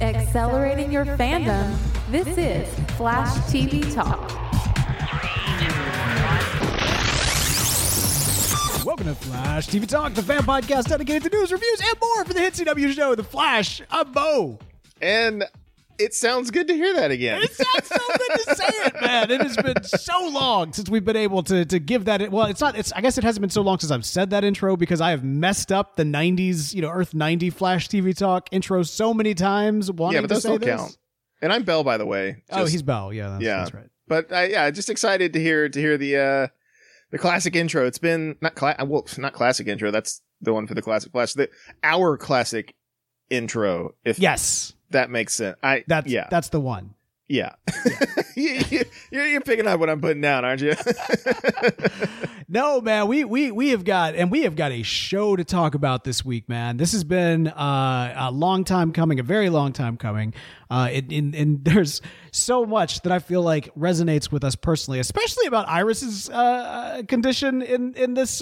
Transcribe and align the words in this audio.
Accelerating 0.00 0.92
your 0.92 1.06
fandom. 1.06 1.74
This 2.10 2.26
is 2.36 2.68
Flash 2.96 3.30
TV 3.50 3.82
Talk. 3.94 4.30
Welcome 8.84 9.06
to 9.06 9.14
Flash 9.14 9.68
TV 9.68 9.88
Talk, 9.88 10.12
the 10.12 10.22
fan 10.22 10.42
podcast 10.42 10.88
dedicated 10.88 11.24
to 11.24 11.36
news, 11.36 11.50
reviews, 11.50 11.80
and 11.80 12.00
more 12.00 12.24
for 12.26 12.34
the 12.34 12.40
hit 12.40 12.52
CW 12.54 12.92
show, 12.92 13.14
The 13.14 13.24
Flash. 13.24 13.80
I'm 13.90 14.12
Bo. 14.12 14.58
And 15.00 15.44
it 15.98 16.14
sounds 16.14 16.50
good 16.50 16.68
to 16.68 16.74
hear 16.74 16.94
that 16.94 17.10
again. 17.10 17.42
It 17.42 17.52
sounds 17.52 17.86
so 17.86 17.98
good 18.18 18.38
to 18.44 18.56
say 18.56 18.64
it, 18.66 19.00
man. 19.00 19.30
It 19.30 19.40
has 19.40 19.56
been 19.56 19.82
so 19.84 20.28
long 20.28 20.72
since 20.72 20.88
we've 20.88 21.04
been 21.04 21.16
able 21.16 21.42
to 21.44 21.64
to 21.64 21.78
give 21.78 22.06
that. 22.06 22.30
Well, 22.30 22.46
it's 22.46 22.60
not. 22.60 22.76
It's. 22.76 22.92
I 22.92 23.00
guess 23.00 23.18
it 23.18 23.24
hasn't 23.24 23.40
been 23.40 23.50
so 23.50 23.62
long 23.62 23.78
since 23.78 23.90
I've 23.90 24.04
said 24.04 24.30
that 24.30 24.44
intro 24.44 24.76
because 24.76 25.00
I 25.00 25.10
have 25.10 25.24
messed 25.24 25.72
up 25.72 25.96
the 25.96 26.04
'90s, 26.04 26.74
you 26.74 26.82
know, 26.82 26.90
Earth 26.90 27.14
'90 27.14 27.50
Flash 27.50 27.88
TV 27.88 28.16
Talk 28.16 28.48
intro 28.52 28.82
so 28.82 29.14
many 29.14 29.34
times. 29.34 29.90
Wanting 29.90 30.16
yeah, 30.16 30.20
but 30.22 30.30
those 30.30 30.42
don't 30.42 30.60
this. 30.60 30.68
count. 30.68 30.98
And 31.42 31.52
I'm 31.52 31.64
Bell, 31.64 31.84
by 31.84 31.98
the 31.98 32.06
way. 32.06 32.42
oh, 32.50 32.64
he's 32.64 32.82
Bell. 32.82 33.12
Yeah, 33.12 33.30
that's, 33.30 33.42
yeah. 33.42 33.56
that's 33.58 33.74
right. 33.74 33.90
But 34.08 34.32
uh, 34.32 34.46
yeah, 34.48 34.70
just 34.70 34.90
excited 34.90 35.32
to 35.32 35.40
hear 35.40 35.68
to 35.68 35.80
hear 35.80 35.98
the 35.98 36.16
uh 36.16 36.46
the 37.10 37.18
classic 37.18 37.56
intro. 37.56 37.86
It's 37.86 37.98
been 37.98 38.36
not 38.40 38.54
cla- 38.54 38.76
well, 38.86 39.06
not 39.18 39.32
classic 39.32 39.66
intro. 39.66 39.90
That's 39.90 40.20
the 40.40 40.52
one 40.52 40.66
for 40.66 40.74
the 40.74 40.82
classic 40.82 41.12
flash. 41.12 41.34
The 41.34 41.50
our 41.82 42.16
classic 42.16 42.74
intro. 43.30 43.94
If 44.04 44.18
Yes, 44.18 44.74
that 44.90 45.10
makes 45.10 45.34
sense. 45.34 45.56
I 45.62 45.84
that's 45.86 46.08
yeah 46.08 46.28
that's 46.30 46.48
the 46.50 46.60
one. 46.60 46.94
yeah. 47.28 47.54
you, 48.36 48.60
you, 48.70 48.84
you're, 49.10 49.26
you're 49.26 49.40
picking 49.40 49.66
up 49.66 49.80
what 49.80 49.90
I'm 49.90 50.00
putting 50.00 50.20
down, 50.22 50.44
aren't 50.44 50.60
you? 50.60 50.74
No, 52.48 52.80
man, 52.80 53.08
we 53.08 53.24
we 53.24 53.50
we 53.50 53.70
have 53.70 53.82
got 53.84 54.14
and 54.14 54.30
we 54.30 54.42
have 54.42 54.54
got 54.54 54.70
a 54.70 54.84
show 54.84 55.34
to 55.34 55.42
talk 55.42 55.74
about 55.74 56.04
this 56.04 56.24
week, 56.24 56.48
man. 56.48 56.76
This 56.76 56.92
has 56.92 57.02
been 57.02 57.48
uh, 57.48 58.14
a 58.16 58.30
long 58.30 58.62
time 58.62 58.92
coming, 58.92 59.18
a 59.18 59.24
very 59.24 59.50
long 59.50 59.72
time 59.72 59.96
coming. 59.96 60.32
Uh, 60.70 60.88
and, 60.92 61.12
and, 61.12 61.34
and 61.34 61.64
there's 61.64 62.00
so 62.30 62.64
much 62.64 63.00
that 63.02 63.10
I 63.10 63.18
feel 63.18 63.42
like 63.42 63.74
resonates 63.74 64.30
with 64.30 64.44
us 64.44 64.54
personally, 64.54 65.00
especially 65.00 65.46
about 65.46 65.68
Iris's 65.68 66.30
uh, 66.30 67.02
condition 67.08 67.62
in 67.62 67.94
in 67.94 68.14
this. 68.14 68.40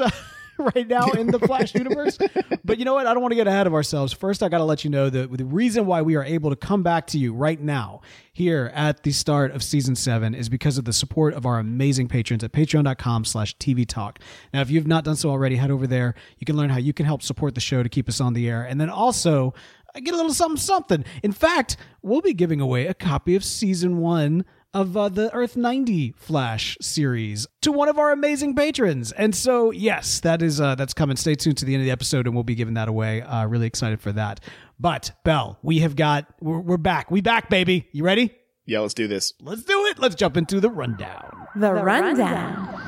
Right 0.59 0.87
now 0.87 1.11
in 1.11 1.29
the 1.29 1.41
Flash 1.41 1.75
universe. 1.75 2.17
But 2.65 2.79
you 2.79 2.85
know 2.85 2.95
what? 2.95 3.07
I 3.07 3.13
don't 3.13 3.23
want 3.23 3.33
to 3.33 3.37
get 3.37 3.47
ahead 3.47 3.67
of 3.67 3.75
ourselves. 3.75 4.13
First, 4.13 4.43
I 4.43 4.49
got 4.49 4.59
to 4.59 4.65
let 4.65 4.85
you 4.85 4.91
know 4.91 5.11
that 5.11 5.37
the 5.37 5.45
reason 5.45 5.87
why 5.87 6.03
we 6.03 6.15
are 6.15 6.25
able 6.25 6.51
to 6.51 6.57
come 6.57 6.83
back 6.83 7.09
to 7.09 7.19
you 7.19 7.35
right 7.35 7.61
now 7.61 8.01
here 8.33 8.71
at 8.75 9.03
the 9.03 9.11
start 9.13 9.51
of 9.51 9.63
season 9.63 9.97
seven 9.97 10.35
is 10.35 10.49
because 10.49 10.79
of 10.79 10.85
the 10.85 10.93
support 10.93 11.35
of 11.35 11.45
our 11.45 11.59
amazing 11.59 12.09
patrons 12.09 12.45
at 12.45 12.53
patreon.com 12.53 13.25
slash 13.25 13.57
TV 13.57 13.87
Talk. 13.87 14.21
Now, 14.53 14.61
if 14.61 14.71
you've 14.71 14.87
not 14.87 15.05
done 15.05 15.17
so 15.17 15.31
already, 15.31 15.57
head 15.57 15.71
over 15.71 15.87
there. 15.87 16.15
You 16.39 16.45
can 16.45 16.57
learn 16.57 16.71
how 16.71 16.79
you 16.79 16.93
can 16.93 17.07
help 17.07 17.23
support 17.23 17.55
the 17.55 17.61
show 17.61 17.83
to 17.83 17.89
keep 17.89 18.09
us 18.09 18.21
on 18.21 18.35
the 18.35 18.49
air. 18.49 18.63
And 18.63 18.81
then 18.81 18.91
also 18.91 19.55
get 19.97 20.15
a 20.15 20.17
little 20.17 20.35
something, 20.35 20.57
something. 20.57 21.05
In 21.23 21.33
fact, 21.33 21.77
we'll 22.03 22.21
be 22.21 22.35
giving 22.35 22.61
away 22.61 22.87
a 22.87 22.95
copy 22.95 23.35
of 23.35 23.45
season 23.45 23.99
one 23.99 24.45
of 24.75 24.97
uh, 24.97 25.09
the 25.09 25.33
Earth 25.33 25.57
90 25.57 26.15
Flash 26.19 26.77
series 26.81 27.47
to 27.63 27.73
one 27.73 27.89
of 27.89 27.99
our 27.99 28.13
amazing 28.13 28.55
patrons. 28.55 29.13
And 29.13 29.35
so, 29.35 29.71
yes, 29.71 30.21
that 30.21 30.43
is 30.43 30.61
uh, 30.61 30.75
that's 30.75 30.93
coming. 30.93 31.17
Stay 31.17 31.35
tuned 31.37 31.57
to 31.59 31.65
the 31.65 31.75
end 31.75 31.83
of 31.83 31.87
the 31.87 31.93
episode, 31.93 32.27
and 32.27 32.35
we'll 32.35 32.45
be 32.45 32.57
giving 32.57 32.75
that 32.75 32.89
away. 32.89 33.23
Uh, 33.23 33.47
really 33.47 33.67
excited 33.67 34.01
for 34.01 34.13
that. 34.13 34.41
But 34.79 35.13
Bell, 35.25 35.59
we 35.63 35.79
have 35.79 35.97
got 35.97 36.27
we're, 36.41 36.59
we're 36.59 36.77
back. 36.77 37.11
We 37.11 37.21
back, 37.21 37.49
baby. 37.49 37.89
You 37.93 38.05
ready? 38.05 38.35
yeah, 38.67 38.81
let's 38.81 38.95
do 38.95 39.07
this. 39.07 39.35
Let's 39.41 39.63
do 39.63 39.87
it. 39.87 39.99
Let's 39.99 40.15
jump 40.15 40.37
into 40.37 40.61
the 40.61 40.71
rundown. 40.71 41.47
The, 41.55 41.73
Rundown. 41.73 42.81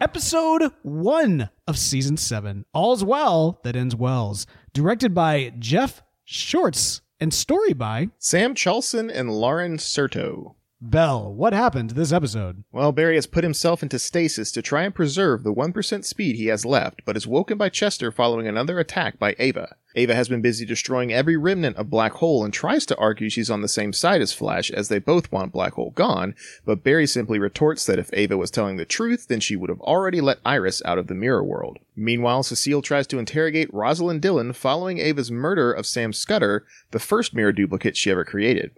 Episode 0.00 0.72
one 0.82 1.50
of 1.68 1.78
season 1.78 2.16
seven. 2.16 2.64
All's 2.72 3.04
well 3.04 3.60
that 3.64 3.76
ends 3.76 3.94
wells. 3.94 4.46
Directed 4.72 5.14
by 5.14 5.52
Jeff 5.58 6.02
Shorts 6.24 7.02
and 7.20 7.34
story 7.34 7.74
by 7.74 8.08
Sam 8.18 8.54
Chalsen 8.54 9.10
and 9.12 9.30
Lauren 9.30 9.78
Certo. 9.78 10.56
Bell. 10.82 11.30
What 11.34 11.52
happened 11.52 11.90
this 11.90 12.10
episode? 12.10 12.64
Well, 12.72 12.90
Barry 12.90 13.16
has 13.16 13.26
put 13.26 13.44
himself 13.44 13.82
into 13.82 13.98
stasis 13.98 14.50
to 14.52 14.62
try 14.62 14.84
and 14.84 14.94
preserve 14.94 15.42
the 15.42 15.52
1% 15.52 16.04
speed 16.06 16.36
he 16.36 16.46
has 16.46 16.64
left, 16.64 17.02
but 17.04 17.18
is 17.18 17.26
woken 17.26 17.58
by 17.58 17.68
Chester 17.68 18.10
following 18.10 18.48
another 18.48 18.78
attack 18.78 19.18
by 19.18 19.36
Ava. 19.38 19.76
Ava 19.94 20.14
has 20.14 20.30
been 20.30 20.40
busy 20.40 20.64
destroying 20.64 21.12
every 21.12 21.36
remnant 21.36 21.76
of 21.76 21.90
Black 21.90 22.12
Hole 22.12 22.42
and 22.44 22.54
tries 22.54 22.86
to 22.86 22.96
argue 22.96 23.28
she's 23.28 23.50
on 23.50 23.60
the 23.60 23.68
same 23.68 23.92
side 23.92 24.22
as 24.22 24.32
Flash 24.32 24.70
as 24.70 24.88
they 24.88 24.98
both 24.98 25.30
want 25.30 25.52
Black 25.52 25.74
Hole 25.74 25.90
gone, 25.90 26.34
but 26.64 26.82
Barry 26.82 27.06
simply 27.06 27.38
retorts 27.38 27.84
that 27.84 27.98
if 27.98 28.08
Ava 28.14 28.38
was 28.38 28.50
telling 28.50 28.78
the 28.78 28.86
truth, 28.86 29.28
then 29.28 29.40
she 29.40 29.56
would 29.56 29.68
have 29.68 29.80
already 29.82 30.22
let 30.22 30.38
Iris 30.46 30.80
out 30.86 30.96
of 30.96 31.08
the 31.08 31.14
mirror 31.14 31.44
world. 31.44 31.78
Meanwhile, 31.94 32.44
Cecile 32.44 32.80
tries 32.80 33.06
to 33.08 33.18
interrogate 33.18 33.74
Rosalind 33.74 34.22
Dillon 34.22 34.54
following 34.54 34.98
Ava's 34.98 35.30
murder 35.30 35.72
of 35.72 35.84
Sam 35.84 36.14
Scudder, 36.14 36.64
the 36.92 36.98
first 36.98 37.34
mirror 37.34 37.52
duplicate 37.52 37.98
she 37.98 38.10
ever 38.10 38.24
created. 38.24 38.70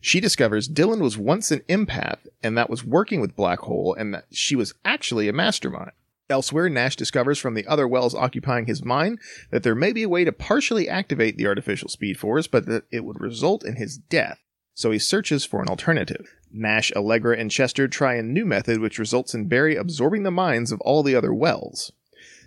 She 0.00 0.20
discovers 0.20 0.68
Dillon 0.68 1.00
was 1.00 1.18
once 1.18 1.50
an 1.50 1.60
empath 1.68 2.18
and 2.42 2.56
that 2.56 2.70
was 2.70 2.84
working 2.84 3.20
with 3.20 3.36
Black 3.36 3.60
Hole 3.60 3.94
and 3.98 4.14
that 4.14 4.26
she 4.30 4.54
was 4.54 4.74
actually 4.84 5.28
a 5.28 5.32
mastermind. 5.32 5.92
Elsewhere, 6.28 6.68
Nash 6.68 6.96
discovers 6.96 7.38
from 7.38 7.54
the 7.54 7.66
other 7.66 7.86
wells 7.86 8.14
occupying 8.14 8.66
his 8.66 8.84
mind 8.84 9.20
that 9.50 9.62
there 9.62 9.76
may 9.76 9.92
be 9.92 10.02
a 10.02 10.08
way 10.08 10.24
to 10.24 10.32
partially 10.32 10.88
activate 10.88 11.36
the 11.36 11.46
artificial 11.46 11.88
speed 11.88 12.18
force, 12.18 12.46
but 12.48 12.66
that 12.66 12.84
it 12.90 13.04
would 13.04 13.20
result 13.20 13.64
in 13.64 13.76
his 13.76 13.96
death. 13.96 14.40
So 14.74 14.90
he 14.90 14.98
searches 14.98 15.44
for 15.44 15.62
an 15.62 15.68
alternative. 15.68 16.34
Nash, 16.52 16.92
Allegra, 16.94 17.38
and 17.38 17.50
Chester 17.50 17.86
try 17.86 18.14
a 18.14 18.22
new 18.22 18.44
method 18.44 18.80
which 18.80 18.98
results 18.98 19.34
in 19.34 19.48
Barry 19.48 19.76
absorbing 19.76 20.24
the 20.24 20.30
minds 20.30 20.72
of 20.72 20.80
all 20.80 21.02
the 21.02 21.14
other 21.14 21.32
wells. 21.32 21.92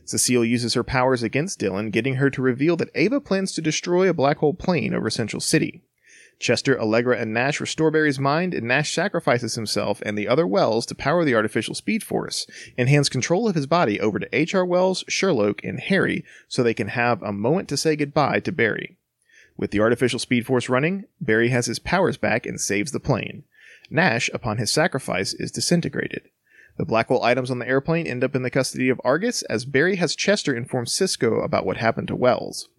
Cecile 0.06 0.44
uses 0.44 0.74
her 0.74 0.84
powers 0.84 1.24
against 1.24 1.60
Dillon, 1.60 1.90
getting 1.90 2.16
her 2.16 2.30
to 2.32 2.42
reveal 2.42 2.76
that 2.78 2.90
Ava 2.96 3.22
plans 3.22 3.52
to 3.54 3.62
destroy 3.62 4.10
a 4.10 4.14
black 4.14 4.38
hole 4.38 4.54
plane 4.54 4.94
over 4.94 5.10
Central 5.10 5.40
City. 5.40 5.84
Chester, 6.40 6.80
Allegra, 6.80 7.18
and 7.18 7.34
Nash 7.34 7.60
restore 7.60 7.92
Barry's 7.92 8.18
mind, 8.18 8.54
and 8.54 8.66
Nash 8.66 8.94
sacrifices 8.94 9.56
himself 9.56 10.02
and 10.06 10.18
the 10.18 10.28
other 10.28 10.48
Wells 10.48 10.86
to 10.86 10.96
power 10.96 11.26
the 11.26 11.36
artificial 11.36 11.76
speed 11.76 12.02
force, 12.02 12.48
and 12.78 12.88
hands 12.88 13.10
control 13.10 13.48
of 13.48 13.56
his 13.56 13.68
body 13.68 14.00
over 14.00 14.20
to 14.20 14.36
H.R. 14.36 14.66
Wells, 14.66 15.04
Sherloque, 15.10 15.64
and 15.66 15.82
Harry 15.82 16.24
so 16.48 16.64
they 16.64 16.74
can 16.74 16.88
have 16.88 17.22
a 17.22 17.34
moment 17.34 17.68
to 17.70 17.78
say 17.78 17.98
goodbye 17.98 18.40
to 18.40 18.54
Barry. 18.54 18.98
With 19.58 19.72
the 19.72 19.82
artificial 19.82 20.20
speed 20.20 20.46
force 20.46 20.70
running, 20.70 21.04
Barry 21.20 21.50
has 21.50 21.66
his 21.66 21.80
powers 21.80 22.16
back 22.16 22.46
and 22.46 22.62
saves 22.62 22.94
the 22.94 23.02
plane. 23.02 23.44
Nash, 23.90 24.30
upon 24.34 24.58
his 24.58 24.72
sacrifice, 24.72 25.34
is 25.34 25.52
disintegrated. 25.52 26.30
The 26.78 26.86
Black 26.86 27.08
Hole 27.08 27.22
items 27.22 27.52
on 27.52 27.60
the 27.60 27.68
airplane 27.68 28.08
end 28.08 28.24
up 28.24 28.38
in 28.38 28.44
the 28.44 28.50
custody 28.50 28.88
of 28.88 29.02
Argus, 29.04 29.42
as 29.44 29.66
Barry 29.66 29.98
has 29.98 30.16
Chester 30.16 30.56
inform 30.56 30.86
Cisco 30.86 31.42
about 31.42 31.66
what 31.66 31.76
happened 31.76 32.08
to 32.08 32.16
Wells. 32.16 32.70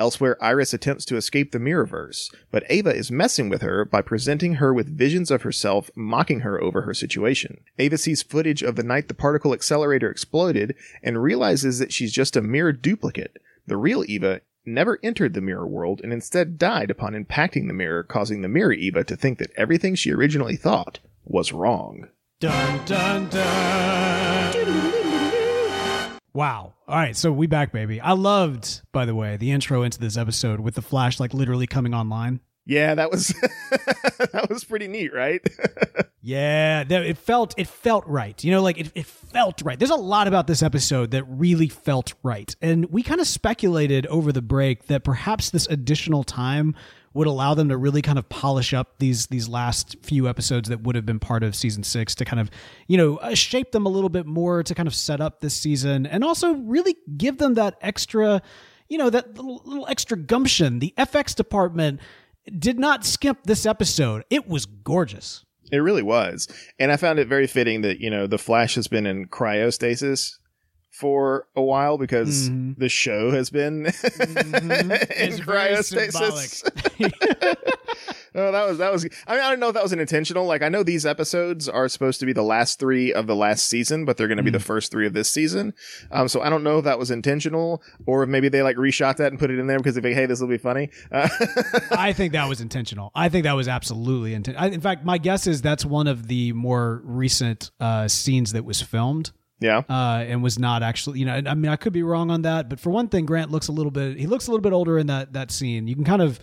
Elsewhere, 0.00 0.42
Iris 0.42 0.72
attempts 0.72 1.04
to 1.04 1.16
escape 1.16 1.52
the 1.52 1.58
Mirrorverse, 1.58 2.34
but 2.50 2.64
Ava 2.70 2.94
is 2.94 3.10
messing 3.10 3.50
with 3.50 3.60
her 3.60 3.84
by 3.84 4.00
presenting 4.00 4.54
her 4.54 4.72
with 4.72 4.96
visions 4.96 5.30
of 5.30 5.42
herself, 5.42 5.90
mocking 5.94 6.40
her 6.40 6.58
over 6.60 6.82
her 6.82 6.94
situation. 6.94 7.60
Ava 7.78 7.98
sees 7.98 8.22
footage 8.22 8.62
of 8.62 8.76
the 8.76 8.82
night 8.82 9.08
the 9.08 9.14
particle 9.14 9.52
accelerator 9.52 10.10
exploded 10.10 10.74
and 11.02 11.22
realizes 11.22 11.78
that 11.78 11.92
she's 11.92 12.12
just 12.12 12.34
a 12.34 12.40
mirror 12.40 12.72
duplicate. 12.72 13.36
The 13.66 13.76
real 13.76 14.02
Eva 14.08 14.40
never 14.64 14.98
entered 15.02 15.34
the 15.34 15.42
mirror 15.42 15.66
world 15.66 16.00
and 16.02 16.14
instead 16.14 16.56
died 16.56 16.90
upon 16.90 17.12
impacting 17.12 17.66
the 17.66 17.74
mirror, 17.74 18.02
causing 18.02 18.40
the 18.40 18.48
mirror 18.48 18.72
Eva 18.72 19.04
to 19.04 19.16
think 19.16 19.38
that 19.38 19.52
everything 19.54 19.94
she 19.94 20.12
originally 20.12 20.56
thought 20.56 21.00
was 21.24 21.52
wrong. 21.52 22.08
Dun 22.40 22.86
dun 22.86 23.28
dun. 23.28 24.99
Wow. 26.32 26.74
All 26.86 26.96
right, 26.96 27.16
so 27.16 27.32
we 27.32 27.46
back, 27.46 27.72
baby. 27.72 28.00
I 28.00 28.12
loved, 28.12 28.82
by 28.92 29.04
the 29.04 29.14
way, 29.14 29.36
the 29.36 29.50
intro 29.50 29.82
into 29.82 29.98
this 29.98 30.16
episode 30.16 30.60
with 30.60 30.74
the 30.74 30.82
Flash 30.82 31.18
like 31.18 31.34
literally 31.34 31.66
coming 31.66 31.94
online. 31.94 32.40
Yeah, 32.66 32.94
that 32.94 33.10
was 33.10 33.28
that 34.32 34.46
was 34.48 34.64
pretty 34.64 34.88
neat, 34.88 35.12
right? 35.14 35.40
Yeah, 36.22 36.84
that- 36.84 37.06
it 37.06 37.16
felt 37.16 37.54
it 37.56 37.66
felt 37.66 38.06
right. 38.06 38.44
You 38.44 38.50
know, 38.50 38.60
like 38.62 38.78
it, 38.78 38.92
it 38.94 39.06
felt 39.06 39.62
right. 39.62 39.78
There's 39.78 39.90
a 39.90 39.96
lot 39.96 40.28
about 40.28 40.46
this 40.46 40.62
episode 40.62 41.12
that 41.12 41.24
really 41.24 41.68
felt 41.68 42.12
right. 42.22 42.54
And 42.60 42.84
we 42.90 43.02
kind 43.02 43.22
of 43.22 43.26
speculated 43.26 44.06
over 44.08 44.30
the 44.30 44.42
break 44.42 44.88
that 44.88 45.02
perhaps 45.02 45.48
this 45.48 45.66
additional 45.68 46.22
time 46.22 46.74
would 47.12 47.26
allow 47.26 47.54
them 47.54 47.68
to 47.68 47.76
really 47.76 48.02
kind 48.02 48.18
of 48.18 48.28
polish 48.28 48.72
up 48.72 48.98
these 48.98 49.26
these 49.28 49.48
last 49.48 49.96
few 50.02 50.28
episodes 50.28 50.68
that 50.68 50.82
would 50.82 50.94
have 50.94 51.06
been 51.06 51.18
part 51.18 51.42
of 51.42 51.56
season 51.56 51.82
6 51.82 52.14
to 52.14 52.24
kind 52.24 52.40
of, 52.40 52.50
you 52.86 52.96
know, 52.96 53.16
uh, 53.16 53.34
shape 53.34 53.72
them 53.72 53.86
a 53.86 53.88
little 53.88 54.08
bit 54.08 54.26
more 54.26 54.62
to 54.62 54.74
kind 54.74 54.86
of 54.86 54.94
set 54.94 55.20
up 55.20 55.40
this 55.40 55.54
season 55.54 56.06
and 56.06 56.22
also 56.22 56.54
really 56.54 56.96
give 57.16 57.38
them 57.38 57.54
that 57.54 57.76
extra, 57.80 58.40
you 58.88 58.96
know, 58.96 59.10
that 59.10 59.36
little, 59.36 59.62
little 59.64 59.86
extra 59.88 60.16
gumption. 60.16 60.78
The 60.78 60.94
FX 60.96 61.34
department 61.34 62.00
did 62.58 62.78
not 62.78 63.04
skimp 63.04 63.44
this 63.44 63.66
episode. 63.66 64.24
It 64.30 64.48
was 64.48 64.66
gorgeous. 64.66 65.44
It 65.72 65.78
really 65.78 66.02
was. 66.02 66.48
And 66.78 66.90
I 66.90 66.96
found 66.96 67.18
it 67.18 67.28
very 67.28 67.46
fitting 67.46 67.82
that, 67.82 68.00
you 68.00 68.10
know, 68.10 68.26
the 68.26 68.38
Flash 68.38 68.74
has 68.74 68.88
been 68.88 69.06
in 69.06 69.26
cryostasis 69.26 70.38
for 70.90 71.46
a 71.56 71.62
while 71.62 71.96
because 71.98 72.50
Mhm. 72.50 72.76
the 72.78 72.88
show 72.88 73.30
has 73.30 73.48
been 73.50 73.86
in 73.86 73.92
It's 73.94 75.38
very 75.38 75.74
cryostasis. 75.76 76.62
oh, 78.34 78.52
that 78.52 78.68
was 78.68 78.78
that 78.78 78.92
was 78.92 79.04
I 79.26 79.34
mean, 79.34 79.40
I 79.44 79.50
don't 79.50 79.60
know 79.60 79.68
if 79.68 79.74
that 79.74 79.82
was 79.82 79.92
intentional. 79.92 80.46
Like 80.46 80.62
I 80.62 80.68
know 80.68 80.82
these 80.82 81.06
episodes 81.06 81.68
are 81.68 81.88
supposed 81.88 82.20
to 82.20 82.26
be 82.26 82.32
the 82.32 82.42
last 82.42 82.78
3 82.80 83.12
of 83.12 83.26
the 83.26 83.36
last 83.36 83.66
season, 83.66 84.04
but 84.04 84.16
they're 84.16 84.26
going 84.28 84.36
to 84.38 84.42
be 84.42 84.50
the 84.50 84.58
first 84.60 84.90
3 84.90 85.06
of 85.06 85.12
this 85.12 85.30
season. 85.30 85.74
Um 86.10 86.28
so 86.28 86.40
I 86.42 86.50
don't 86.50 86.64
know 86.64 86.78
if 86.78 86.84
that 86.84 86.98
was 86.98 87.10
intentional 87.10 87.82
or 88.06 88.22
if 88.24 88.28
maybe 88.28 88.48
they 88.48 88.62
like 88.62 88.76
reshot 88.76 89.16
that 89.16 89.30
and 89.32 89.38
put 89.38 89.50
it 89.50 89.58
in 89.58 89.66
there 89.66 89.78
because 89.78 89.94
they 89.94 90.00
think, 90.00 90.16
"Hey, 90.16 90.26
this 90.26 90.40
will 90.40 90.48
be 90.48 90.58
funny." 90.58 90.90
Uh, 91.12 91.28
I 91.92 92.12
think 92.12 92.32
that 92.32 92.48
was 92.48 92.60
intentional. 92.60 93.10
I 93.14 93.28
think 93.28 93.44
that 93.44 93.52
was 93.54 93.68
absolutely 93.68 94.34
intentional. 94.34 94.72
In 94.72 94.80
fact, 94.80 95.04
my 95.04 95.18
guess 95.18 95.46
is 95.46 95.62
that's 95.62 95.84
one 95.84 96.06
of 96.06 96.26
the 96.28 96.52
more 96.52 97.00
recent 97.04 97.70
uh, 97.80 98.08
scenes 98.08 98.52
that 98.52 98.64
was 98.64 98.80
filmed 98.82 99.32
yeah. 99.60 99.82
uh, 99.88 100.24
and 100.26 100.42
was 100.42 100.58
not 100.58 100.82
actually. 100.82 101.20
You 101.20 101.26
know, 101.26 101.42
I 101.46 101.54
mean, 101.54 101.70
I 101.70 101.76
could 101.76 101.92
be 101.92 102.02
wrong 102.02 102.30
on 102.30 102.42
that, 102.42 102.68
but 102.68 102.80
for 102.80 102.90
one 102.90 103.08
thing, 103.08 103.26
Grant 103.26 103.50
looks 103.50 103.68
a 103.68 103.72
little 103.72 103.92
bit. 103.92 104.18
He 104.18 104.26
looks 104.26 104.46
a 104.46 104.50
little 104.50 104.62
bit 104.62 104.72
older 104.72 104.98
in 104.98 105.06
that 105.08 105.32
that 105.34 105.50
scene. 105.50 105.86
You 105.86 105.94
can 105.94 106.04
kind 106.04 106.22
of. 106.22 106.40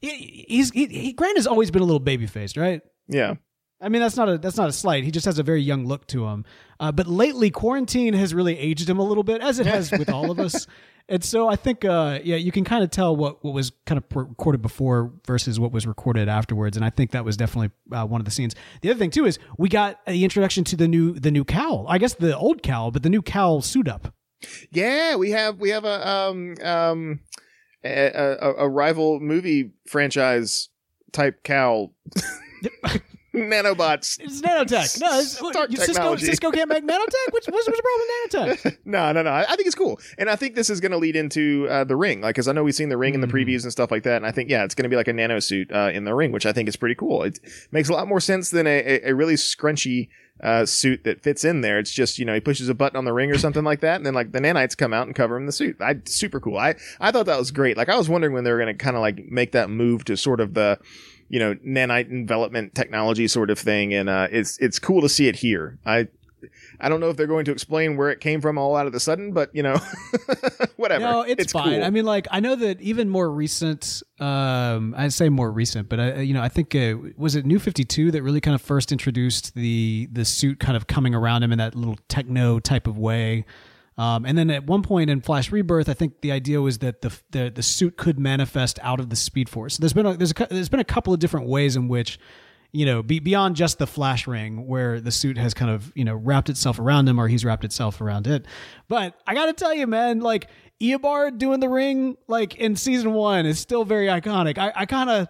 He, 0.00 0.46
he's 0.48 0.70
he, 0.70 0.86
he, 0.86 1.12
Grant 1.12 1.36
has 1.36 1.46
always 1.46 1.70
been 1.70 1.82
a 1.82 1.84
little 1.84 2.00
baby 2.00 2.26
faced, 2.26 2.56
right? 2.56 2.80
Yeah. 3.06 3.34
I 3.80 3.88
mean, 3.88 4.00
that's 4.00 4.16
not 4.16 4.28
a 4.28 4.38
that's 4.38 4.56
not 4.56 4.68
a 4.68 4.72
slight. 4.72 5.02
He 5.04 5.10
just 5.10 5.26
has 5.26 5.38
a 5.38 5.42
very 5.42 5.60
young 5.60 5.86
look 5.86 6.06
to 6.08 6.26
him. 6.26 6.44
Uh, 6.78 6.92
but 6.92 7.08
lately, 7.08 7.50
quarantine 7.50 8.14
has 8.14 8.32
really 8.32 8.56
aged 8.56 8.88
him 8.88 8.98
a 8.98 9.04
little 9.04 9.24
bit, 9.24 9.40
as 9.40 9.58
it 9.58 9.66
has 9.66 9.90
with 9.90 10.08
all 10.08 10.30
of 10.30 10.38
us. 10.38 10.66
And 11.08 11.22
so 11.22 11.48
I 11.48 11.56
think, 11.56 11.84
uh, 11.84 12.20
yeah, 12.22 12.36
you 12.36 12.52
can 12.52 12.64
kind 12.64 12.82
of 12.84 12.90
tell 12.90 13.14
what, 13.14 13.44
what 13.44 13.54
was 13.54 13.72
kind 13.86 13.98
of 13.98 14.04
recorded 14.14 14.62
before 14.62 15.12
versus 15.26 15.58
what 15.58 15.72
was 15.72 15.86
recorded 15.86 16.28
afterwards. 16.28 16.76
And 16.76 16.84
I 16.84 16.90
think 16.90 17.10
that 17.10 17.24
was 17.24 17.36
definitely 17.36 17.70
uh, 17.92 18.06
one 18.06 18.20
of 18.20 18.24
the 18.24 18.30
scenes. 18.30 18.54
The 18.80 18.90
other 18.90 18.98
thing 18.98 19.10
too 19.10 19.26
is 19.26 19.38
we 19.58 19.68
got 19.68 20.04
the 20.06 20.24
introduction 20.24 20.64
to 20.64 20.76
the 20.76 20.88
new 20.88 21.12
the 21.12 21.30
new 21.30 21.44
cowl. 21.44 21.86
I 21.88 21.98
guess 21.98 22.14
the 22.14 22.36
old 22.36 22.62
cowl, 22.62 22.90
but 22.90 23.02
the 23.02 23.10
new 23.10 23.22
cowl 23.22 23.62
suit 23.62 23.88
up. 23.88 24.14
Yeah, 24.70 25.16
we 25.16 25.30
have 25.30 25.58
we 25.58 25.70
have 25.70 25.84
a 25.84 26.08
um 26.08 26.54
um 26.62 27.20
a, 27.84 28.36
a, 28.40 28.54
a 28.64 28.68
rival 28.68 29.20
movie 29.20 29.72
franchise 29.86 30.68
type 31.12 31.42
cowl. 31.44 31.94
Nanobots. 33.34 34.18
It's 34.20 34.40
nanotech. 34.42 35.00
No, 35.00 35.18
it's, 35.18 35.32
Cisco, 35.32 35.50
technology. 35.52 36.26
Cisco 36.26 36.50
can't 36.50 36.68
make 36.68 36.84
nanotech. 36.84 37.32
What's, 37.32 37.46
what's, 37.48 37.66
what's 37.66 37.78
the 37.78 37.82
problem 37.82 38.52
with 38.52 38.64
nanotech? 38.64 38.78
no, 38.84 39.12
no, 39.12 39.22
no. 39.22 39.30
I 39.30 39.42
I 39.48 39.56
think 39.56 39.66
it's 39.66 39.74
cool, 39.74 39.98
and 40.18 40.28
I 40.28 40.36
think 40.36 40.54
this 40.54 40.68
is 40.68 40.80
going 40.80 40.92
to 40.92 40.98
lead 40.98 41.16
into 41.16 41.66
uh, 41.70 41.84
the 41.84 41.96
ring, 41.96 42.20
like 42.20 42.34
because 42.34 42.48
I 42.48 42.52
know 42.52 42.62
we've 42.62 42.74
seen 42.74 42.88
the 42.90 42.98
ring 42.98 43.14
in 43.14 43.20
the 43.20 43.26
Mhm. 43.26 43.32
previews 43.32 43.62
and 43.62 43.72
stuff 43.72 43.90
like 43.90 44.02
that, 44.02 44.16
and 44.16 44.26
I 44.26 44.32
think 44.32 44.50
yeah, 44.50 44.64
it's 44.64 44.74
going 44.74 44.84
to 44.84 44.90
be 44.90 44.96
like 44.96 45.08
a 45.08 45.12
nano 45.12 45.38
suit 45.40 45.72
uh, 45.72 45.90
in 45.92 46.04
the 46.04 46.14
ring, 46.14 46.32
which 46.32 46.44
I 46.46 46.52
think 46.52 46.68
is 46.68 46.76
pretty 46.76 46.94
cool. 46.94 47.22
It 47.22 47.38
makes 47.70 47.88
a 47.88 47.92
lot 47.92 48.06
more 48.06 48.20
sense 48.20 48.50
than 48.50 48.66
a, 48.66 48.78
a, 49.04 49.10
a 49.10 49.14
really 49.14 49.34
scrunchy 49.34 50.08
uh, 50.42 50.66
suit 50.66 51.04
that 51.04 51.22
fits 51.22 51.44
in 51.44 51.60
there. 51.62 51.78
It's 51.78 51.92
just 51.92 52.18
you 52.18 52.24
know 52.26 52.34
he 52.34 52.40
pushes 52.40 52.68
a 52.68 52.74
button 52.74 52.96
on 52.98 53.04
the 53.06 53.12
ring 53.14 53.30
or 53.30 53.38
something 53.38 53.64
like 53.64 53.80
that, 53.80 53.96
and 53.96 54.04
then 54.04 54.12
like 54.14 54.32
the 54.32 54.40
nanites 54.40 54.76
come 54.76 54.92
out 54.92 55.06
and 55.06 55.16
cover 55.16 55.36
him 55.36 55.42
in 55.44 55.46
the 55.46 55.52
suit. 55.52 55.76
I 55.80 55.96
super 56.04 56.40
cool. 56.40 56.58
I 56.58 56.74
I 57.00 57.10
thought 57.12 57.26
that 57.26 57.38
was 57.38 57.50
great. 57.50 57.76
Like 57.78 57.88
I 57.88 57.96
was 57.96 58.08
wondering 58.10 58.34
when 58.34 58.44
they 58.44 58.50
were 58.52 58.58
going 58.58 58.76
to 58.76 58.84
kind 58.84 58.96
of 58.96 59.00
like 59.00 59.24
make 59.30 59.52
that 59.52 59.70
move 59.70 60.04
to 60.06 60.16
sort 60.18 60.40
of 60.40 60.52
the 60.54 60.78
you 61.32 61.38
know 61.38 61.54
nanite 61.66 62.10
envelopment 62.10 62.74
technology 62.76 63.26
sort 63.26 63.50
of 63.50 63.58
thing, 63.58 63.92
and 63.92 64.08
uh, 64.08 64.28
it's 64.30 64.58
it's 64.58 64.78
cool 64.78 65.00
to 65.00 65.08
see 65.08 65.26
it 65.26 65.36
here. 65.36 65.78
I. 65.84 66.06
I 66.80 66.88
don't 66.88 66.98
know 66.98 67.08
if 67.08 67.16
they're 67.16 67.28
going 67.28 67.44
to 67.44 67.52
explain 67.52 67.96
where 67.96 68.10
it 68.10 68.18
came 68.18 68.40
from 68.40 68.58
all 68.58 68.74
out 68.74 68.88
of 68.88 68.92
the 68.92 68.98
sudden, 68.98 69.32
but 69.32 69.54
you 69.54 69.62
know, 69.62 69.76
whatever. 70.76 71.04
No, 71.04 71.22
it's, 71.22 71.52
fine. 71.52 71.74
cool. 71.74 71.84
I 71.84 71.90
mean, 71.90 72.04
like 72.04 72.26
I 72.32 72.40
know 72.40 72.56
that 72.56 72.80
even 72.80 73.08
more 73.08 73.30
recent. 73.30 74.02
Um, 74.18 74.92
I 74.98 75.06
say 75.06 75.28
more 75.28 75.52
recent, 75.52 75.88
but 75.88 76.00
I, 76.00 76.20
you 76.22 76.34
know, 76.34 76.42
I 76.42 76.48
think 76.48 76.74
uh, 76.74 76.96
was 77.16 77.36
it 77.36 77.46
New 77.46 77.60
Fifty 77.60 77.84
Two 77.84 78.10
that 78.10 78.24
really 78.24 78.40
kind 78.40 78.56
of 78.56 78.60
first 78.60 78.90
introduced 78.90 79.54
the 79.54 80.08
the 80.10 80.24
suit 80.24 80.58
kind 80.58 80.76
of 80.76 80.88
coming 80.88 81.14
around 81.14 81.44
him 81.44 81.52
in 81.52 81.58
that 81.58 81.76
little 81.76 81.96
techno 82.08 82.58
type 82.58 82.88
of 82.88 82.98
way. 82.98 83.44
Um, 83.98 84.24
and 84.24 84.38
then 84.38 84.50
at 84.50 84.66
one 84.66 84.82
point 84.82 85.10
in 85.10 85.20
Flash 85.20 85.52
Rebirth, 85.52 85.88
I 85.88 85.94
think 85.94 86.22
the 86.22 86.32
idea 86.32 86.60
was 86.60 86.78
that 86.78 87.02
the 87.02 87.12
the, 87.30 87.52
the 87.54 87.62
suit 87.62 87.96
could 87.96 88.18
manifest 88.18 88.78
out 88.82 89.00
of 89.00 89.10
the 89.10 89.16
Speed 89.16 89.48
Force. 89.48 89.76
There's 89.76 89.92
been 89.92 90.06
a, 90.06 90.16
there's 90.16 90.32
a, 90.32 90.46
there's 90.50 90.68
been 90.68 90.80
a 90.80 90.84
couple 90.84 91.12
of 91.12 91.20
different 91.20 91.46
ways 91.46 91.76
in 91.76 91.88
which 91.88 92.18
you 92.72 92.86
know, 92.86 93.02
be, 93.02 93.20
beyond 93.20 93.54
just 93.54 93.78
the 93.78 93.86
flash 93.86 94.26
ring 94.26 94.66
where 94.66 94.98
the 94.98 95.10
suit 95.10 95.36
has 95.36 95.52
kind 95.52 95.70
of, 95.70 95.92
you 95.94 96.04
know, 96.04 96.14
wrapped 96.14 96.48
itself 96.48 96.78
around 96.78 97.06
him 97.06 97.20
or 97.20 97.28
he's 97.28 97.44
wrapped 97.44 97.64
itself 97.64 98.00
around 98.00 98.26
it. 98.26 98.46
But 98.88 99.20
I 99.26 99.34
got 99.34 99.46
to 99.46 99.52
tell 99.52 99.74
you, 99.74 99.86
man, 99.86 100.20
like 100.20 100.48
Eobard 100.80 101.36
doing 101.36 101.60
the 101.60 101.68
ring, 101.68 102.16
like 102.28 102.56
in 102.56 102.74
season 102.76 103.12
one 103.12 103.44
is 103.44 103.60
still 103.60 103.84
very 103.84 104.06
iconic. 104.06 104.56
I, 104.56 104.72
I 104.74 104.86
kind 104.86 105.10
of, 105.10 105.28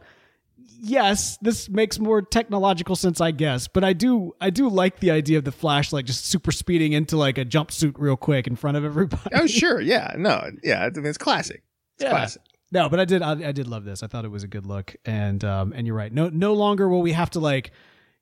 yes, 0.82 1.38
this 1.40 1.69
makes 1.70 1.99
more 1.99 2.20
technological 2.20 2.96
sense, 2.96 3.20
I 3.20 3.31
guess, 3.31 3.69
but 3.69 3.84
I 3.84 3.93
do, 3.94 4.32
I 4.40 4.50
do 4.50 4.69
like 4.69 5.00
the 5.00 5.11
idea 5.12 5.38
of 5.38 5.44
the 5.44 5.52
flash, 5.52 5.93
like 5.93 6.05
just 6.05 6.26
super 6.26 6.52
speeding 6.52 6.93
into 6.93 7.17
like 7.17 7.38
a 7.38 7.44
jumpsuit 7.44 7.94
real 7.96 8.17
quick 8.17 8.46
in 8.46 8.56
front 8.56 8.76
of 8.76 8.84
everybody. 8.84 9.23
oh, 9.34 9.46
sure. 9.46 9.81
Yeah. 9.81 10.14
No. 10.19 10.50
Yeah. 10.62 10.84
I 10.84 10.90
mean, 10.90 11.06
it's 11.06 11.17
classic. 11.19 11.62
It's 11.96 12.05
Yeah. 12.05 12.11
classic. 12.11 12.43
No, 12.73 12.88
but 12.88 12.99
I 13.00 13.05
did. 13.05 13.20
I, 13.23 13.32
I 13.49 13.52
did 13.52 13.67
love 13.69 13.84
this. 13.84 14.02
I 14.02 14.06
thought 14.06 14.25
it 14.25 14.31
was 14.31 14.44
a 14.44 14.49
good 14.49 14.64
look, 14.64 14.96
and 15.05 15.44
um, 15.44 15.75
and 15.76 15.87
you're 15.87 15.94
right. 15.94 16.11
No, 16.11 16.31
no 16.31 16.55
longer 16.55 16.88
will 16.88 17.02
we 17.02 17.12
have 17.12 17.28
to 17.32 17.38
like 17.38 17.70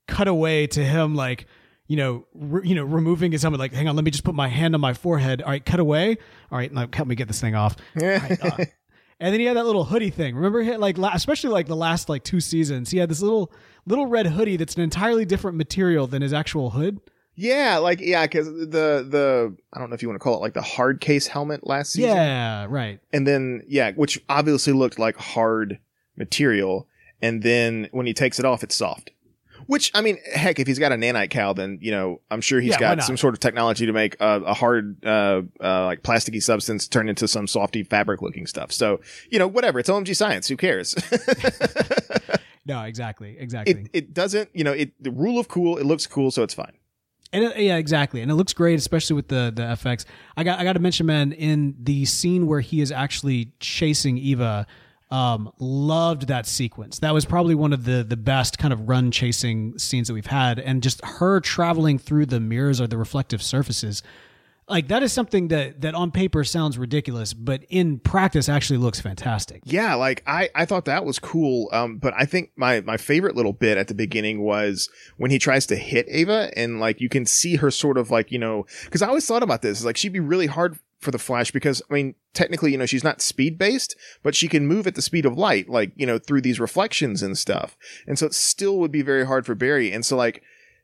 cut 0.09 0.27
away 0.27 0.67
to 0.67 0.85
him 0.85 1.15
like 1.15 1.47
you 1.87 1.97
know 1.97 2.27
re- 2.35 2.67
you 2.69 2.75
know 2.75 2.83
removing 2.83 3.31
his 3.31 3.43
helmet. 3.43 3.61
Like, 3.61 3.73
hang 3.73 3.87
on, 3.87 3.95
let 3.95 4.05
me 4.05 4.11
just 4.11 4.25
put 4.25 4.35
my 4.35 4.49
hand 4.49 4.75
on 4.75 4.81
my 4.81 4.93
forehead. 4.93 5.41
All 5.41 5.51
right, 5.51 5.65
cut 5.65 5.79
away. 5.79 6.17
All 6.51 6.59
right, 6.59 6.73
now 6.73 6.89
help 6.93 7.07
me 7.07 7.15
get 7.15 7.29
this 7.29 7.41
thing 7.41 7.55
off. 7.55 7.77
Right, 7.95 8.39
uh, 8.45 8.65
and 9.21 9.33
then 9.33 9.41
he 9.41 9.47
had 9.47 9.57
that 9.57 9.67
little 9.67 9.85
hoodie 9.85 10.11
thing. 10.11 10.35
Remember, 10.35 10.79
like 10.79 10.97
especially 10.99 11.51
like 11.51 11.67
the 11.67 11.77
last 11.77 12.09
like 12.09 12.25
two 12.25 12.41
seasons, 12.41 12.91
he 12.91 12.99
had 12.99 13.11
this 13.11 13.21
little 13.21 13.53
little 13.87 14.07
red 14.07 14.27
hoodie 14.27 14.57
that's 14.57 14.75
an 14.75 14.83
entirely 14.83 15.25
different 15.25 15.57
material 15.57 16.07
than 16.07 16.23
his 16.23 16.33
actual 16.33 16.71
hood. 16.71 17.01
Yeah. 17.35 17.79
Like, 17.79 18.01
yeah. 18.01 18.27
Cause 18.27 18.47
the, 18.47 19.07
the, 19.09 19.57
I 19.73 19.79
don't 19.79 19.89
know 19.89 19.95
if 19.95 20.03
you 20.03 20.09
want 20.09 20.21
to 20.21 20.23
call 20.23 20.35
it 20.37 20.41
like 20.41 20.55
the 20.55 20.63
hard 20.63 21.01
case 21.01 21.27
helmet 21.27 21.67
last 21.67 21.93
season. 21.93 22.11
Yeah, 22.11 22.67
right. 22.69 23.01
And 23.13 23.27
then, 23.27 23.63
yeah, 23.67 23.93
which 23.93 24.23
obviously 24.29 24.73
looked 24.73 24.99
like 24.99 25.17
hard 25.17 25.79
material. 26.17 26.87
And 27.23 27.43
then 27.43 27.89
when 27.93 28.07
he 28.07 28.15
takes 28.15 28.39
it 28.39 28.45
off, 28.45 28.63
it's 28.63 28.75
soft. 28.75 29.11
Which, 29.71 29.93
I 29.95 30.01
mean, 30.01 30.19
heck, 30.35 30.59
if 30.59 30.67
he's 30.67 30.81
got 30.81 30.91
a 30.91 30.97
nanite 30.97 31.31
cow, 31.31 31.53
then, 31.53 31.79
you 31.81 31.93
know, 31.93 32.21
I'm 32.29 32.41
sure 32.41 32.61
he's 32.61 32.73
Yeah, 32.73 32.81
got 32.81 33.05
some 33.05 33.17
sort 33.17 33.35
of 33.35 33.41
technology 33.41 33.87
to 33.87 33.93
make 33.93 34.17
a, 34.19 34.41
a 34.41 34.53
hard, 34.53 35.05
uh, 35.07 35.43
uh, 35.63 35.85
like 35.85 36.03
plasticky 36.03 36.43
substance 36.43 36.89
turn 36.89 37.09
into 37.09 37.29
some 37.29 37.47
softy 37.47 37.85
fabric 37.85 38.21
looking 38.21 38.49
stuff. 38.49 38.73
So, 38.73 39.01
you 39.31 39.39
know, 39.39 39.47
whatever. 39.47 39.79
It's 39.79 39.89
OMG 39.89 40.17
science. 40.17 40.49
Who 40.49 40.57
cares? 40.57 40.97
No, 42.67 42.83
exactly, 42.83 43.37
exactly. 43.39 43.75
it, 43.75 43.91
it 43.93 44.15
doesn't, 44.15 44.51
you 44.53 44.63
know, 44.65 44.73
it, 44.73 44.93
the 45.03 45.11
rule 45.11 45.39
of 45.41 45.49
cool, 45.49 45.79
it 45.79 45.87
looks 45.87 46.07
cool, 46.07 46.31
so 46.31 46.43
it's 46.43 46.55
fine. 46.55 46.73
And 47.33 47.45
it, 47.45 47.57
yeah, 47.59 47.77
exactly, 47.79 48.21
and 48.21 48.31
it 48.31 48.35
looks 48.35 48.53
great, 48.53 48.79
especially 48.79 49.17
with 49.17 49.29
the 49.29 49.51
the 49.55 49.63
FX. 49.63 50.05
I 50.37 50.45
got 50.45 50.61
I 50.61 50.65
got 50.65 50.75
to 50.75 50.79
mention, 50.79 51.07
man, 51.07 51.33
in 51.33 51.75
the 51.81 52.05
scene 52.05 52.47
where 52.47 52.61
he 52.61 52.81
is 52.81 52.93
actually 52.93 53.53
chasing 53.61 54.19
Eva, 54.19 54.67
um, 55.11 55.53
loved 55.59 56.29
that 56.29 56.47
sequence. 56.47 57.01
That 57.01 57.13
was 57.13 57.25
probably 57.25 57.55
one 57.55 57.73
of 57.73 57.85
the 57.85 58.05
the 58.05 58.17
best 58.17 58.59
kind 58.59 58.73
of 58.73 58.89
run 58.89 59.11
chasing 59.11 59.79
scenes 59.79 60.09
that 60.09 60.15
we've 60.15 60.27
had, 60.27 60.59
and 60.59 60.83
just 60.83 61.05
her 61.05 61.41
traveling 61.41 61.99
through 61.99 62.27
the 62.27 62.41
mirrors 62.41 62.81
or 62.81 62.87
the 62.87 62.99
reflective 62.99 63.43
surfaces. 63.43 64.03
Like 64.69 64.87
that 64.87 65.03
is 65.03 65.13
something 65.13 65.49
that 65.49 65.81
that 65.81 65.97
on 65.97 66.13
paper 66.13 66.45
sounds 66.45 66.79
ridiculous, 66.79 67.35
but 67.35 67.65
in 67.71 67.99
practice 67.99 68.49
actually 68.49 68.77
looks 68.77 69.01
fantastic. 69.01 69.63
Yeah, 69.65 69.97
like 69.97 70.23
I, 70.29 70.49
I 70.55 70.65
thought 70.65 70.85
that 70.85 71.05
was 71.05 71.19
cool. 71.19 71.69
Um, 71.73 71.99
but 71.99 72.15
I 72.17 72.25
think 72.25 72.53
my, 72.55 72.81
my 72.83 72.97
favorite 72.97 73.35
little 73.35 73.53
bit 73.53 73.79
at 73.79 73.89
the 73.89 73.95
beginning 73.95 74.43
was 74.43 74.89
when 75.17 75.33
he 75.33 75.41
tries 75.41 75.67
to 75.67 75.77
hit 75.77 76.07
Ava 76.09 76.53
and 76.57 76.79
like 76.79 77.01
you 77.01 77.09
can 77.09 77.27
see 77.27 77.57
her 77.57 77.73
sort 77.73 77.99
of 77.99 78.13
like, 78.13 78.31
you 78.31 78.39
know, 78.39 78.65
cause 78.91 79.03
I 79.03 79.09
always 79.09 79.27
thought 79.27 79.43
about 79.43 79.63
this, 79.63 79.85
like 79.85 79.97
she'd 79.97 80.13
be 80.13 80.21
really 80.21 80.47
hard 80.47 80.79
for 81.01 81.11
the 81.11 81.19
Flash 81.19 81.51
because 81.51 81.83
I 81.91 81.95
mean, 81.95 82.15
technically, 82.35 82.73
you 82.73 82.79
know, 82.79 82.87
she's 82.87 83.05
not 83.05 83.21
speed 83.21 83.59
based, 83.59 83.97
but 84.23 84.35
she 84.35 84.49
can 84.49 84.67
move 84.67 84.87
at 84.87 84.95
the 84.95 85.03
speed 85.03 85.27
of 85.27 85.37
light, 85.37 85.69
like, 85.69 85.93
you 85.97 86.07
know, 86.07 86.19
through 86.19 86.43
these 86.43 86.61
reflections 86.61 87.23
and 87.23 87.37
stuff. 87.37 87.77
And 88.07 88.19
so 88.19 88.27
it 88.27 88.35
still 88.35 88.79
would 88.79 88.93
be 88.93 89.03
very 89.03 89.27
hard 89.27 89.47
for 89.47 89.55
Barry. 89.55 89.93
And 89.93 90.05
so 90.05 90.17
like, 90.17 90.43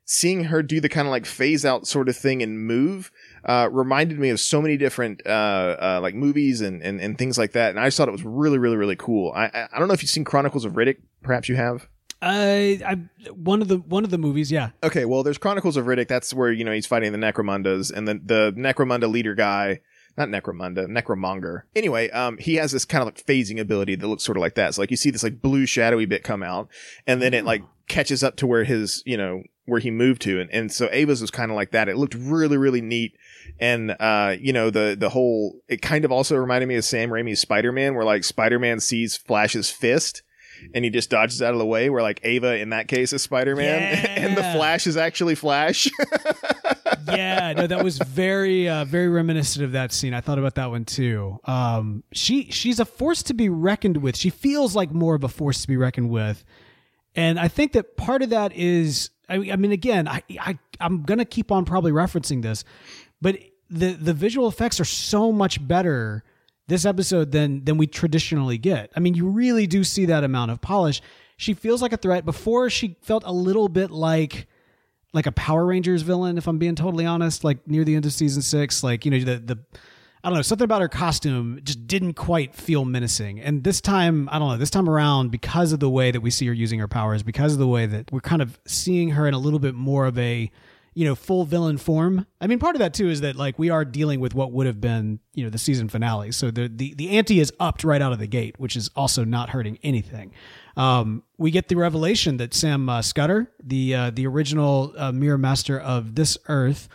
seeing 0.09 0.45
her 0.45 0.63
do 0.63 0.81
the 0.81 0.89
kind 0.89 1.07
of 1.09 1.11
like 1.11 1.27
phase 1.27 1.65
out 1.65 1.87
sort 1.87 2.09
of 2.09 2.17
thing 2.17 2.41
and 2.41 2.65
move 2.65 3.11
uh, 3.45 3.69
reminded 3.71 4.19
me 4.19 4.31
of 4.31 4.39
so 4.39 4.63
many 4.63 4.77
different 4.77 5.21
uh, 5.27 5.77
uh, 5.81 5.99
like 6.01 6.15
movies 6.15 6.61
and, 6.61 6.83
and 6.83 7.01
and 7.01 7.19
things 7.19 7.37
like 7.37 7.53
that. 7.53 7.71
And 7.71 7.81
I 7.81 7.87
just 7.87 7.97
thought 7.97 8.09
it 8.09 8.13
was 8.13 8.25
really, 8.25 8.59
really, 8.59 8.77
really 8.77 8.97
cool. 8.97 9.33
I 9.35 9.69
I 9.73 9.79
don't 9.79 9.89
know 9.89 9.95
if 9.95 10.03
you've 10.03 10.11
seen 10.11 10.25
Chronicles 10.25 10.65
of 10.65 10.75
Riddick 10.75 10.99
perhaps 11.23 11.49
you 11.49 11.57
have. 11.57 11.89
I, 12.23 12.81
I 12.85 13.31
one 13.33 13.61
of 13.61 13.69
the 13.69 13.79
one 13.79 14.05
of 14.05 14.11
the 14.11 14.19
movies, 14.19 14.51
yeah. 14.51 14.71
Okay, 14.83 15.05
well, 15.05 15.23
there's 15.23 15.39
Chronicles 15.39 15.77
of 15.77 15.87
Riddick. 15.87 16.09
That's 16.09 16.33
where 16.33 16.51
you 16.51 16.65
know 16.65 16.73
he's 16.73 16.87
fighting 16.87 17.13
the 17.13 17.19
Necromundas, 17.19 17.93
and 17.93 18.09
the 18.09 18.15
the 18.15 18.55
Necromunda 18.57 19.11
leader 19.11 19.35
guy, 19.35 19.81
not 20.17 20.29
Necromunda, 20.29 20.87
Necromonger. 20.87 21.63
Anyway, 21.75 22.11
um, 22.11 22.39
he 22.39 22.55
has 22.57 22.73
this 22.73 22.85
kind 22.85 23.03
of 23.03 23.07
like 23.07 23.25
phasing 23.25 23.61
ability 23.61 23.97
that 23.97 24.07
looks 24.07 24.23
sort 24.23 24.37
of 24.37 24.41
like 24.41 24.55
that. 24.55 24.75
So 24.75 24.83
like 24.83 24.91
you 24.91 24.97
see 24.97 25.11
this 25.11 25.23
like 25.23 25.43
blue 25.43 25.67
shadowy 25.67 26.07
bit 26.07 26.23
come 26.23 26.43
out, 26.43 26.69
and 27.07 27.21
then 27.21 27.35
it 27.35 27.45
like 27.45 27.63
catches 27.89 28.25
up 28.25 28.37
to 28.37 28.47
where 28.47 28.65
his 28.65 29.03
you 29.07 29.17
know 29.17 29.43
where 29.67 29.81
he 29.81 29.91
moved 29.91 30.23
to, 30.23 30.41
and 30.41 30.51
and 30.51 30.73
so 30.73 30.89
Ava's 30.91 31.21
was 31.21 31.31
kind 31.31 31.51
of 31.51 31.57
like 31.57 31.73
that. 31.73 31.89
It 31.89 31.97
looked 31.97 32.15
really 32.15 32.57
really 32.57 32.81
neat, 32.81 33.17
and 33.61 33.95
uh, 34.01 34.37
you 34.41 34.53
know 34.53 34.71
the 34.71 34.97
the 34.99 35.11
whole 35.11 35.61
it 35.69 35.83
kind 35.83 36.05
of 36.05 36.13
also 36.13 36.37
reminded 36.37 36.67
me 36.67 36.77
of 36.77 36.85
Sam 36.85 37.11
Raimi's 37.11 37.41
Spider 37.41 37.73
Man, 37.73 37.95
where 37.95 38.05
like 38.05 38.25
Spider 38.25 38.59
Man 38.59 38.81
sees 38.81 39.17
Flash's 39.17 39.71
fist 39.71 40.23
and 40.75 40.85
he 40.85 40.91
just 40.91 41.11
dodges 41.11 41.43
out 41.43 41.53
of 41.53 41.59
the 41.59 41.67
way 41.67 41.91
where 41.91 42.03
like 42.03 42.21
ava 42.23 42.57
in 42.57 42.71
that 42.71 42.89
case 42.89 43.13
is 43.13 43.23
spider-man 43.23 44.07
and 44.17 44.37
the 44.37 44.43
flash 44.43 44.87
is 44.87 44.97
actually 44.97 45.35
flash 45.35 45.89
yeah, 47.09 47.53
no, 47.57 47.67
that 47.67 47.83
was 47.83 47.99
very, 47.99 48.69
uh, 48.69 48.85
very 48.85 49.09
reminiscent 49.09 49.65
of 49.65 49.73
that 49.73 49.93
scene. 49.93 50.15
I 50.15 50.21
thought 50.21 50.39
about 50.39 50.55
that 50.57 50.71
one 50.71 50.85
too. 50.85 51.39
Um, 51.45 52.05
she, 52.13 52.51
she's 52.51 52.81
a 52.81 52.85
force 52.85 53.23
to 53.25 53.35
be 53.35 53.49
reckoned 53.49 53.99
with. 53.99 54.17
She 54.17 54.31
feels 54.31 54.75
like 54.75 54.93
more 54.93 55.15
of 55.15 55.25
a 55.25 55.29
force 55.29 55.63
to 55.63 55.69
be 55.69 55.77
reckoned 55.77 56.11
with, 56.11 56.45
and 57.15 57.39
I 57.39 57.49
think 57.49 57.73
that 57.73 57.97
part 57.97 58.23
of 58.23 58.31
that 58.31 58.53
is, 58.55 59.11
I, 59.29 59.35
I 59.51 59.57
mean, 59.57 59.73
again, 59.73 60.07
I, 60.09 60.23
I, 60.39 60.59
I'm 60.81 61.03
gonna 61.03 61.25
keep 61.25 61.51
on 61.51 61.65
probably 61.65 61.93
referencing 61.93 62.43
this, 62.43 62.65
but 63.21 63.39
the 63.71 63.93
the 63.93 64.13
visual 64.13 64.49
effects 64.49 64.79
are 64.81 64.85
so 64.85 65.33
much 65.33 65.67
better 65.67 66.23
this 66.69 66.85
episode 66.85 67.33
than 67.33 67.65
than 67.65 67.79
we 67.79 67.87
traditionally 67.87 68.59
get. 68.59 68.91
I 68.97 69.01
mean, 69.01 69.15
you 69.15 69.29
really 69.29 69.67
do 69.67 69.85
see 69.85 70.07
that 70.07 70.25
amount 70.25 70.51
of 70.51 70.61
polish. 70.61 71.01
She 71.37 71.55
feels 71.55 71.83
like 71.83 71.93
a 71.93 71.97
threat. 71.97 72.25
Before 72.25 72.71
she 72.71 72.97
felt 73.03 73.23
a 73.27 73.33
little 73.33 73.69
bit 73.69 73.91
like 73.91 74.47
like 75.17 75.27
a 75.27 75.33
Power 75.33 75.67
Rangers 75.67 76.03
villain, 76.03 76.39
if 76.39 76.47
I'm 76.47 76.59
being 76.59 76.77
totally 76.77 77.07
honest, 77.07 77.43
like 77.43 77.67
near 77.67 77.83
the 77.83 77.97
end 77.97 78.07
of 78.07 78.13
season 78.13 78.43
six, 78.43 78.85
like, 78.85 79.05
you 79.05 79.11
know, 79.11 79.19
the, 79.19 79.39
the, 79.39 79.59
I 80.23 80.29
don't 80.29 80.37
know, 80.37 80.43
something 80.43 80.65
about 80.65 80.83
her 80.83 80.89
costume 80.89 81.61
just 81.65 81.87
didn't 81.87 82.15
quite 82.15 82.55
feel 82.55 82.85
menacing. 82.85 83.41
And 83.41 83.65
this 83.65 83.81
time, 83.81 84.29
I 84.31 84.39
don't 84.39 84.49
know, 84.49 84.57
this 84.57 84.71
time 84.71 84.89
around, 84.89 85.31
because 85.31 85.73
of 85.73 85.81
the 85.81 85.91
way 85.91 86.11
that 86.11 86.21
we 86.21 86.31
see 86.31 86.47
her 86.47 86.53
using 86.53 86.79
her 86.79 86.89
powers, 86.89 87.23
because 87.23 87.55
of 87.55 87.59
the 87.59 87.67
way 87.67 87.87
that 87.87 88.13
we're 88.13 88.21
kind 88.21 88.43
of 88.43 88.61
seeing 88.67 89.11
her 89.11 89.27
in 89.27 89.35
a 89.35 89.39
little 89.39 89.59
bit 89.59 89.75
more 89.75 90.07
of 90.07 90.19
a, 90.19 90.51
you 90.97 91.05
know, 91.05 91.15
full 91.15 91.45
villain 91.45 91.77
form. 91.77 92.27
I 92.41 92.47
mean, 92.47 92.59
part 92.59 92.75
of 92.75 92.79
that 92.79 92.95
too 92.95 93.11
is 93.11 93.21
that 93.21 93.37
like 93.37 93.59
we 93.59 93.69
are 93.69 93.85
dealing 93.85 94.19
with 94.19 94.35
what 94.35 94.51
would 94.53 94.67
have 94.67 94.81
been, 94.81 95.21
you 95.35 95.45
know, 95.45 95.51
the 95.51 95.59
season 95.59 95.91
finale. 95.91 96.33
So 96.33 96.51
the 96.51 96.69
the 96.69 96.95
the 96.95 97.11
ante 97.19 97.39
is 97.39 97.53
upped 97.61 97.85
right 97.85 98.01
out 98.01 98.15
of 98.15 98.19
the 98.19 98.27
gate, 98.27 98.59
which 98.59 98.77
is 98.77 98.89
also 98.97 99.23
not 99.23 99.51
hurting 99.51 99.79
anything. 99.83 100.33
Um, 100.75 101.23
we 101.37 101.51
get 101.51 101.69
the 101.69 101.77
revelation 101.77 102.39
that 102.39 102.55
Sam 102.55 102.89
uh, 102.89 103.03
Scudder, 103.03 103.53
the 103.63 103.95
uh, 103.95 104.11
the 104.11 104.27
original 104.27 104.95
uh, 104.97 105.13
Mirror 105.13 105.37
Master 105.37 105.79
of 105.79 106.15
this 106.15 106.39
Earth, 106.49 106.89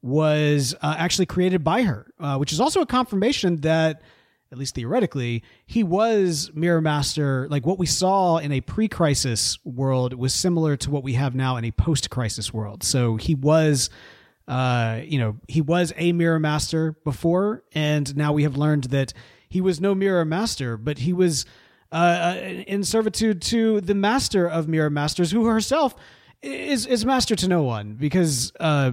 was 0.00 0.74
uh, 0.80 0.94
actually 0.96 1.26
created 1.26 1.62
by 1.62 1.82
her, 1.82 2.06
uh, 2.18 2.38
which 2.38 2.54
is 2.54 2.60
also 2.60 2.80
a 2.80 2.86
confirmation 2.86 3.60
that, 3.60 4.00
at 4.52 4.58
least 4.58 4.74
theoretically, 4.74 5.42
he 5.64 5.82
was 5.82 6.50
Mirror 6.54 6.82
Master. 6.82 7.48
Like 7.50 7.64
what 7.64 7.78
we 7.78 7.86
saw 7.86 8.36
in 8.36 8.52
a 8.52 8.60
pre-crisis 8.60 9.58
world 9.64 10.12
was 10.12 10.34
similar 10.34 10.76
to 10.76 10.90
what 10.90 11.02
we 11.02 11.14
have 11.14 11.34
now 11.34 11.56
in 11.56 11.64
a 11.64 11.70
post-crisis 11.70 12.52
world. 12.52 12.84
So 12.84 13.16
he 13.16 13.34
was. 13.34 13.90
Uh, 14.48 15.00
you 15.04 15.20
know, 15.20 15.36
he 15.46 15.60
was 15.60 15.92
a 15.96 16.10
mirror 16.12 16.40
master 16.40 16.96
before, 17.04 17.62
and 17.74 18.14
now 18.16 18.32
we 18.32 18.42
have 18.42 18.56
learned 18.56 18.84
that 18.84 19.12
he 19.48 19.60
was 19.60 19.80
no 19.80 19.94
mirror 19.94 20.24
master, 20.24 20.76
but 20.76 20.98
he 20.98 21.12
was 21.12 21.46
uh, 21.92 22.36
in 22.66 22.82
servitude 22.82 23.40
to 23.40 23.80
the 23.80 23.94
master 23.94 24.44
of 24.48 24.66
mirror 24.66 24.90
masters, 24.90 25.30
who 25.30 25.46
herself 25.46 25.94
is 26.42 26.86
is 26.86 27.06
master 27.06 27.36
to 27.36 27.46
no 27.46 27.62
one 27.62 27.94
because 27.94 28.52
uh, 28.58 28.90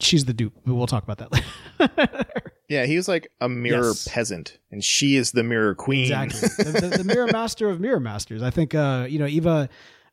she's 0.00 0.24
the 0.24 0.32
dupe. 0.32 0.54
We'll 0.64 0.86
talk 0.86 1.02
about 1.06 1.18
that 1.18 1.32
later. 1.98 2.45
Yeah 2.68 2.84
he 2.86 2.96
was 2.96 3.08
like 3.08 3.30
a 3.40 3.48
mirror 3.48 3.86
Yes. 3.88 4.08
peasant 4.08 4.58
and 4.70 4.82
she 4.84 5.16
is 5.16 5.32
the 5.32 5.42
mirror 5.42 5.74
queen 5.74 6.02
exactly, 6.12 6.40
the, 6.64 6.80
the, 6.80 6.98
the 6.98 7.04
mirror 7.04 7.28
master 7.32 7.68
of 7.68 7.80
mirror 7.80 8.00
masters. 8.00 8.42
I 8.42 8.50
think 8.50 8.74
uh, 8.74 9.06
you 9.08 9.18
know 9.18 9.26
Eva. 9.26 9.68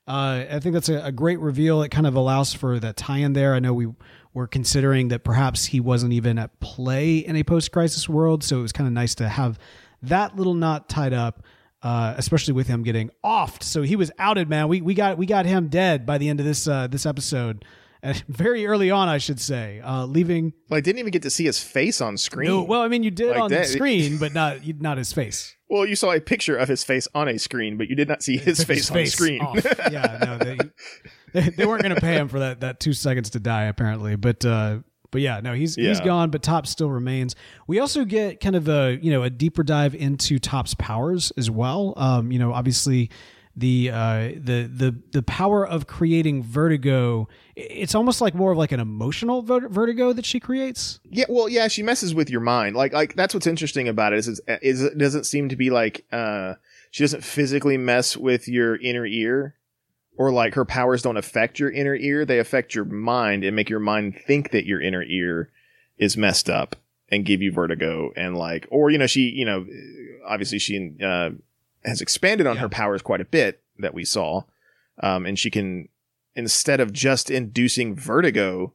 Uh, 0.05 0.43
I 0.51 0.59
think 0.59 0.73
that's 0.73 0.89
a, 0.89 1.01
a 1.05 1.11
great 1.13 1.39
reveal. 1.39 1.81
It 1.81 1.89
kind 1.89 2.05
of 2.05 2.15
allows 2.15 2.53
for 2.53 2.77
that 2.77 2.97
tie-in 2.97 3.31
there. 3.31 3.53
I 3.55 3.59
know 3.59 3.73
we 3.73 3.87
were 4.33 4.47
considering 4.47 5.07
that 5.07 5.23
perhaps 5.23 5.63
he 5.67 5.79
wasn't 5.79 6.11
even 6.11 6.37
at 6.37 6.59
play 6.59 7.19
in 7.19 7.37
a 7.37 7.43
post-crisis 7.43 8.09
world, 8.09 8.43
so 8.43 8.59
it 8.59 8.61
was 8.61 8.73
kind 8.73 8.85
of 8.85 8.91
nice 8.91 9.15
to 9.15 9.29
have 9.29 9.57
that 10.01 10.35
little 10.35 10.55
knot 10.55 10.89
tied 10.89 11.13
up. 11.13 11.43
Uh, 11.81 12.13
especially 12.17 12.53
with 12.53 12.67
him 12.67 12.81
getting 12.81 13.09
offed, 13.25 13.61
so 13.61 13.81
he 13.81 13.97
was 13.97 14.09
outed. 14.17 14.47
Man, 14.49 14.69
we 14.69 14.79
we 14.81 14.93
got 14.93 15.17
we 15.17 15.25
got 15.25 15.45
him 15.45 15.67
dead 15.67 16.05
by 16.05 16.17
the 16.17 16.29
end 16.29 16.39
of 16.39 16.45
this 16.45 16.65
uh, 16.65 16.87
this 16.87 17.05
episode, 17.05 17.65
very 18.27 18.65
early 18.65 18.91
on, 18.91 19.07
I 19.07 19.17
should 19.17 19.39
say, 19.39 19.79
uh, 19.81 20.05
leaving. 20.05 20.53
well 20.69 20.77
i 20.77 20.81
didn't 20.81 20.99
even 20.99 21.11
get 21.11 21.21
to 21.23 21.29
see 21.29 21.45
his 21.45 21.59
face 21.63 22.01
on 22.01 22.17
screen 22.17 22.49
No, 22.49 22.63
well, 22.63 22.81
I 22.81 22.87
mean, 22.87 23.03
you 23.03 23.11
did 23.11 23.29
Like 23.31 23.39
on 23.41 23.49
the 23.49 23.57
that. 23.57 23.67
screen, 23.67 24.17
but 24.19 24.33
not 24.33 24.57
not 24.81 24.97
his 24.97 25.13
face. 25.13 25.55
Well, 25.69 25.85
you 25.87 25.95
saw 25.95 26.11
a 26.11 26.19
picture 26.19 26.55
of 26.55 26.67
his 26.67 26.83
face 26.83 27.07
on 27.15 27.27
a 27.27 27.39
screen 27.39 27.77
but 27.77 27.87
you 27.89 27.95
did 27.95 28.07
not 28.07 28.21
see 28.21 28.37
his 28.37 28.57
took 28.59 28.67
face, 28.67 28.91
on 28.91 29.05
screen 29.07 29.41
off. 29.41 29.65
yeah, 29.91 30.19
no, 30.23 30.37
they 30.37 30.57
they, 31.33 31.49
they 31.49 31.65
weren't 31.65 31.81
going 31.81 31.95
to 31.95 32.01
pay 32.01 32.15
him 32.15 32.27
for 32.27 32.39
that 32.39 32.59
that 32.61 32.79
two 32.79 32.93
seconds 32.93 33.29
to 33.31 33.39
die 33.39 33.63
apparently, 33.63 34.15
but 34.15 34.43
uh, 34.45 34.79
but 35.11 35.21
yeah, 35.21 35.39
no, 35.41 35.53
he's 35.53 35.75
he's 35.75 35.99
Yeah. 35.99 36.05
gone, 36.05 36.29
but 36.31 36.41
Top 36.43 36.65
still 36.67 36.89
remains. 36.89 37.35
We 37.67 37.79
also 37.79 38.03
get 38.03 38.39
kind 38.39 38.55
of 38.55 38.67
a 38.67 38.97
you 39.01 39.11
know 39.11 39.23
a 39.23 39.29
deeper 39.29 39.63
dive 39.63 39.95
into 39.95 40.39
Top's 40.39 40.73
powers 40.75 41.31
as 41.37 41.49
well. 41.51 41.93
Um, 41.97 42.31
you 42.31 42.39
know, 42.39 42.51
obviously 42.51 43.09
the 43.55 43.91
uh 43.91 44.29
the 44.35 44.69
the 44.73 44.95
the 45.11 45.21
power 45.21 45.65
of 45.65 45.85
creating 45.85 46.41
vertigo 46.41 47.27
it's 47.55 47.93
almost 47.93 48.19
like 48.19 48.33
more 48.33 48.51
of 48.51 48.57
like 48.57 48.71
an 48.71 48.79
emotional 48.79 49.43
vertigo 49.43 50.11
that 50.11 50.25
she 50.25 50.39
creates 50.39 50.99
Yeah, 51.09 51.25
well, 51.29 51.47
yeah, 51.47 51.67
she 51.67 51.83
messes 51.83 52.15
with 52.15 52.29
your 52.29 52.41
mind. 52.41 52.75
Like, 52.75 52.93
like 52.93 53.15
that's 53.15 53.33
what's 53.33 53.45
interesting 53.45 53.87
about 53.87 54.13
it 54.13 54.19
is, 54.19 54.41
is, 54.47 54.81
it 54.81 54.97
doesn't 54.97 55.25
seem 55.25 55.49
to 55.49 55.55
be 55.55 55.69
like 55.69 56.05
uh, 56.11 56.55
she 56.89 57.03
doesn't 57.03 57.23
physically 57.23 57.77
mess 57.77 58.17
with 58.17 58.47
your 58.47 58.75
inner 58.77 59.05
ear, 59.05 59.55
or 60.17 60.31
like 60.31 60.55
her 60.55 60.65
powers 60.65 61.03
don't 61.03 61.17
affect 61.17 61.59
your 61.59 61.69
inner 61.71 61.95
ear. 61.95 62.25
They 62.25 62.39
affect 62.39 62.73
your 62.73 62.85
mind 62.85 63.43
and 63.43 63.55
make 63.55 63.69
your 63.69 63.79
mind 63.79 64.19
think 64.25 64.51
that 64.51 64.65
your 64.65 64.81
inner 64.81 65.03
ear 65.03 65.51
is 65.97 66.17
messed 66.17 66.49
up 66.49 66.75
and 67.09 67.25
give 67.25 67.41
you 67.41 67.51
vertigo 67.51 68.11
and 68.15 68.35
like, 68.35 68.67
or 68.71 68.89
you 68.89 68.97
know, 68.97 69.07
she, 69.07 69.21
you 69.21 69.45
know, 69.45 69.67
obviously 70.25 70.57
she 70.57 70.95
uh, 71.03 71.29
has 71.85 72.01
expanded 72.01 72.47
on 72.47 72.55
Yeah. 72.55 72.61
her 72.63 72.69
powers 72.69 73.01
quite 73.01 73.21
a 73.21 73.25
bit 73.25 73.61
that 73.79 73.93
we 73.93 74.05
saw, 74.05 74.43
um, 75.01 75.25
and 75.25 75.37
she 75.39 75.49
can 75.49 75.89
instead 76.35 76.79
of 76.79 76.91
just 76.93 77.29
inducing 77.29 77.95
vertigo 77.95 78.73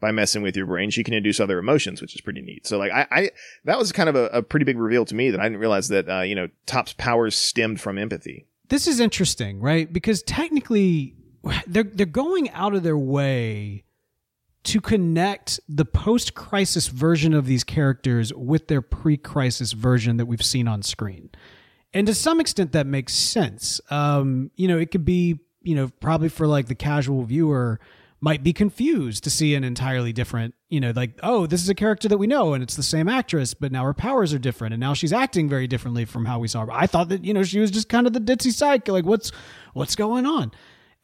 by 0.00 0.10
messing 0.12 0.42
with 0.42 0.56
your 0.56 0.66
brain, 0.66 0.90
she 0.90 1.04
can 1.04 1.14
induce 1.14 1.38
other 1.40 1.58
emotions, 1.58 2.00
which 2.00 2.14
is 2.14 2.20
pretty 2.20 2.40
neat. 2.42 2.66
So 2.66 2.76
like 2.78 2.92
I, 2.92 3.06
I 3.10 3.30
that 3.64 3.78
was 3.78 3.92
kind 3.92 4.08
of 4.08 4.16
a, 4.16 4.26
a 4.26 4.42
pretty 4.42 4.64
big 4.64 4.78
reveal 4.78 5.04
to 5.06 5.14
me 5.14 5.30
that 5.30 5.40
I 5.40 5.44
didn't 5.44 5.58
realize 5.58 5.88
that 5.88 6.08
uh, 6.08 6.20
you 6.22 6.34
know 6.34 6.48
Top's 6.66 6.92
powers 6.94 7.36
stemmed 7.36 7.80
from 7.80 7.98
empathy. 7.98 8.46
this 8.68 8.86
is 8.86 9.00
interesting, 9.00 9.60
right? 9.60 9.92
Because 9.92 10.22
technically, 10.22 11.14
they're 11.66 11.82
they're 11.84 12.06
going 12.06 12.50
out 12.50 12.74
of 12.74 12.82
their 12.82 12.98
way 12.98 13.84
to 14.64 14.80
connect 14.80 15.58
the 15.68 15.84
post-crisis 15.84 16.86
version 16.86 17.34
of 17.34 17.46
these 17.46 17.64
characters 17.64 18.32
with 18.32 18.68
their 18.68 18.80
pre-crisis 18.80 19.72
version 19.72 20.18
that 20.18 20.26
we've 20.26 20.44
seen 20.44 20.68
on 20.68 20.82
screen, 20.82 21.30
and 21.94 22.06
to 22.06 22.14
some 22.14 22.40
extent, 22.40 22.72
that 22.72 22.86
makes 22.86 23.14
sense. 23.14 23.80
Um, 23.90 24.50
you 24.56 24.68
know, 24.68 24.78
it 24.78 24.90
could 24.90 25.04
be, 25.04 25.40
you 25.62 25.74
know, 25.74 25.88
probably 26.00 26.28
for 26.28 26.46
like 26.46 26.66
the 26.66 26.74
casual 26.74 27.22
viewer 27.24 27.80
might 28.20 28.44
be 28.44 28.52
confused 28.52 29.24
to 29.24 29.30
see 29.30 29.56
an 29.56 29.64
entirely 29.64 30.12
different, 30.12 30.54
you 30.68 30.80
know, 30.80 30.92
like, 30.94 31.18
oh, 31.24 31.44
this 31.44 31.60
is 31.60 31.68
a 31.68 31.74
character 31.74 32.08
that 32.08 32.18
we 32.18 32.28
know 32.28 32.54
and 32.54 32.62
it's 32.62 32.76
the 32.76 32.82
same 32.82 33.08
actress, 33.08 33.52
but 33.52 33.72
now 33.72 33.82
her 33.82 33.92
powers 33.92 34.32
are 34.32 34.38
different 34.38 34.72
and 34.72 34.80
now 34.80 34.94
she's 34.94 35.12
acting 35.12 35.48
very 35.48 35.66
differently 35.66 36.04
from 36.04 36.24
how 36.24 36.38
we 36.38 36.46
saw 36.46 36.64
her. 36.64 36.72
I 36.72 36.86
thought 36.86 37.08
that, 37.08 37.24
you 37.24 37.34
know, 37.34 37.42
she 37.42 37.58
was 37.58 37.72
just 37.72 37.88
kind 37.88 38.06
of 38.06 38.12
the 38.12 38.20
ditzy 38.20 38.52
psych. 38.52 38.86
Like, 38.86 39.04
what's 39.04 39.32
what's 39.74 39.96
going 39.96 40.24
on? 40.24 40.52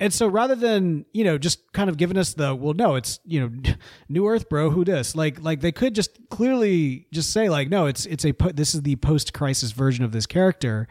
And 0.00 0.12
so 0.12 0.28
rather 0.28 0.54
than, 0.54 1.06
you 1.12 1.24
know, 1.24 1.38
just 1.38 1.72
kind 1.72 1.90
of 1.90 1.96
giving 1.96 2.16
us 2.16 2.34
the, 2.34 2.54
well, 2.54 2.74
no, 2.74 2.94
it's, 2.94 3.18
you 3.24 3.40
know, 3.40 3.72
new 4.08 4.28
earth, 4.28 4.48
bro, 4.48 4.70
who 4.70 4.84
this? 4.84 5.16
Like, 5.16 5.42
like 5.42 5.60
they 5.60 5.72
could 5.72 5.94
just 5.94 6.18
clearly 6.30 7.06
just 7.12 7.32
say 7.32 7.48
like, 7.48 7.68
no, 7.68 7.86
it's, 7.86 8.06
it's 8.06 8.24
a, 8.24 8.32
po- 8.32 8.52
this 8.52 8.74
is 8.74 8.82
the 8.82 8.96
post 8.96 9.32
crisis 9.32 9.72
version 9.72 10.04
of 10.04 10.12
this 10.12 10.26
character. 10.26 10.86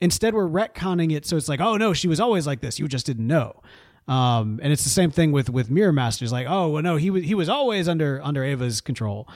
Instead, 0.00 0.34
we're 0.34 0.48
retconning 0.48 1.14
it. 1.14 1.24
So 1.24 1.36
it's 1.36 1.48
like, 1.48 1.60
oh 1.60 1.76
no, 1.76 1.94
she 1.94 2.08
was 2.08 2.20
always 2.20 2.46
like 2.46 2.60
this. 2.60 2.78
You 2.78 2.86
just 2.86 3.06
didn't 3.06 3.26
know. 3.26 3.62
Um, 4.08 4.60
and 4.62 4.72
it's 4.72 4.84
the 4.84 4.90
same 4.90 5.10
thing 5.10 5.32
with, 5.32 5.48
with 5.48 5.70
mirror 5.70 5.92
masters. 5.92 6.32
Like, 6.32 6.46
oh, 6.48 6.68
well, 6.68 6.82
no, 6.82 6.96
he 6.96 7.10
was, 7.10 7.24
he 7.24 7.34
was 7.34 7.48
always 7.48 7.88
under, 7.88 8.20
under 8.22 8.44
Ava's 8.44 8.80
control. 8.80 9.26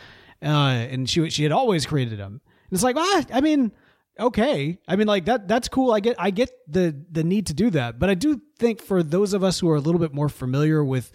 Uh, 0.42 0.86
and 0.90 1.08
she, 1.08 1.30
she 1.30 1.44
had 1.44 1.52
always 1.52 1.86
created 1.86 2.18
him. 2.18 2.40
And 2.42 2.72
it's 2.72 2.82
like, 2.82 2.96
well, 2.96 3.24
I 3.32 3.40
mean, 3.40 3.72
okay. 4.18 4.78
I 4.87 4.97
mean 4.97 5.06
like 5.06 5.26
that 5.26 5.49
that's 5.49 5.68
cool. 5.68 5.92
I 5.92 6.00
get 6.00 6.16
i 6.18 6.30
get 6.30 6.50
the 6.68 6.94
the 7.11 7.25
need 7.25 7.47
to 7.47 7.54
do 7.54 7.71
that. 7.71 7.99
But 7.99 8.11
i 8.11 8.14
do 8.14 8.40
think 8.59 8.80
for 8.80 9.02
those 9.02 9.33
of 9.35 9.42
us 9.44 9.61
who 9.61 9.68
are 9.71 9.76
a 9.76 9.80
little 9.80 10.00
bit 10.00 10.14
more 10.14 10.28
familiar 10.28 10.85
with 10.85 11.12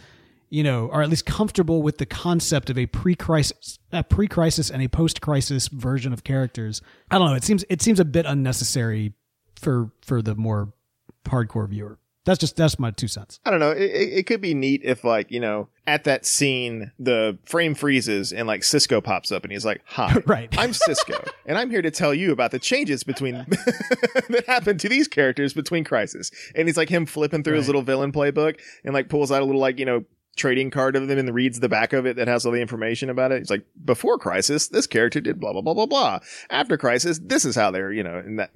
you 0.49 0.63
know 0.63 0.87
or 0.87 1.01
at 1.01 1.09
least 1.09 1.25
comfortable 1.25 1.81
with 1.81 1.97
the 1.97 2.05
concept 2.05 2.69
of 2.69 2.77
a 2.77 2.87
pre-crisis 2.87 3.77
a 3.91 4.03
pre-crisis 4.03 4.69
and 4.71 4.81
a 4.81 4.89
post-crisis 4.89 5.67
version 5.67 6.11
of 6.11 6.23
characters 6.23 6.81
i 7.11 7.17
don't 7.17 7.29
know. 7.29 7.35
It 7.35 7.43
seems 7.43 7.63
it 7.69 7.81
seems 7.81 7.99
a 7.99 8.05
bit 8.05 8.25
unnecessary 8.25 9.13
for 9.55 9.91
for 10.01 10.21
the 10.21 10.35
more 10.35 10.73
hardcore 11.25 11.69
viewer. 11.69 11.99
That's 12.29 12.37
just 12.37 12.57
that's 12.57 12.77
my 12.77 12.91
two 12.91 13.07
cents. 13.07 13.39
I 13.43 13.49
don't 13.49 13.59
know. 13.59 13.71
It, 13.71 13.89
it, 13.89 14.27
could 14.27 14.39
be 14.39 14.53
neat 14.53 14.81
if, 14.83 15.03
like, 15.03 15.31
you 15.31 15.39
know, 15.39 15.67
at 15.87 16.03
that 16.03 16.27
scene, 16.27 16.91
the 16.99 17.39
frame 17.43 17.73
freezes 17.73 18.31
and 18.31 18.47
like 18.47 18.63
Cisco 18.63 19.01
pops 19.01 19.31
up 19.31 19.41
and 19.41 19.51
he's 19.51 19.65
like, 19.65 19.81
"Hi, 19.85 20.15
Right. 20.27 20.47
I'm 20.55 20.73
Cisco, 20.73 21.23
and 21.47 21.57
I'm 21.57 21.71
here 21.71 21.81
to 21.81 21.89
tell 21.89 22.13
you 22.13 22.31
about 22.31 22.51
the 22.51 22.59
changes 22.59 23.03
between 23.03 23.33
that 24.29 24.43
happened 24.45 24.79
to 24.81 24.89
these 24.89 25.07
characters 25.07 25.55
between 25.55 25.83
Crisis." 25.83 26.29
And 26.53 26.67
he's 26.67 26.77
like 26.77 26.89
him 26.89 27.07
flipping 27.07 27.41
through 27.43 27.55
his 27.55 27.65
little 27.65 27.81
villain 27.81 28.11
playbook 28.11 28.59
and 28.85 28.93
like 28.93 29.09
pulls 29.09 29.31
out 29.31 29.41
a 29.41 29.45
little 29.45 29.59
like 29.59 29.79
you 29.79 29.85
know 29.85 30.05
trading 30.35 30.69
card 30.69 30.95
of 30.95 31.07
them 31.07 31.17
and 31.17 31.33
reads 31.33 31.59
the 31.61 31.67
back 31.67 31.93
of 31.93 32.05
it 32.05 32.15
that 32.17 32.27
has 32.27 32.45
all 32.45 32.51
the 32.51 32.61
information 32.61 33.09
about 33.09 33.31
it. 33.31 33.39
He's 33.39 33.49
like, 33.49 33.65
"Before 33.83 34.19
Crisis, 34.19 34.67
this 34.67 34.85
character 34.85 35.19
did 35.19 35.39
blah 35.39 35.51
blah 35.51 35.63
blah 35.63 35.73
blah 35.73 35.87
blah. 35.87 36.19
After 36.51 36.77
Crisis, 36.77 37.19
this 37.23 37.43
is 37.43 37.55
how 37.55 37.71
they're 37.71 37.91
you 37.91 38.03
know." 38.03 38.19
And 38.19 38.37
that 38.37 38.51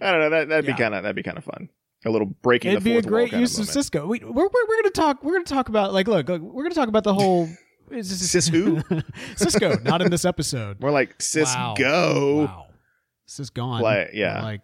I 0.00 0.12
don't 0.12 0.20
know. 0.20 0.30
That 0.30 0.48
that'd 0.50 0.66
Yeah. 0.66 0.72
be 0.76 0.78
kind 0.80 0.94
of 0.94 1.02
that'd 1.02 1.16
be 1.16 1.24
kind 1.24 1.36
of 1.36 1.42
fun. 1.42 1.68
A 2.06 2.10
little 2.10 2.26
breaking 2.26 2.70
It'd 2.70 2.84
the 2.84 2.92
be 2.92 2.96
a 2.98 3.02
great 3.02 3.32
use 3.32 3.54
of 3.54 3.62
moment. 3.64 3.72
Cisco. 3.72 4.06
We, 4.06 4.20
we're, 4.20 4.30
we're, 4.30 4.48
we're 4.68 4.82
gonna 4.82 4.90
talk. 4.90 5.24
We're 5.24 5.32
gonna 5.32 5.44
talk 5.44 5.68
about 5.68 5.92
like 5.92 6.06
look, 6.06 6.28
look 6.28 6.40
we're 6.40 6.62
gonna 6.62 6.74
talk 6.74 6.88
about 6.88 7.02
the 7.04 7.12
whole. 7.12 7.48
Is 7.90 8.08
this, 8.08 8.30
Cis 8.30 8.48
who? 8.48 8.82
Cisco, 9.36 9.76
not 9.82 10.02
in 10.02 10.10
this 10.10 10.24
episode. 10.24 10.80
More 10.80 10.90
like 10.90 11.20
sis 11.20 11.54
Wow. 11.54 11.74
go. 11.76 12.36
Wow, 12.44 12.66
Cis 13.26 13.50
gone. 13.50 13.80
Like, 13.80 14.10
yeah. 14.12 14.42
like 14.42 14.60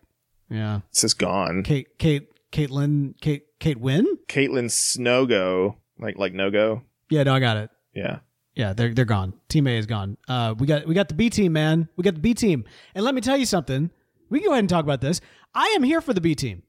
yeah. 0.50 0.80
Sis 0.90 1.14
gone. 1.14 1.62
Kate, 1.62 1.98
Kate, 1.98 2.28
Caitlin, 2.52 3.14
Kate, 3.20 3.42
Kate 3.60 3.78
Win. 3.78 4.06
Caitlin 4.28 4.70
Snow 4.70 5.26
go. 5.26 5.76
Like 5.98 6.18
like 6.18 6.34
no 6.34 6.50
go. 6.50 6.82
Yeah, 7.10 7.24
no, 7.24 7.34
I 7.34 7.40
got 7.40 7.56
it. 7.56 7.70
Yeah. 7.94 8.20
Yeah, 8.54 8.72
they're 8.72 8.92
they're 8.92 9.04
gone. 9.04 9.34
Team 9.48 9.66
A 9.66 9.76
is 9.78 9.86
gone. 9.86 10.16
Uh, 10.28 10.54
we 10.58 10.66
got 10.66 10.86
we 10.86 10.94
got 10.94 11.08
the 11.08 11.14
B 11.14 11.30
team, 11.30 11.52
man. 11.52 11.88
We 11.96 12.04
got 12.04 12.14
the 12.14 12.20
B 12.20 12.34
team. 12.34 12.64
And 12.94 13.04
let 13.04 13.14
me 13.14 13.20
tell 13.20 13.36
you 13.36 13.46
something. 13.46 13.90
We 14.30 14.40
can 14.40 14.46
go 14.48 14.52
ahead 14.52 14.60
and 14.60 14.68
talk 14.68 14.84
about 14.84 15.00
this. 15.00 15.20
I 15.54 15.66
am 15.76 15.82
here 15.82 16.00
for 16.00 16.12
the 16.12 16.20
B 16.20 16.34
team. 16.34 16.62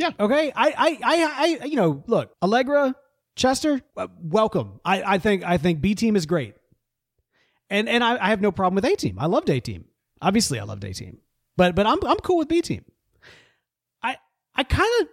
Yeah. 0.00 0.12
Okay. 0.18 0.50
I 0.56 0.68
I 0.70 0.98
I, 1.04 1.60
I 1.62 1.64
you 1.66 1.76
know 1.76 2.02
look 2.06 2.32
Allegra 2.42 2.94
Chester, 3.36 3.82
uh, 3.98 4.08
welcome. 4.18 4.80
I 4.82 5.02
I 5.02 5.18
think 5.18 5.44
I 5.44 5.58
think 5.58 5.82
B 5.82 5.94
team 5.94 6.16
is 6.16 6.24
great. 6.24 6.54
And 7.68 7.86
and 7.86 8.02
I, 8.02 8.16
I 8.16 8.30
have 8.30 8.40
no 8.40 8.50
problem 8.50 8.76
with 8.76 8.86
A 8.86 8.96
team. 8.96 9.18
I 9.18 9.26
loved 9.26 9.50
A 9.50 9.60
team. 9.60 9.84
Obviously, 10.22 10.58
I 10.58 10.64
loved 10.64 10.84
A 10.84 10.94
team. 10.94 11.18
But 11.58 11.74
but 11.74 11.86
I'm 11.86 12.02
I'm 12.06 12.16
cool 12.16 12.38
with 12.38 12.48
B 12.48 12.62
team. 12.62 12.86
I 14.02 14.16
I 14.54 14.64
kind 14.64 14.90
of 15.02 15.08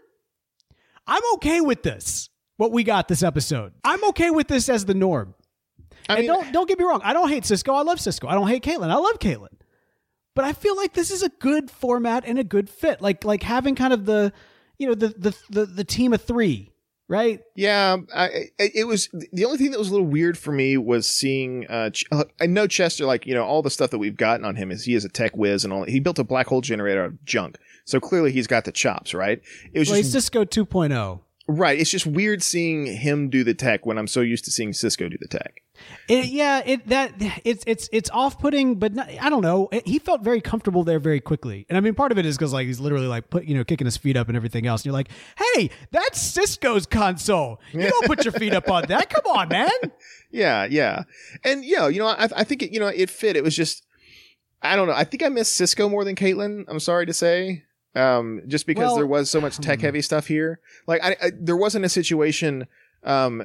I'm 1.06 1.22
okay 1.36 1.60
with 1.60 1.84
this. 1.84 2.30
What 2.56 2.72
we 2.72 2.84
got 2.86 3.10
this 3.10 3.24
episode. 3.24 3.74
I'm 3.84 4.04
okay 4.06 4.32
with 4.32 4.48
this 4.48 4.70
as 4.70 4.86
the 4.86 4.94
norm. 4.94 5.36
I 6.08 6.14
and 6.14 6.20
mean, 6.22 6.28
don't 6.28 6.54
don't 6.54 6.68
get 6.68 6.80
me 6.80 6.86
wrong. 6.86 7.02
I 7.04 7.12
don't 7.12 7.28
hate 7.28 7.46
Cisco. 7.46 7.74
I 7.74 7.82
love 7.82 8.00
Cisco. 8.00 8.30
I 8.30 8.36
don't 8.36 8.48
hate 8.48 8.64
Caitlin. 8.64 8.90
I 8.90 8.96
love 8.96 9.20
Caitlin. 9.20 9.60
But 10.34 10.46
I 10.46 10.54
feel 10.54 10.78
like 10.78 10.94
this 10.94 11.12
is 11.12 11.24
a 11.24 11.30
good 11.30 11.70
format 11.70 12.24
and 12.26 12.40
a 12.40 12.44
good 12.46 12.70
fit. 12.70 13.02
Like 13.02 13.26
like 13.26 13.44
having 13.44 13.76
kind 13.76 13.92
of 13.92 14.06
the 14.06 14.32
you 14.80 14.88
know 14.88 14.94
the 14.96 15.10
the 15.10 15.36
the, 15.50 15.66
the 15.66 15.84
team 15.84 16.14
of 16.14 16.22
three, 16.22 16.72
right? 17.08 17.42
yeah, 17.56 17.98
I, 18.16 18.26
I- 18.60 18.72
it 18.76 18.86
was 18.88 19.10
the 19.32 19.46
only 19.46 19.58
thing 19.58 19.72
that 19.72 19.80
was 19.80 19.90
a 19.90 19.92
little 19.92 20.08
weird 20.08 20.38
for 20.38 20.52
me 20.52 20.78
was 20.78 21.08
seeing. 21.08 21.66
Uh, 21.68 21.90
Ch- 21.92 22.06
uh, 22.12 22.24
I 22.40 22.46
know 22.46 22.68
Chester, 22.68 23.06
like 23.06 23.26
you 23.26 23.34
know, 23.34 23.44
all 23.44 23.62
the 23.62 23.70
stuff 23.72 23.90
that 23.92 23.98
we've 24.00 24.18
gotten 24.18 24.46
on 24.46 24.56
him 24.56 24.72
is 24.72 24.86
he 24.86 24.94
is 24.94 25.06
a 25.06 25.10
tech 25.10 25.36
whiz 25.36 25.64
and 25.64 25.74
all. 25.74 25.84
He 25.84 26.00
built 26.00 26.20
a 26.20 26.24
black 26.24 26.48
hole 26.48 26.62
generator 26.62 27.02
out 27.04 27.08
of 27.08 27.26
junk, 27.26 27.58
so 27.86 28.00
clearly 28.00 28.32
he's 28.32 28.48
got 28.48 28.66
the 28.66 28.72
chops, 28.72 29.14
right? 29.14 29.42
It 29.74 29.80
was 29.80 29.88
Well, 29.90 29.98
he's 29.98 30.12
just 30.14 30.28
Cisco 30.34 30.44
2.0. 30.46 31.22
right. 31.48 31.80
It's 31.80 31.90
just 31.92 32.06
weird 32.06 32.44
seeing 32.44 32.86
him 32.88 33.30
do 33.30 33.44
the 33.44 33.54
tech 33.54 33.86
when 33.86 33.98
I'm 33.98 34.08
so 34.08 34.22
used 34.22 34.46
to 34.46 34.52
seeing 34.52 34.74
Cisco 34.74 35.08
do 35.10 35.18
the 35.20 35.28
tech. 35.28 35.62
It, 36.08 36.26
yeah, 36.26 36.62
it 36.66 36.88
that 36.88 37.14
it's 37.44 37.64
it's 37.68 37.90
it's 37.92 38.10
off 38.12 38.40
putting, 38.40 38.76
but 38.76 38.94
not, 38.94 39.10
I 39.22 39.30
don't 39.30 39.42
know. 39.42 39.68
It- 39.72 39.88
he 39.88 40.00
felt 40.00 40.22
very 40.22 40.42
comfortable 40.42 40.84
there 40.84 41.00
very 41.00 41.20
quickly, 41.20 41.66
and 41.70 41.78
I 41.78 41.82
mean, 41.82 41.94
part 41.94 42.12
of 42.12 42.18
it 42.18 42.26
is 42.26 42.38
because 42.38 42.54
like 42.54 42.68
he's 42.68 42.80
literally 42.80 43.08
like 43.08 43.30
put 43.30 43.46
you 43.46 43.56
know 43.56 43.64
kicking 43.64 43.86
his 43.86 43.98
feet 43.98 44.16
up 44.18 44.28
and 44.28 44.36
everything 44.38 44.66
else. 44.68 44.82
And 44.82 44.86
you're 44.88 44.94
like, 44.94 45.10
hey, 45.56 45.70
that's 45.92 46.22
Cisco's 46.22 46.86
console. 46.86 47.60
You 47.74 47.90
don't 47.90 48.06
put 48.06 48.24
your 48.26 48.32
feet 48.34 48.54
up 48.54 48.70
on 48.70 48.86
that. 48.88 49.10
Come 49.10 49.26
on, 49.36 49.50
man. 49.50 49.70
Yeah, 50.30 50.66
yeah, 50.66 51.04
and 51.46 51.64
yeah, 51.64 51.88
you 51.88 52.00
know, 52.00 52.08
I, 52.08 52.28
I 52.36 52.44
think 52.44 52.62
it, 52.62 52.72
you 52.74 52.82
know, 52.82 52.88
it 52.88 53.10
fit. 53.10 53.38
It 53.38 53.46
was 53.46 53.56
just, 53.56 53.86
I 54.62 54.76
don't 54.76 54.88
know. 54.90 54.94
I 54.94 55.06
think 55.06 55.24
I 55.24 55.30
miss 55.30 55.52
Cisco 55.52 55.88
more 55.88 56.04
than 56.04 56.16
Caitlin. 56.16 56.66
I'm 56.68 56.82
sorry 56.82 57.06
to 57.06 57.14
say, 57.14 57.64
um, 57.96 58.42
just 58.46 58.68
because 58.68 58.88
Well, 58.88 58.96
there 58.98 59.08
was 59.08 59.30
so 59.30 59.40
much 59.40 59.58
tech 59.58 59.80
heavy 59.80 60.02
stuff 60.02 60.28
here. 60.28 60.60
Like, 60.86 61.02
I, 61.02 61.16
I 61.22 61.32
there 61.40 61.56
wasn't 61.56 61.86
a 61.86 61.90
situation, 61.90 62.68
um, 63.06 63.42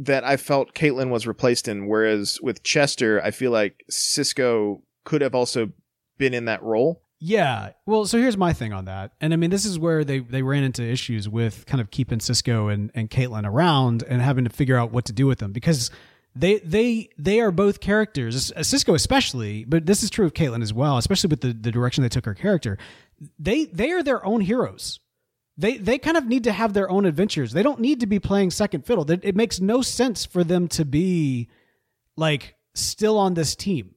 that 0.00 0.24
I 0.24 0.36
felt 0.36 0.74
Caitlin 0.74 1.10
was 1.10 1.26
replaced 1.26 1.68
in. 1.68 1.86
Whereas 1.86 2.38
with 2.42 2.62
Chester, 2.62 3.22
I 3.22 3.30
feel 3.30 3.50
like 3.50 3.84
Cisco 3.88 4.82
could 5.04 5.20
have 5.20 5.34
also 5.34 5.70
been 6.18 6.34
in 6.34 6.46
that 6.46 6.62
role. 6.62 7.02
Yeah. 7.18 7.72
Well, 7.84 8.06
so 8.06 8.18
here's 8.18 8.38
my 8.38 8.54
thing 8.54 8.72
on 8.72 8.86
that. 8.86 9.12
And 9.20 9.34
I 9.34 9.36
mean, 9.36 9.50
this 9.50 9.66
is 9.66 9.78
where 9.78 10.04
they, 10.04 10.20
they 10.20 10.42
ran 10.42 10.62
into 10.62 10.82
issues 10.82 11.28
with 11.28 11.66
kind 11.66 11.80
of 11.80 11.90
keeping 11.90 12.18
Cisco 12.18 12.68
and, 12.68 12.90
and 12.94 13.10
Caitlin 13.10 13.46
around 13.46 14.02
and 14.04 14.22
having 14.22 14.44
to 14.44 14.50
figure 14.50 14.76
out 14.76 14.90
what 14.90 15.04
to 15.04 15.12
do 15.12 15.26
with 15.26 15.38
them 15.38 15.52
because 15.52 15.90
they 16.34 16.60
they 16.60 17.10
they 17.18 17.40
are 17.40 17.50
both 17.50 17.80
characters, 17.80 18.52
uh, 18.52 18.62
Cisco 18.62 18.94
especially, 18.94 19.64
but 19.64 19.86
this 19.86 20.02
is 20.02 20.10
true 20.10 20.26
of 20.26 20.32
Caitlin 20.32 20.62
as 20.62 20.72
well, 20.72 20.96
especially 20.96 21.28
with 21.28 21.40
the, 21.40 21.52
the 21.52 21.72
direction 21.72 22.02
they 22.02 22.08
took 22.08 22.24
her 22.24 22.34
character. 22.34 22.78
They 23.38 23.64
they 23.64 23.90
are 23.90 24.02
their 24.02 24.24
own 24.24 24.40
heroes. 24.40 25.00
They 25.60 25.76
they 25.76 25.98
kind 25.98 26.16
of 26.16 26.26
need 26.26 26.44
to 26.44 26.52
have 26.52 26.72
their 26.72 26.90
own 26.90 27.04
adventures. 27.04 27.52
They 27.52 27.62
don't 27.62 27.80
need 27.80 28.00
to 28.00 28.06
be 28.06 28.18
playing 28.18 28.50
second 28.50 28.86
fiddle. 28.86 29.08
It, 29.10 29.36
makes 29.36 29.60
no 29.60 29.82
sense 29.82 30.24
for 30.24 30.42
them 30.42 30.68
to 30.68 30.86
be 30.86 31.48
like 32.16 32.54
still 32.74 33.18
on 33.18 33.34
this 33.34 33.54
team. 33.54 33.94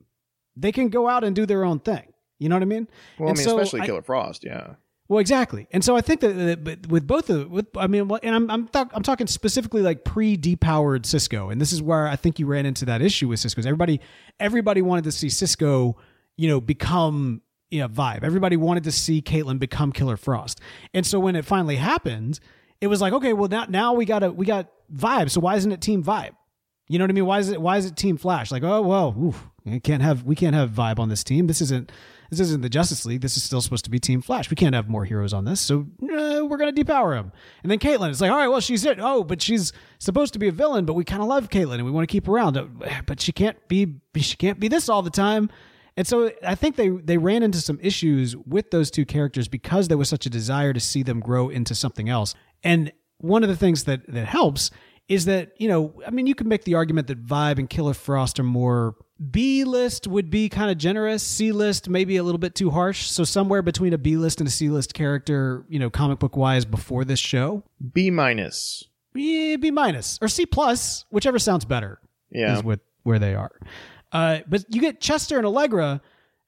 They 0.58 0.74
can 0.74 0.90
go 0.90 1.08
out 1.08 1.24
and 1.24 1.34
do 1.34 1.46
their 1.46 1.64
own 1.64 1.80
thing. 1.80 2.12
You 2.38 2.50
know 2.50 2.56
what 2.56 2.64
I 2.64 2.66
mean? 2.66 2.88
Well, 3.18 3.30
And 3.30 3.38
I 3.38 3.40
mean, 3.40 3.46
so 3.46 3.58
especially 3.60 3.82
I- 3.82 3.86
Killer 3.86 4.02
Frost. 4.02 4.44
Yeah. 4.44 4.74
well, 5.08 5.20
exactly, 5.20 5.68
and 5.72 5.84
so 5.86 5.96
I 5.96 6.02
think 6.02 6.20
that, 6.20 6.66
that 6.66 6.88
with 6.88 7.08
both 7.08 7.30
of 7.30 7.50
with 7.50 7.68
I 7.78 7.88
mean, 7.88 8.12
and 8.24 8.36
I'm 8.36 8.52
I'm, 8.52 8.68
talk, 8.68 8.92
I'm 8.94 9.04
talking 9.04 9.28
specifically 9.28 9.82
like 9.82 10.04
pre 10.04 10.38
depowered 10.38 11.06
Cisco, 11.06 11.50
and 11.50 11.62
this 11.62 11.72
is 11.72 11.82
where 11.82 12.08
I 12.08 12.18
think 12.18 12.40
you 12.40 12.46
ran 12.46 12.66
into 12.66 12.84
that 12.86 13.02
issue 13.02 13.30
with 13.30 13.40
Cisco. 13.40 13.60
Is 13.62 13.66
everybody 13.66 14.02
everybody 14.38 14.82
wanted 14.82 15.06
to 15.06 15.14
see 15.14 15.30
Cisco, 15.30 15.96
you 16.36 16.50
know, 16.50 16.60
become 16.60 17.42
you 17.72 17.80
know 17.80 17.88
vibe. 17.88 18.24
Everybody 18.24 18.58
wanted 18.58 18.84
to 18.86 18.92
see 18.92 19.22
Caitlin 19.22 19.60
become 19.60 19.92
Killer 19.92 20.18
Frost, 20.18 20.60
and 20.94 21.06
so 21.06 21.20
when 21.20 21.36
it 21.36 21.46
finally 21.46 21.76
happened, 21.78 22.40
it 22.82 22.88
was 22.88 23.02
like 23.02 23.14
okay, 23.14 23.34
well 23.34 23.50
now 23.50 23.66
now 23.68 23.94
we 23.94 24.06
got 24.06 24.20
to 24.20 24.32
we 24.32 24.46
got 24.46 24.68
vibe. 24.94 25.30
So 25.30 25.40
why 25.42 25.56
isn't 25.56 25.72
it 25.72 25.82
Team 25.82 26.04
Vibe? 26.04 26.36
You 26.90 27.00
know 27.00 27.04
what 27.06 27.12
I 27.12 27.14
mean? 27.14 27.26
Why 27.26 27.40
is 27.40 27.50
it 27.50 27.62
why 27.62 27.78
is 27.78 27.86
it 27.86 27.96
Team 27.96 28.18
Flash? 28.18 28.52
Like, 28.52 28.64
oh 28.64 28.82
well, 28.82 29.16
oof, 29.20 29.48
we 29.66 29.80
can't 29.80 30.04
have 30.04 30.24
we 30.24 30.36
can't 30.36 30.56
have 30.56 30.70
vibe 30.72 31.00
on 31.00 31.10
this 31.10 31.24
team. 31.24 31.48
This 31.48 31.62
isn't 31.62 31.92
this 32.30 32.40
isn't 32.40 32.62
the 32.62 32.70
Justice 32.70 33.06
League. 33.06 33.22
This 33.22 33.38
is 33.38 33.44
still 33.44 33.62
supposed 33.62 33.86
to 33.86 33.92
be 33.92 34.00
Team 34.00 34.22
Flash. 34.22 34.50
We 34.50 34.56
can't 34.56 34.76
have 34.76 34.90
more 34.90 35.06
heroes 35.06 35.34
on 35.34 35.46
this, 35.46 35.62
so 35.62 35.88
uh, 36.04 36.46
we're 36.46 36.58
gonna 36.58 36.74
depower 36.74 37.16
him. 37.16 37.32
And 37.64 37.72
then 37.72 37.80
Caitlin 37.80 38.10
is 38.10 38.20
like, 38.20 38.32
all 38.32 38.38
right, 38.38 38.48
well 38.48 38.60
she's 38.60 38.86
it. 38.86 38.98
Oh, 39.00 39.24
but 39.24 39.42
she's 39.42 39.72
supposed 40.00 40.34
to 40.34 40.40
be 40.40 40.48
a 40.50 40.52
villain, 40.52 40.86
but 40.86 40.94
we 40.94 41.04
kind 41.06 41.22
of 41.22 41.28
love 41.30 41.50
Caitlin 41.50 41.76
and 41.76 41.86
we 41.86 41.92
want 41.92 42.08
to 42.08 42.12
keep 42.12 42.26
her 42.28 42.34
around. 42.34 42.58
Uh, 42.58 42.66
But 43.06 43.22
she 43.22 43.32
can't 43.32 43.58
be 43.68 43.96
she 44.18 44.36
can't 44.36 44.60
be 44.60 44.68
this 44.68 44.90
all 44.90 45.02
the 45.02 45.10
time. 45.10 45.50
And 45.96 46.08
so 46.08 46.32
I 46.46 46.56
think 46.56 46.76
they 46.76 46.90
they 46.90 47.18
ran 47.18 47.44
into 47.44 47.60
some 47.62 47.80
issues 47.82 48.36
with 48.36 48.72
those 48.72 48.90
two 48.90 49.06
characters 49.06 49.48
because 49.48 49.88
there 49.88 49.98
was 49.98 50.10
such 50.10 50.26
a 50.26 50.30
desire 50.30 50.74
to 50.74 50.80
see 50.80 51.04
them 51.04 51.20
grow 51.20 51.50
into 51.50 51.76
something 51.76 52.10
else. 52.10 52.34
And 52.64 52.92
one 53.20 53.44
of 53.44 53.50
the 53.50 53.56
things 53.56 53.84
that 53.86 54.02
that 54.12 54.26
helps 54.26 54.72
is 55.08 55.26
that 55.26 55.52
you 55.60 55.68
know 55.68 56.02
I 56.08 56.10
mean 56.12 56.26
you 56.28 56.34
can 56.36 56.48
make 56.48 56.64
the 56.64 56.76
argument 56.76 57.08
that 57.08 57.24
Vibe 57.26 57.60
and 57.60 57.70
Killer 57.70 57.94
Frost 57.94 58.40
are 58.40 58.44
more 58.44 58.96
B 59.32 59.64
list 59.64 60.08
would 60.08 60.30
be 60.32 60.50
kind 60.50 60.72
of 60.72 60.78
generous, 60.80 61.22
C 61.22 61.52
list 61.52 61.88
maybe 61.88 62.18
a 62.18 62.24
little 62.24 62.40
bit 62.40 62.56
too 62.56 62.72
harsh. 62.72 63.06
So 63.08 63.24
somewhere 63.24 63.62
between 63.62 63.94
a 63.94 63.98
B 64.00 64.18
list 64.18 64.42
and 64.42 64.48
a 64.48 64.52
C 64.52 64.70
list 64.70 64.94
character, 64.96 65.64
you 65.70 65.78
know, 65.78 65.90
comic 65.92 66.18
book 66.20 66.36
wise 66.36 66.66
before 66.66 67.06
this 67.06 67.20
show, 67.20 67.64
B 67.94 68.10
minus. 68.10 68.84
yeah, 69.14 69.58
B 69.58 69.70
minus 69.70 70.18
or 70.24 70.28
C 70.28 70.46
plus, 70.48 71.06
whichever 71.12 71.38
sounds 71.38 71.66
better 71.66 72.00
Yeah. 72.32 72.58
is 72.58 72.64
what 72.64 72.80
where 73.04 73.20
they 73.20 73.36
are. 73.36 73.52
Uh, 74.14 74.40
but 74.48 74.64
you 74.74 74.80
get 74.80 75.02
Chester 75.02 75.38
and 75.38 75.46
Allegra. 75.46 76.02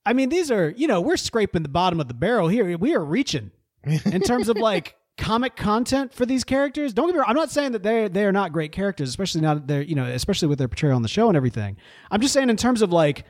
I 0.06 0.14
mean, 0.14 0.30
these 0.30 0.52
are 0.52 0.70
you 0.70 0.88
know 0.88 1.02
we're 1.02 1.18
scraping 1.18 1.64
the 1.64 1.70
bottom 1.70 2.00
of 2.00 2.08
the 2.08 2.14
barrel 2.14 2.48
here. 2.48 2.78
We 2.78 2.94
are 2.96 3.04
reaching 3.04 3.52
in 3.84 4.22
terms 4.22 4.48
of 4.50 4.58
like 4.58 4.96
comic 5.18 5.56
content 5.56 6.14
for 6.14 6.26
these 6.26 6.44
characters. 6.44 6.94
Don't 6.94 7.08
get 7.08 7.14
me 7.14 7.20
wrong. 7.20 7.30
I'm 7.30 7.36
not 7.36 7.50
saying 7.52 7.72
that 7.72 7.82
they 7.84 8.08
they 8.08 8.24
are 8.26 8.32
not 8.32 8.52
great 8.54 8.72
characters, 8.72 9.10
especially 9.10 9.42
now 9.42 9.56
that 9.56 9.68
they're 9.68 9.82
you 9.82 9.96
know 9.96 10.06
especially 10.06 10.48
with 10.48 10.60
their 10.60 10.68
portrayal 10.68 10.96
on 10.96 11.02
the 11.02 11.08
show 11.08 11.28
and 11.28 11.36
everything. 11.36 11.78
I'm 12.12 12.22
just 12.22 12.34
saying 12.34 12.50
in 12.50 12.58
terms 12.58 12.82
of 12.84 12.92
like 12.94 13.26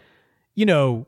you 0.53 0.65
know. 0.65 1.07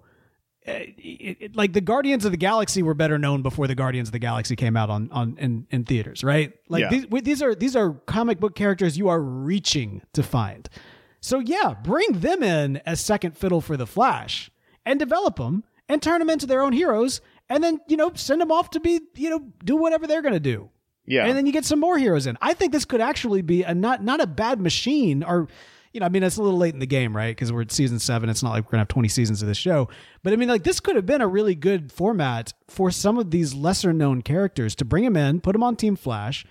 uh, 0.68 0.72
It, 0.98 1.38
it- 1.42 1.56
like 1.56 1.74
the 1.74 1.82
Guardians 1.82 2.24
of 2.26 2.32
the 2.32 2.38
Galaxy 2.38 2.82
were 2.84 2.94
better 2.94 3.18
known 3.18 3.42
before 3.42 3.68
the 3.68 3.76
Guardians 3.76 4.08
of 4.10 4.12
the 4.13 4.20
Galaxy 4.20 4.56
came 4.56 4.78
out 4.78 4.90
on 4.90 5.10
on 5.12 5.38
in, 5.38 5.68
in 5.70 5.84
theaters, 5.86 6.24
right? 6.24 6.54
Like 6.70 6.82
Yeah. 6.84 6.90
these 6.90 7.06
these 7.24 7.42
are 7.42 7.56
these 7.56 7.76
are 7.76 7.92
comic 8.06 8.40
book 8.40 8.56
characters 8.56 8.98
you 8.98 9.10
are 9.10 9.20
reaching 9.22 10.02
to 10.13 10.24
find. 10.24 10.70
So 11.20 11.40
yeah, 11.40 11.74
bring 11.84 12.20
them 12.20 12.44
in 12.44 12.78
as 12.86 13.00
second 13.00 13.38
fiddle 13.38 13.62
for 13.62 13.78
the 13.78 13.88
Flash 13.88 14.52
and 14.86 15.00
develop 15.00 15.38
them 15.38 15.64
and 15.90 16.02
turn 16.02 16.20
them 16.20 16.30
into 16.30 16.46
their 16.46 16.62
own 16.62 16.74
heroes 16.74 17.22
and 17.50 17.64
then, 17.64 17.80
you 17.88 17.98
know, 17.98 18.12
send 18.16 18.42
them 18.42 18.52
off 18.52 18.72
to 18.72 18.80
be, 18.80 19.02
you 19.16 19.30
know, 19.30 19.40
do 19.64 19.78
whatever 19.78 20.08
they're 20.08 20.22
going 20.22 20.34
to 20.34 20.40
do. 20.40 20.70
Yeah. 21.06 21.26
And 21.26 21.38
then 21.38 21.46
you 21.46 21.54
get 21.54 21.66
some 21.66 21.80
more 21.80 21.98
heroes 21.98 22.28
in. 22.28 22.38
I 22.42 22.54
think 22.54 22.74
this 22.74 22.86
could 22.86 23.02
actually 23.02 23.42
be 23.42 23.64
a 23.64 23.74
not 23.74 24.04
not 24.04 24.20
a 24.20 24.28
bad 24.28 24.60
machine 24.60 25.24
or 25.24 25.48
you 25.94 26.02
know, 26.02 26.06
I 26.06 26.10
mean, 26.10 26.22
it's 26.22 26.38
a 26.38 26.44
little 26.44 26.60
late 26.60 26.74
in 26.74 26.80
the 26.80 26.86
game, 26.86 27.16
right? 27.16 27.36
Because 27.36 27.52
we're 27.52 27.62
at 27.62 27.72
season 27.72 27.98
seven. 27.98 28.30
It's 28.30 28.44
not 28.44 28.52
like 28.52 28.66
we're 28.66 28.72
gonna 28.72 28.82
have 28.82 28.90
twenty 28.90 29.08
seasons 29.08 29.42
of 29.42 29.48
this 29.48 29.58
show. 29.58 29.88
But 30.22 30.34
I 30.34 30.36
mean, 30.36 30.50
like 30.50 30.64
this 30.64 30.82
could 30.82 30.98
have 30.98 31.06
been 31.06 31.22
a 31.22 31.28
really 31.28 31.56
good 31.56 31.92
format 31.92 32.54
for 32.68 32.92
some 32.92 33.18
of 33.18 33.32
these 33.32 33.54
lesser 33.54 33.94
known 33.94 34.22
characters 34.22 34.76
to 34.76 34.86
bring 34.86 35.06
them 35.06 35.16
in, 35.16 35.40
put 35.40 35.54
them 35.54 35.64
on 35.64 35.78
Team 35.78 35.96
Flash, 35.96 36.46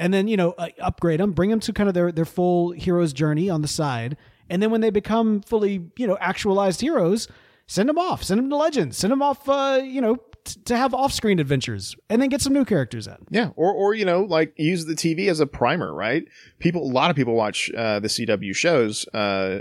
and 0.00 0.12
then 0.12 0.26
you 0.26 0.36
know 0.36 0.52
uh, 0.52 0.68
upgrade 0.80 1.20
them, 1.20 1.30
bring 1.30 1.50
them 1.50 1.60
to 1.60 1.72
kind 1.72 1.88
of 1.88 1.94
their 1.94 2.10
their 2.10 2.24
full 2.24 2.72
hero's 2.72 3.12
journey 3.12 3.48
on 3.48 3.62
the 3.62 3.68
side, 3.68 4.16
and 4.48 4.60
then 4.60 4.72
when 4.72 4.80
they 4.80 4.90
become 4.90 5.42
fully 5.42 5.84
you 5.96 6.06
know 6.06 6.16
actualized 6.20 6.80
heroes, 6.80 7.28
send 7.66 7.88
them 7.88 7.98
off, 7.98 8.24
send 8.24 8.38
them 8.38 8.50
to 8.50 8.56
Legends, 8.56 8.96
send 8.96 9.12
them 9.12 9.22
off, 9.22 9.48
uh, 9.48 9.80
you 9.84 10.00
know, 10.00 10.16
to 10.64 10.76
have 10.76 10.94
off 10.94 11.12
screen 11.12 11.38
adventures, 11.38 11.94
and 12.08 12.20
then 12.20 12.30
get 12.30 12.40
some 12.40 12.54
new 12.54 12.64
characters 12.64 13.06
in. 13.06 13.18
Yeah, 13.30 13.50
or 13.56 13.72
or 13.72 13.94
you 13.94 14.06
know, 14.06 14.22
like 14.22 14.54
use 14.56 14.86
the 14.86 14.94
TV 14.94 15.28
as 15.28 15.38
a 15.38 15.46
primer, 15.46 15.92
right? 15.94 16.24
People, 16.58 16.82
a 16.82 16.92
lot 16.92 17.10
of 17.10 17.16
people 17.16 17.34
watch 17.34 17.70
uh, 17.76 18.00
the 18.00 18.08
CW 18.08 18.56
shows, 18.56 19.06
uh, 19.08 19.60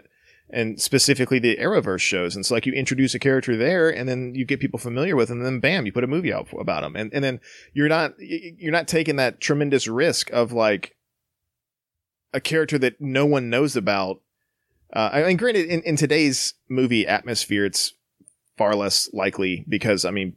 and 0.50 0.82
specifically 0.82 1.40
the 1.40 1.58
Arrowverse 1.58 2.02
shows, 2.02 2.36
and 2.36 2.46
so 2.46 2.54
like 2.54 2.66
you 2.66 2.74
introduce 2.74 3.14
a 3.14 3.20
character 3.20 3.56
there, 3.56 3.90
and 3.90 4.08
then 4.10 4.34
you 4.36 4.46
get 4.46 4.60
people 4.60 4.80
familiar 4.80 5.16
with, 5.16 5.30
them, 5.30 5.38
and 5.38 5.46
then 5.46 5.60
bam, 5.60 5.86
you 5.86 5.92
put 5.92 6.04
a 6.04 6.08
movie 6.08 6.34
out 6.34 6.48
about 6.60 6.82
them, 6.82 6.96
and 6.96 7.14
and 7.14 7.24
then 7.24 7.40
you're 7.74 7.90
not 7.90 8.14
you're 8.20 8.72
not 8.72 8.88
taking 8.88 9.18
that 9.18 9.40
tremendous 9.40 9.88
risk 9.88 10.30
of 10.32 10.52
like 10.52 10.96
a 12.34 12.40
character 12.40 12.78
that 12.78 13.00
no 13.00 13.26
one 13.26 13.50
knows 13.50 13.76
about. 13.76 14.22
Uh, 14.92 15.10
I 15.14 15.24
mean, 15.24 15.38
granted, 15.38 15.68
in, 15.68 15.82
in 15.84 15.96
today's 15.96 16.56
movie 16.68 17.06
atmosphere, 17.06 17.66
it's 17.66 17.94
far 18.58 18.76
less 18.76 19.10
likely 19.14 19.66
because 19.70 20.04
I 20.04 20.12
mean 20.12 20.36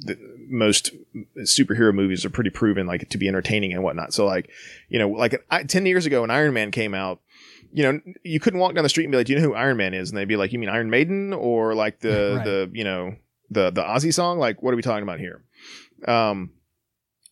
the, 0.00 0.18
most 0.48 0.90
superhero 1.38 1.94
movies 1.94 2.24
are 2.24 2.30
pretty 2.30 2.50
proven 2.50 2.86
like 2.86 3.08
to 3.08 3.18
be 3.18 3.28
entertaining 3.28 3.72
and 3.72 3.82
whatnot. 3.82 4.12
So 4.12 4.26
like, 4.26 4.50
you 4.88 4.98
know, 4.98 5.08
like 5.08 5.42
I, 5.50 5.62
10 5.62 5.86
years 5.86 6.04
ago 6.04 6.20
when 6.20 6.30
Iron 6.30 6.52
Man 6.52 6.70
came 6.70 6.94
out, 6.94 7.20
you 7.72 7.82
know, 7.82 8.00
you 8.22 8.38
couldn't 8.40 8.60
walk 8.60 8.74
down 8.74 8.82
the 8.84 8.88
street 8.88 9.04
and 9.04 9.12
be 9.12 9.18
like, 9.18 9.26
do 9.26 9.32
you 9.32 9.38
know 9.38 9.44
who 9.44 9.54
Iron 9.54 9.76
Man 9.76 9.94
is? 9.94 10.10
And 10.10 10.18
they'd 10.18 10.28
be 10.28 10.36
like, 10.36 10.52
you 10.52 10.58
mean 10.58 10.68
Iron 10.68 10.90
Maiden 10.90 11.32
or 11.32 11.74
like 11.74 12.00
the, 12.00 12.34
Right. 12.36 12.44
the, 12.44 12.70
you 12.72 12.84
know, 12.84 13.16
the, 13.50 13.70
the 13.70 13.82
Ozzy 13.82 14.12
song? 14.12 14.38
Like, 14.38 14.62
what 14.62 14.72
are 14.72 14.76
we 14.76 14.82
talking 14.82 15.02
about 15.02 15.20
here? 15.20 15.42
Um, 16.06 16.50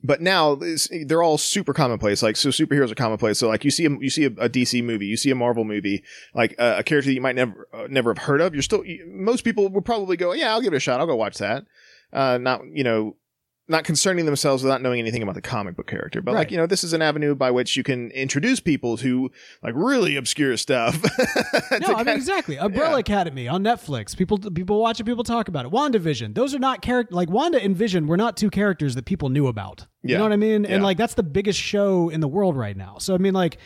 but 0.03 0.23
now 0.23 0.59
they're 1.07 1.23
all 1.23 1.37
super 1.37 1.75
commonplace. 1.75 2.23
Like, 2.23 2.37
so 2.37 2.49
superheroes 2.49 2.91
are 2.91 2.95
commonplace. 2.95 3.39
So 3.39 3.49
like 3.49 3.65
you 3.65 3.71
see 3.71 3.85
a, 3.85 3.91
you 3.91 4.09
see 4.09 4.25
a, 4.25 4.29
a 4.29 4.49
DC 4.49 4.83
movie, 4.83 5.07
you 5.07 5.17
see 5.19 5.31
a 5.31 5.35
Marvel 5.35 5.65
movie, 5.65 6.03
like 6.35 6.55
uh, 6.59 6.77
a 6.79 6.83
character 6.83 7.11
that 7.11 7.15
you 7.15 7.21
might 7.21 7.37
never, 7.37 7.69
uh, 7.75 7.87
never 7.91 8.15
have 8.15 8.25
heard 8.25 8.41
of. 8.41 8.55
You're 8.55 8.63
still, 8.63 8.85
you, 8.85 9.05
most 9.13 9.43
people 9.43 9.69
would 9.69 9.85
probably 9.85 10.17
go, 10.17 10.33
yeah, 10.33 10.53
I'll 10.53 10.63
give 10.63 10.73
it 10.73 10.77
a 10.77 10.81
shot. 10.81 11.01
I'll 11.01 11.07
go 11.07 11.17
watch 11.17 11.37
that 11.39 11.65
uh, 12.13 12.39
not 12.39 12.63
you 12.73 12.85
know 12.85 13.17
not 13.71 13.85
concerning 13.85 14.27
themselves 14.27 14.63
without 14.63 14.83
knowing 14.83 15.01
anything 15.01 15.23
about 15.23 15.35
the 15.35 15.43
comic 15.43 15.77
book 15.77 15.87
character 15.87 16.21
but 16.21 16.35
like 16.35 16.51
you 16.51 16.57
know 16.57 16.67
this 16.67 16.85
is 16.85 16.93
an 16.93 17.01
avenue 17.01 17.35
by 17.35 17.51
which 17.51 17.77
you 17.77 17.83
can 17.83 18.11
introduce 18.11 18.61
people 18.61 18.97
to 18.97 19.31
like 19.63 19.75
really 19.77 20.17
obscure 20.17 20.57
stuff 20.57 21.01
No, 21.81 21.95
I 21.95 22.03
mean 22.03 22.17
exactly. 22.17 22.59
Umbrella 22.59 22.99
Academy 22.99 23.49
on 23.49 23.63
Netflix. 23.63 24.17
People 24.17 24.39
people 24.39 24.81
watch 24.81 25.01
it. 25.01 25.05
People 25.05 25.25
talk 25.25 25.49
about 25.49 25.65
it. 25.65 25.71
WandaVision. 25.71 26.35
Those 26.35 26.55
are 26.55 26.59
not 26.59 26.83
character 26.83 27.15
like 27.15 27.31
Wanda 27.31 27.63
and 27.63 27.77
Vision 27.77 28.07
were 28.07 28.17
not 28.17 28.37
two 28.37 28.51
characters 28.51 28.95
that 28.95 29.05
people 29.05 29.29
knew 29.29 29.47
about. 29.47 29.87
You 30.03 30.17
know 30.17 30.23
what 30.23 30.33
I 30.33 30.37
mean? 30.37 30.65
Yeah. 30.65 30.71
And 30.71 30.83
like 30.83 30.97
that's 30.97 31.15
the 31.15 31.23
biggest 31.23 31.59
show 31.59 32.09
in 32.09 32.21
the 32.21 32.29
world 32.29 32.57
right 32.57 32.77
now. 32.77 32.97
So 32.99 33.15
I 33.15 33.19
mean 33.19 33.35
like 33.35 33.59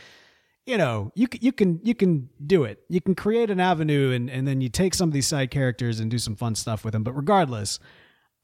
you 0.66 0.78
know, 0.78 1.12
you 1.14 1.28
you 1.40 1.52
can 1.52 1.80
you 1.82 1.94
can 1.94 2.28
do 2.44 2.64
it. 2.64 2.82
You 2.88 3.00
can 3.00 3.14
create 3.14 3.50
an 3.50 3.60
avenue 3.60 4.12
and 4.12 4.30
and 4.30 4.46
then 4.46 4.60
you 4.60 4.68
take 4.68 4.94
some 4.94 5.08
of 5.08 5.12
these 5.12 5.26
side 5.26 5.50
characters 5.50 6.00
and 6.00 6.10
do 6.10 6.18
some 6.18 6.36
fun 6.36 6.54
stuff 6.54 6.84
with 6.84 6.92
them. 6.92 7.04
But 7.04 7.12
regardless, 7.12 7.78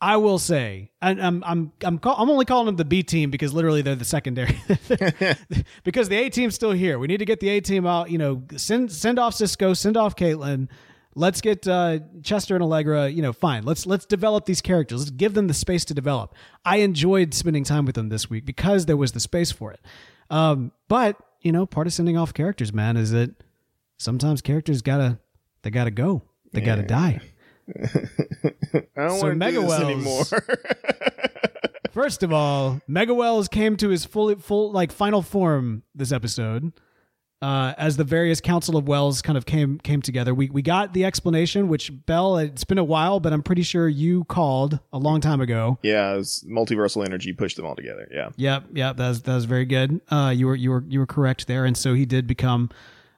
I 0.02 0.16
will 0.16 0.38
say, 0.38 0.90
and 1.02 1.20
I'm 1.20 1.44
I'm 1.44 1.72
I'm 1.84 1.98
call, 1.98 2.16
I'm 2.16 2.30
only 2.30 2.46
calling 2.46 2.66
them 2.66 2.76
the 2.76 2.86
B 2.86 3.02
team 3.02 3.30
because 3.30 3.52
literally 3.52 3.82
they're 3.82 3.94
the 3.94 4.04
secondary. 4.04 4.58
because 5.84 6.08
the 6.08 6.16
A 6.16 6.30
team's 6.30 6.54
still 6.54 6.72
here. 6.72 6.98
We 6.98 7.06
need 7.06 7.18
to 7.18 7.26
get 7.26 7.40
the 7.40 7.50
A 7.50 7.60
team 7.60 7.86
out. 7.86 8.10
You 8.10 8.16
know, 8.16 8.42
send 8.56 8.90
send 8.90 9.18
off 9.18 9.34
Cisco, 9.34 9.74
send 9.74 9.98
off 9.98 10.16
Caitlin. 10.16 10.68
Let's 11.14 11.42
get 11.42 11.66
uh, 11.68 11.98
Chester 12.22 12.54
and 12.54 12.64
Allegra. 12.64 13.08
You 13.08 13.20
know, 13.20 13.34
fine. 13.34 13.64
Let's 13.64 13.84
let's 13.84 14.06
develop 14.06 14.46
these 14.46 14.62
characters. 14.62 15.00
Let's 15.00 15.10
give 15.10 15.34
them 15.34 15.48
the 15.48 15.54
space 15.54 15.84
to 15.86 15.94
develop. 15.94 16.34
I 16.64 16.78
enjoyed 16.78 17.34
spending 17.34 17.64
time 17.64 17.84
with 17.84 17.94
them 17.94 18.08
this 18.08 18.30
week 18.30 18.46
because 18.46 18.86
there 18.86 18.96
was 18.96 19.12
the 19.12 19.20
space 19.20 19.52
for 19.52 19.70
it. 19.72 19.80
Um, 20.30 20.72
but 20.88 21.16
you 21.42 21.52
know, 21.52 21.66
part 21.66 21.86
of 21.86 21.92
sending 21.92 22.16
off 22.16 22.32
characters, 22.32 22.72
man, 22.72 22.96
is 22.96 23.10
that 23.10 23.34
sometimes 23.98 24.40
characters 24.40 24.80
gotta 24.80 25.18
they 25.60 25.70
gotta 25.70 25.90
go. 25.90 26.22
They 26.52 26.62
gotta 26.62 26.82
die. 26.82 27.20
i 28.96 29.06
don't 29.08 29.18
So 29.20 29.26
want 29.28 29.40
to 29.40 29.50
do 29.52 29.62
this 29.62 29.80
anymore 29.80 30.24
First 31.92 32.22
of 32.22 32.32
all, 32.32 32.80
Mega 32.86 33.12
Wells 33.12 33.48
came 33.48 33.76
to 33.78 33.88
his 33.88 34.04
full, 34.04 34.34
full, 34.36 34.70
like 34.70 34.92
final 34.92 35.22
form 35.22 35.82
this 35.92 36.12
episode, 36.12 36.72
uh, 37.42 37.74
as 37.76 37.96
the 37.96 38.04
various 38.04 38.40
Council 38.40 38.76
of 38.76 38.86
Wells 38.86 39.20
kind 39.22 39.36
of 39.36 39.44
came 39.44 39.78
came 39.80 40.00
together. 40.00 40.32
We 40.32 40.50
we 40.50 40.62
got 40.62 40.92
the 40.92 41.04
explanation, 41.04 41.66
which 41.66 41.90
Bell, 42.06 42.38
it's 42.38 42.62
been 42.62 42.78
a 42.78 42.84
while, 42.84 43.18
but 43.18 43.32
I'm 43.32 43.42
pretty 43.42 43.62
sure 43.62 43.88
you 43.88 44.22
called 44.24 44.78
a 44.92 44.98
long 44.98 45.20
time 45.20 45.40
ago. 45.40 45.78
yeah 45.82 46.14
it 46.14 46.18
was 46.18 46.44
multiversal 46.48 47.04
energy 47.04 47.32
pushed 47.32 47.56
them 47.56 47.66
all 47.66 47.74
together 47.74 48.06
yeah 48.12 48.28
Yep, 48.36 48.64
yep, 48.72 48.96
that 48.96 49.08
was 49.08 49.22
that 49.22 49.34
was 49.34 49.44
very 49.46 49.64
good. 49.66 50.00
Uh, 50.10 50.32
you 50.34 50.46
were 50.46 50.54
you 50.56 50.70
were 50.70 50.84
you 50.88 51.00
were 51.00 51.06
correct 51.06 51.48
there, 51.48 51.64
and 51.64 51.76
so 51.76 51.94
he 51.94 52.06
did 52.06 52.28
become 52.28 52.70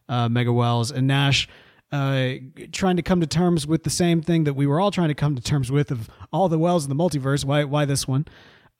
uh, 0.09 0.31
Mega 0.31 0.53
Wells 0.53 0.91
and 0.91 1.07
Nash. 1.07 1.47
Uh, 1.93 2.37
trying 2.73 2.97
to 2.97 3.03
come 3.03 3.21
to 3.21 3.27
terms 3.27 3.67
with 3.67 3.85
the 3.85 3.91
same 3.91 4.23
thing 4.23 4.45
that 4.45 4.55
we 4.55 4.67
were 4.67 4.81
all 4.81 4.91
trying 4.91 5.09
to 5.09 5.15
come 5.15 5.37
to 5.37 5.43
terms 5.43 5.71
with 5.71 5.91
of 5.91 6.09
all 6.33 6.49
the 6.49 6.59
wells 6.59 6.85
in 6.85 6.89
the 6.89 6.97
multiverse. 6.97 7.45
Why 7.45 7.65
why 7.65 7.85
this 7.85 8.09
one? 8.09 8.27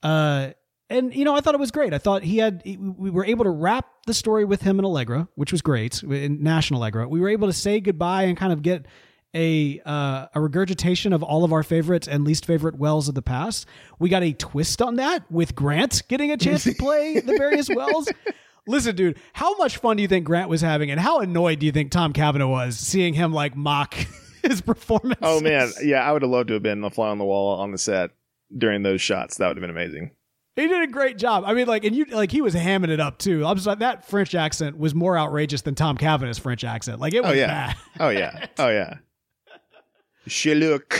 Uh, 0.01 0.49
and 0.89 1.15
you 1.15 1.23
know, 1.23 1.35
I 1.35 1.41
thought 1.41 1.53
it 1.53 1.59
was 1.59 1.71
great. 1.71 1.93
I 1.93 1.97
thought 1.97 2.23
he 2.23 2.37
had 2.37 2.63
we 2.65 3.09
were 3.09 3.25
able 3.25 3.43
to 3.43 3.49
wrap 3.49 3.85
the 4.05 4.13
story 4.13 4.45
with 4.45 4.61
him 4.61 4.79
and 4.79 4.85
Allegra, 4.85 5.27
which 5.35 5.51
was 5.51 5.61
great. 5.61 6.01
In 6.03 6.45
and 6.45 6.71
Allegra, 6.71 7.07
we 7.07 7.19
were 7.19 7.29
able 7.29 7.47
to 7.47 7.53
say 7.53 7.79
goodbye 7.79 8.23
and 8.23 8.35
kind 8.35 8.51
of 8.51 8.61
get 8.61 8.85
a 9.35 9.81
uh, 9.85 10.27
a 10.35 10.41
regurgitation 10.41 11.13
of 11.13 11.23
all 11.23 11.43
of 11.43 11.51
our 11.51 11.63
favorite 11.63 12.07
and 12.07 12.23
least 12.23 12.45
favorite 12.45 12.77
wells 12.77 13.07
of 13.07 13.15
the 13.15 13.21
past. 13.21 13.65
We 13.99 14.09
got 14.09 14.23
a 14.23 14.33
twist 14.33 14.81
on 14.81 14.97
that 14.97 15.29
with 15.31 15.55
Grant 15.55 16.03
getting 16.07 16.31
a 16.31 16.37
chance 16.37 16.63
to 16.63 16.73
play 16.79 17.19
the 17.19 17.37
various 17.37 17.69
wells. 17.69 18.09
Listen, 18.67 18.95
dude, 18.95 19.17
how 19.33 19.57
much 19.57 19.77
fun 19.77 19.97
do 19.97 20.01
you 20.01 20.07
think 20.07 20.25
Grant 20.25 20.49
was 20.49 20.61
having, 20.61 20.89
and 20.89 20.99
how 20.99 21.19
annoyed 21.19 21.59
do 21.59 21.65
you 21.65 21.71
think 21.71 21.91
Tom 21.91 22.13
Cavanagh 22.13 22.47
was 22.47 22.77
seeing 22.79 23.13
him 23.13 23.33
like 23.33 23.55
mock 23.55 23.93
his 24.43 24.61
performance? 24.61 25.19
oh 25.21 25.39
man 25.41 25.69
yeah 25.83 26.01
i 26.07 26.11
would 26.11 26.21
have 26.21 26.31
loved 26.31 26.47
to 26.49 26.53
have 26.53 26.63
been 26.63 26.81
the 26.81 26.89
fly 26.89 27.07
on 27.09 27.17
the 27.17 27.23
wall 27.23 27.59
on 27.59 27.71
the 27.71 27.77
set 27.77 28.11
during 28.57 28.83
those 28.83 29.01
shots 29.01 29.37
that 29.37 29.47
would 29.47 29.55
have 29.55 29.61
been 29.61 29.69
amazing 29.69 30.11
He 30.55 30.67
did 30.67 30.83
a 30.87 30.91
great 30.91 31.17
job. 31.17 31.45
I 31.47 31.53
mean, 31.55 31.65
like, 31.65 31.83
and 31.85 31.95
you 31.95 32.05
like 32.05 32.29
he 32.31 32.41
was 32.41 32.53
hamming 32.53 32.89
it 32.89 32.99
up 32.99 33.17
too. 33.17 33.45
I 33.45 33.51
was 33.53 33.65
like, 33.65 33.79
that 33.79 34.05
French 34.05 34.35
accent 34.35 34.77
was 34.77 34.93
more 34.93 35.17
outrageous 35.17 35.61
than 35.61 35.73
Tom 35.75 35.97
Cavanagh's 35.97 36.37
French 36.37 36.63
accent. 36.63 36.99
Like, 36.99 37.13
it 37.13 37.19
oh, 37.19 37.29
was 37.29 37.31
oh 37.31 37.33
yeah 37.33 37.47
bad. 37.47 37.75
oh 37.99 38.09
yeah 38.09 38.45
oh 38.59 38.69
yeah 38.69 38.93
Shiluk. 40.27 40.93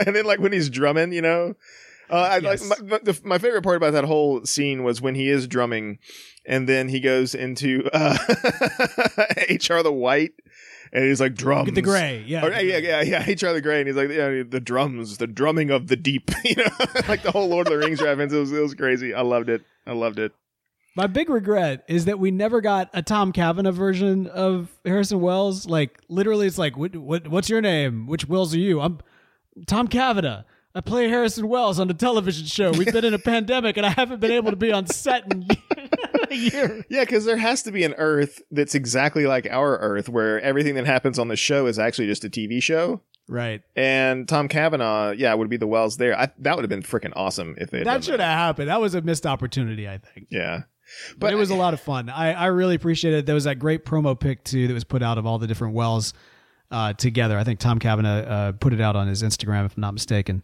and 0.06 0.16
then 0.16 0.24
like 0.24 0.40
when 0.40 0.52
he's 0.52 0.68
drumming, 0.68 1.12
you 1.12 1.22
know, 1.22 1.54
uh, 2.10 2.16
I 2.32 2.36
Yes. 2.38 2.68
like 2.68 2.82
my, 2.82 2.98
the, 3.02 3.20
my 3.24 3.38
favorite 3.38 3.62
part 3.62 3.76
about 3.76 3.92
that 3.92 4.04
whole 4.04 4.44
scene 4.44 4.82
was 4.84 5.00
when 5.00 5.14
he 5.14 5.28
is 5.28 5.46
drumming, 5.46 5.98
and 6.46 6.68
then 6.68 6.88
he 6.88 7.00
goes 7.00 7.34
into 7.34 7.88
uh, 7.92 8.16
HR 9.48 9.82
the 9.82 9.92
White, 9.92 10.32
and 10.92 11.04
he's 11.04 11.20
like 11.20 11.34
drums 11.34 11.72
the 11.72 11.82
gray, 11.82 12.24
yeah, 12.26 12.44
Or, 12.44 12.50
yeah, 12.50 12.78
yeah, 12.78 13.02
yeah, 13.02 13.20
HR 13.22 13.52
the 13.52 13.60
Gray, 13.62 13.78
and 13.80 13.86
he's 13.86 13.96
like 13.96 14.10
yeah, 14.10 14.42
the 14.48 14.60
drums, 14.60 15.18
the 15.18 15.26
drumming 15.26 15.70
of 15.70 15.86
the 15.88 15.96
deep, 15.96 16.30
you 16.44 16.56
know, 16.56 16.64
like 17.08 17.22
the 17.22 17.30
whole 17.30 17.48
Lord 17.48 17.66
of 17.66 17.72
the 17.72 17.78
Rings 17.78 18.00
reference. 18.02 18.32
It 18.32 18.38
was, 18.38 18.52
it 18.52 18.60
was 18.60 18.74
crazy. 18.74 19.14
I 19.14 19.22
loved 19.22 19.48
it. 19.48 19.62
I 19.86 19.92
loved 19.92 20.18
it. 20.18 20.32
My 20.96 21.06
big 21.06 21.30
regret 21.30 21.84
is 21.88 22.06
that 22.06 22.18
we 22.18 22.32
never 22.32 22.60
got 22.60 22.90
a 22.92 23.00
Tom 23.00 23.30
Cavanagh 23.32 23.70
version 23.70 24.26
of 24.26 24.70
Harrison 24.84 25.20
Wells. 25.20 25.66
Like, 25.66 25.96
literally, 26.08 26.48
it's 26.48 26.58
like, 26.58 26.76
what, 26.76 26.96
what, 26.96 27.28
what's 27.28 27.48
your 27.48 27.60
name? 27.60 28.08
Which 28.08 28.26
Wells 28.28 28.52
are 28.54 28.58
you? 28.58 28.80
I'm 28.80 28.98
Tom 29.68 29.86
Cavanagh. 29.86 30.42
I 30.74 30.80
play 30.80 31.08
Harrison 31.08 31.48
Wells 31.48 31.80
on 31.80 31.88
the 31.88 31.94
television 31.94 32.46
show. 32.46 32.70
We've 32.70 32.92
been 32.92 33.04
in 33.04 33.14
a 33.14 33.18
pandemic, 33.24 33.76
and 33.76 33.84
I 33.84 33.90
haven't 33.90 34.20
been 34.20 34.30
able 34.30 34.50
to 34.50 34.56
be 34.56 34.70
on 34.70 34.86
set 34.86 35.24
in 35.32 35.48
a 36.30 36.34
year. 36.34 36.84
Yeah, 36.90 37.00
because 37.00 37.24
there 37.24 37.36
has 37.36 37.62
to 37.64 37.72
be 37.72 37.82
an 37.82 37.94
Earth 37.94 38.40
that's 38.52 38.74
exactly 38.74 39.26
like 39.26 39.48
our 39.50 39.78
Earth, 39.78 40.08
where 40.08 40.40
everything 40.40 40.76
that 40.76 40.86
happens 40.86 41.18
on 41.18 41.28
the 41.28 41.36
show 41.36 41.66
is 41.66 41.78
actually 41.78 42.06
just 42.06 42.24
a 42.24 42.30
TV 42.30 42.62
show. 42.62 43.00
Right. 43.28 43.62
And 43.74 44.28
Tom 44.28 44.48
Cavanagh, 44.48 45.14
yeah, 45.18 45.34
would 45.34 45.50
be 45.50 45.56
the 45.56 45.66
Wells 45.66 45.96
there. 45.96 46.18
I, 46.18 46.30
that 46.38 46.54
would 46.56 46.62
have 46.62 46.70
been 46.70 46.82
freaking 46.82 47.12
awesome 47.16 47.56
if 47.58 47.70
they 47.70 47.78
had 47.78 47.86
That 47.86 48.04
should 48.04 48.20
have 48.20 48.28
happened. 48.28 48.68
That 48.68 48.80
was 48.80 48.94
a 48.94 49.02
missed 49.02 49.26
opportunity, 49.26 49.88
I 49.88 49.98
think. 49.98 50.28
Yeah, 50.30 50.62
But, 51.18 51.32
it 51.32 51.36
was 51.36 51.50
a 51.50 51.54
lot 51.56 51.74
of 51.74 51.80
fun. 51.80 52.08
I, 52.08 52.32
I 52.32 52.46
really 52.46 52.74
appreciated 52.76 53.18
it. 53.20 53.26
There 53.26 53.34
was 53.34 53.44
that 53.44 53.58
great 53.58 53.84
promo 53.84 54.18
pic 54.18 54.44
too 54.44 54.68
that 54.68 54.74
was 54.74 54.84
put 54.84 55.02
out 55.02 55.18
of 55.18 55.26
all 55.26 55.38
the 55.38 55.46
different 55.46 55.74
wells 55.74 56.12
uh, 56.70 56.92
together. 56.94 57.38
I 57.38 57.44
think 57.44 57.58
Tom 57.58 57.78
Cavanagh 57.78 58.26
uh, 58.26 58.52
put 58.52 58.72
it 58.72 58.80
out 58.80 58.96
on 58.96 59.08
his 59.08 59.22
Instagram, 59.22 59.66
if 59.66 59.76
I'm 59.76 59.80
not 59.80 59.94
mistaken. 59.94 60.42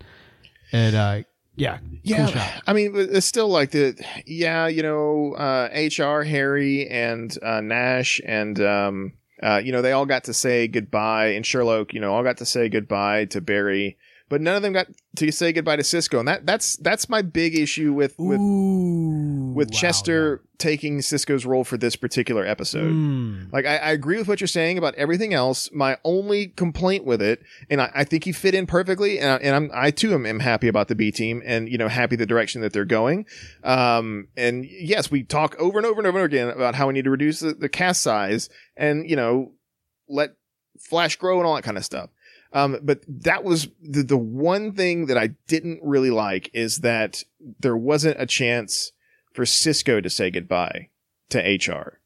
And 0.73 0.97
uh, 0.97 1.23
yeah, 1.57 1.79
Yeah, 2.03 2.31
cool. 2.31 2.63
I 2.67 2.73
mean, 2.73 2.93
it's 2.95 3.27
still 3.27 3.49
like 3.49 3.71
the 3.71 3.97
yeah, 4.27 4.67
you 4.67 4.83
know, 4.83 5.35
uh, 5.35 5.69
HR, 5.73 6.23
Harry, 6.23 6.89
and 6.89 7.37
uh, 7.43 7.61
Nash, 7.61 8.21
and 8.25 8.61
um, 8.61 9.13
uh, 9.43 9.61
you 9.65 9.73
know, 9.73 9.83
they 9.83 9.93
all 9.93 10.07
got 10.07 10.25
to 10.25 10.35
say 10.35 10.69
goodbye, 10.69 11.29
and 11.29 11.45
Sherloque, 11.45 11.95
you 11.95 12.01
know, 12.01 12.13
all 12.13 12.23
got 12.23 12.39
to 12.39 12.47
say 12.47 12.69
goodbye 12.69 13.25
to 13.27 13.41
Barry, 13.41 13.97
but 14.29 14.41
none 14.41 14.57
of 14.57 14.63
them 14.63 14.73
got 14.73 14.89
to 15.17 15.31
say 15.31 15.53
goodbye 15.53 15.77
to 15.77 15.85
Cisco, 15.85 16.19
and 16.19 16.27
that 16.27 16.47
that's 16.47 16.77
that's 16.77 17.09
my 17.09 17.23
big 17.23 17.57
issue 17.57 17.93
with 17.93 18.15
with 18.19 18.41
Ooh, 18.41 19.53
with 19.55 19.71
wow, 19.71 19.79
Chester 19.79 20.43
taking 20.59 21.01
Cisco's 21.01 21.47
role 21.47 21.63
for 21.65 21.77
this 21.77 21.95
particular 21.97 22.45
episode. 22.45 22.93
Mm. 22.93 23.53
Like 23.53 23.67
I, 23.67 23.77
I 23.77 23.91
agree 23.93 24.19
with 24.19 24.27
what 24.27 24.41
you're 24.41 24.49
saying 24.49 24.79
about 24.79 24.95
everything 24.97 25.33
else. 25.33 25.71
My 25.73 25.99
only 26.03 26.49
complaint 26.49 27.05
with 27.05 27.23
it, 27.23 27.43
and 27.71 27.81
I, 27.81 27.91
I 27.95 28.05
think 28.05 28.25
he 28.25 28.33
fit 28.33 28.55
in 28.55 28.67
perfectly, 28.67 29.19
and, 29.19 29.31
I, 29.31 29.37
and 29.37 29.55
I'm 29.55 29.71
I 29.73 29.91
too 29.93 30.13
am, 30.13 30.27
am 30.27 30.41
happy 30.41 30.67
about 30.67 30.89
the 30.89 30.97
B 30.97 31.13
team, 31.13 31.43
and 31.45 31.69
you 31.69 31.79
know 31.79 31.89
happy 31.89 32.17
the 32.17 32.27
direction 32.27 32.63
that 32.63 32.73
they're 32.73 32.85
going. 32.85 33.27
Um, 33.63 34.29
and 34.37 34.65
yes, 34.65 35.11
we 35.11 35.23
talk 35.23 35.55
over 35.59 35.79
and 35.79 35.87
over 35.87 36.01
and 36.01 36.07
over 36.07 36.25
again 36.25 36.49
about 36.49 36.75
how 36.75 36.89
we 36.89 36.95
need 36.95 37.05
to 37.05 37.11
reduce 37.11 37.41
the, 37.41 37.55
the 37.55 37.69
cast 37.69 38.03
size, 38.03 38.49
and 38.77 39.09
you 39.09 39.15
know 39.15 39.53
let 40.09 40.31
Flash 40.79 41.17
grow 41.17 41.39
and 41.39 41.47
all 41.47 41.55
that 41.55 41.63
kind 41.65 41.77
of 41.77 41.85
stuff. 41.85 42.11
Um, 42.53 42.79
but 42.83 43.01
that 43.09 43.45
was 43.45 43.69
the, 43.83 44.03
the 44.03 44.17
one 44.17 44.73
thing 44.73 45.07
that 45.07 45.19
I 45.19 45.29
didn't 45.47 45.81
really 45.83 46.11
like 46.11 46.51
is 46.55 46.79
that 46.79 47.23
there 47.61 47.77
wasn't 47.77 48.21
a 48.21 48.27
chance 48.27 48.93
for 49.35 49.45
Cisco 49.45 50.01
to 50.01 50.09
say 50.09 50.31
goodbye 50.31 50.89
to 51.31 51.39
HR, 51.39 52.01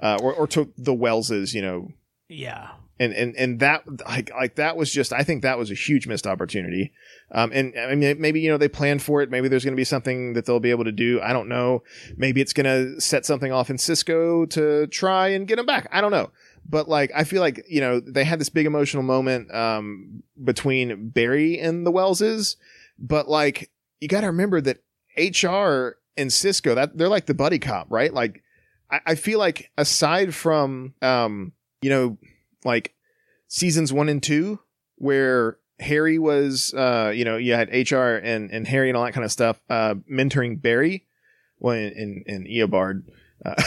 uh, 0.00 0.18
or, 0.22 0.32
or 0.32 0.46
to 0.48 0.72
the 0.76 0.94
Wellses, 0.94 1.54
you 1.54 1.62
know, 1.62 1.88
Yeah. 2.28 2.68
and, 3.00 3.12
and, 3.14 3.34
and 3.36 3.58
that, 3.60 3.82
like, 4.06 4.30
like 4.30 4.54
that 4.56 4.76
was 4.76 4.92
just, 4.92 5.12
I 5.12 5.22
think 5.24 5.42
that 5.42 5.58
was 5.58 5.70
a 5.70 5.74
huge 5.74 6.06
missed 6.06 6.26
opportunity. 6.26 6.92
Um, 7.32 7.50
and 7.52 7.74
I 7.78 7.94
mean, 7.94 8.20
maybe, 8.20 8.40
you 8.40 8.50
know, 8.50 8.58
they 8.58 8.68
planned 8.68 9.02
for 9.02 9.22
it. 9.22 9.30
Maybe 9.30 9.48
there's 9.48 9.64
going 9.64 9.74
to 9.74 9.80
be 9.80 9.84
something 9.84 10.34
that 10.34 10.46
they'll 10.46 10.60
be 10.60 10.70
able 10.70 10.84
to 10.84 10.92
do. 10.92 11.20
I 11.20 11.32
don't 11.32 11.48
know. 11.48 11.82
Maybe 12.16 12.40
it's 12.40 12.52
going 12.52 12.66
to 12.66 13.00
set 13.00 13.26
something 13.26 13.50
off 13.52 13.70
in 13.70 13.78
Cisco 13.78 14.46
to 14.46 14.86
try 14.88 15.28
and 15.28 15.48
get 15.48 15.58
him 15.58 15.66
back. 15.66 15.88
I 15.90 16.00
don't 16.00 16.12
know 16.12 16.30
but 16.68 16.88
like 16.88 17.10
I 17.14 17.24
feel 17.24 17.40
like 17.40 17.64
you 17.68 17.80
know 17.80 18.00
they 18.00 18.24
had 18.24 18.38
this 18.38 18.48
big 18.48 18.66
emotional 18.66 19.02
moment 19.02 19.52
um, 19.54 20.22
between 20.42 21.08
Barry 21.08 21.58
and 21.58 21.86
the 21.86 21.92
Wellses, 21.92 22.56
but 22.98 23.28
like 23.28 23.70
you 24.00 24.08
got 24.08 24.20
to 24.20 24.28
remember 24.28 24.60
that 24.60 24.82
HR 25.16 25.98
and 26.16 26.32
Cisco 26.32 26.74
that 26.74 26.96
they're 26.96 27.08
like 27.08 27.26
the 27.26 27.34
buddy 27.34 27.58
cop, 27.58 27.86
right? 27.90 28.12
Like 28.12 28.42
I, 28.90 29.00
I 29.06 29.14
feel 29.14 29.38
like 29.38 29.70
aside 29.78 30.34
from 30.34 30.94
um, 31.00 31.52
you 31.80 31.90
know 31.90 32.18
like 32.64 32.94
seasons 33.48 33.92
one 33.92 34.08
and 34.08 34.22
two 34.22 34.60
where 34.96 35.58
Harry 35.80 36.18
was 36.18 36.74
uh, 36.74 37.12
you 37.14 37.24
know 37.24 37.36
you 37.36 37.54
had 37.54 37.70
HR 37.70 38.16
and 38.16 38.50
and 38.50 38.66
Harry 38.66 38.90
and 38.90 38.96
all 38.96 39.04
that 39.04 39.12
kind 39.14 39.24
of 39.24 39.32
stuff 39.32 39.60
uh, 39.70 39.94
mentoring 40.10 40.60
Barry, 40.60 41.06
well 41.58 41.74
in 41.74 41.92
in, 41.92 42.24
in 42.26 42.44
Eobard. 42.44 43.04
Uh, 43.44 43.54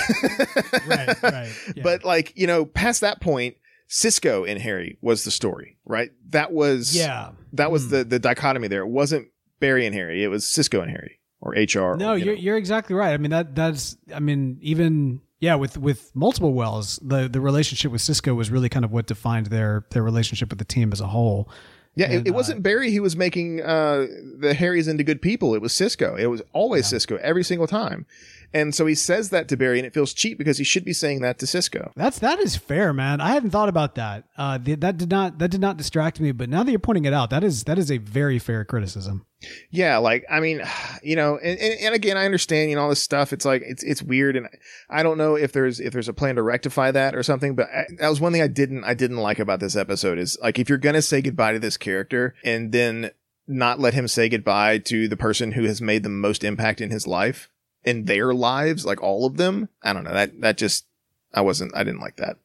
Right, 0.88 1.24
right, 1.24 1.52
yeah. 1.76 1.84
But 1.84 2.04
like, 2.04 2.34
you 2.36 2.48
know, 2.48 2.66
past 2.66 3.02
that 3.02 3.22
point, 3.22 3.56
Cisco 3.88 4.44
and 4.46 4.60
Harry 4.60 4.98
was 5.02 5.24
the 5.24 5.32
story, 5.32 5.78
right? 5.86 6.12
That 6.30 6.52
was 6.52 6.96
Yeah. 6.96 7.32
that 7.54 7.72
was 7.72 7.86
Hmm. 7.86 7.90
the 7.92 8.04
the 8.06 8.20
dichotomy 8.20 8.68
there. 8.68 8.82
It 8.82 8.88
wasn't 8.90 9.28
Barry 9.60 9.86
and 9.86 9.94
Harry, 9.96 10.24
it 10.24 10.28
was 10.30 10.46
Cisco 10.46 10.82
and 10.82 10.90
Harry 10.92 11.20
or 11.42 11.54
HR. 11.54 11.98
No, 11.98 12.12
or, 12.14 12.18
you 12.18 12.26
you're 12.26 12.36
know. 12.36 12.42
you're 12.42 12.58
exactly 12.58 12.96
right. 12.96 13.14
I 13.14 13.18
mean 13.18 13.32
that 13.32 13.56
that's 13.56 13.98
I 14.14 14.20
mean 14.20 14.58
even 14.62 15.22
yeah 15.40 15.56
with 15.56 15.78
with 15.78 16.12
multiple 16.16 16.54
wells 16.54 17.00
the 17.02 17.28
the 17.28 17.42
relationship 17.42 17.92
with 17.92 18.02
Cisco 18.02 18.34
was 18.34 18.50
really 18.50 18.70
kind 18.70 18.86
of 18.86 18.92
what 18.92 19.08
defined 19.08 19.48
their 19.48 19.86
their 19.92 20.04
relationship 20.04 20.50
with 20.50 20.60
the 20.60 20.66
team 20.66 20.92
as 20.94 21.02
a 21.02 21.08
whole. 21.08 21.50
Yeah, 21.94 22.10
it, 22.10 22.16
and, 22.20 22.28
it 22.28 22.32
uh, 22.32 22.34
wasn't 22.34 22.64
Barry 22.64 22.94
who 22.94 23.02
was 23.02 23.18
making 23.18 23.62
uh 23.62 24.08
the 24.40 24.54
Harrys 24.54 24.88
into 24.88 25.04
good 25.04 25.22
people. 25.22 25.54
It 25.54 25.62
was 25.62 25.74
Cisco. 25.74 26.16
It 26.16 26.28
was 26.28 26.42
always 26.54 26.88
Cisco 26.88 27.18
every 27.18 27.44
single 27.44 27.68
time. 27.68 28.06
And 28.54 28.76
so 28.76 28.86
he 28.86 28.96
says 28.96 29.30
that 29.30 29.48
to 29.50 29.58
Barry 29.58 29.80
and 29.80 29.86
it 29.86 29.94
feels 29.94 30.14
cheap 30.14 30.38
because 30.38 30.58
he 30.58 30.64
should 30.64 30.84
be 30.84 30.94
saying 30.94 31.22
that 31.22 31.40
to 31.40 31.48
Cisco. 31.48 31.92
That's 31.96 32.20
that 32.20 32.40
is 32.40 32.56
fair, 32.56 32.94
man. 32.94 33.22
I 33.22 33.32
hadn't 33.32 33.52
thought 33.52 33.70
about 33.70 33.96
that. 33.96 34.26
Uh, 34.38 34.60
th- 34.60 34.80
that 34.82 34.98
did 34.98 35.10
not 35.10 35.40
that 35.40 35.52
did 35.52 35.62
not 35.62 35.78
distract 35.78 36.20
me, 36.20 36.32
but 36.32 36.50
now 36.50 36.64
that 36.64 36.72
you're 36.72 36.80
pointing 36.80 37.06
it 37.06 37.14
out, 37.14 37.30
that 37.30 37.44
is 37.44 37.64
that 37.66 37.78
is 37.78 37.92
a 37.92 37.98
very 37.98 38.40
fair 38.40 38.66
criticism. 38.66 39.26
Yeah, 39.70 39.98
like 39.98 40.26
I 40.30 40.40
mean, 40.40 40.62
you 41.04 41.16
know, 41.16 41.38
and, 41.38 41.60
and, 41.60 41.80
and 41.80 41.96
again, 41.96 42.18
I 42.18 42.26
understand, 42.26 42.70
you 42.70 42.76
know, 42.76 42.84
all 42.84 42.90
this 42.90 43.02
stuff. 43.02 43.34
It's 43.34 43.46
like 43.46 43.64
it's 43.66 43.84
it's 43.84 44.04
weird, 44.04 44.36
and 44.36 44.48
I 44.90 45.04
don't 45.04 45.18
know 45.18 45.36
if 45.36 45.54
there's 45.54 45.80
if 45.80 45.94
there's 45.94 46.10
a 46.10 46.14
plan 46.14 46.36
to 46.36 46.44
rectify 46.44 46.92
that 46.92 47.16
or 47.16 47.24
something. 47.24 47.56
But 47.56 47.70
I, 47.70 47.86
that 48.00 48.10
was 48.10 48.20
one 48.20 48.34
thing 48.34 48.42
I 48.42 48.48
didn't 48.48 48.84
I 48.84 48.94
didn't 48.94 49.18
like 49.18 49.40
about 49.40 49.60
this 49.60 49.76
episode 49.76 50.18
is 50.18 50.38
like 50.42 50.60
if 50.60 50.70
you're 50.70 50.78
gonna 50.78 51.02
say 51.02 51.22
goodbye 51.22 51.54
to 51.54 51.60
this 51.60 51.78
character 51.78 52.36
and 52.44 52.72
then 52.72 53.12
not 53.48 53.80
let 53.80 53.94
him 53.94 54.08
say 54.08 54.30
goodbye 54.30 54.78
to 54.78 55.08
the 55.08 55.18
person 55.18 55.54
who 55.54 55.64
has 55.64 55.82
made 55.82 56.04
the 56.04 56.10
most 56.10 56.44
impact 56.44 56.80
in 56.80 56.90
his 56.90 57.08
life 57.08 57.50
in 57.84 58.06
their 58.06 58.34
lives, 58.34 58.86
like 58.86 59.02
all 59.02 59.26
of 59.26 59.38
them. 59.38 59.70
I 59.82 59.94
don't 59.94 60.04
know 60.04 60.14
that 60.14 60.40
that 60.42 60.58
just 60.58 60.86
I 61.34 61.42
wasn't 61.42 61.76
I 61.76 61.84
didn't 61.84 62.02
like 62.02 62.18
that. 62.18 62.38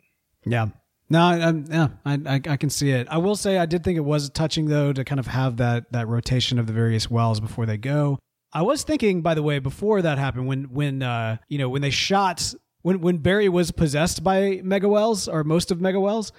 Yeah. 0.44 0.68
No, 1.08 1.20
I, 1.20 1.36
I, 1.36 1.52
yeah, 1.70 1.88
I, 2.04 2.40
I 2.48 2.56
can 2.56 2.68
see 2.68 2.90
it. 2.90 3.06
I 3.08 3.18
will 3.18 3.36
say 3.36 3.58
I 3.58 3.66
did 3.66 3.84
think 3.84 3.96
it 3.96 4.00
was 4.00 4.28
touching 4.30 4.66
though 4.66 4.92
to 4.92 5.04
kind 5.04 5.20
of 5.20 5.28
have 5.28 5.58
that 5.58 5.92
that 5.92 6.08
rotation 6.08 6.58
of 6.58 6.66
the 6.66 6.72
various 6.72 7.10
wells 7.10 7.40
before 7.40 7.66
they 7.66 7.76
go. 7.76 8.18
I 8.52 8.62
was 8.62 8.82
thinking, 8.82 9.22
by 9.22 9.34
the 9.34 9.42
way, 9.42 9.58
before 9.58 10.02
that 10.02 10.18
happened, 10.18 10.46
when 10.46 10.64
when 10.64 11.02
uh 11.02 11.36
you 11.48 11.58
know 11.58 11.68
when 11.68 11.82
they 11.82 11.90
shot 11.90 12.54
when 12.82 13.00
when 13.00 13.18
Barry 13.18 13.48
was 13.48 13.70
possessed 13.70 14.24
by 14.24 14.60
Mega 14.64 14.88
Wells 14.88 15.28
or 15.28 15.44
most 15.44 15.70
of 15.70 15.80
Mega 15.80 16.00
Wells, 16.00 16.32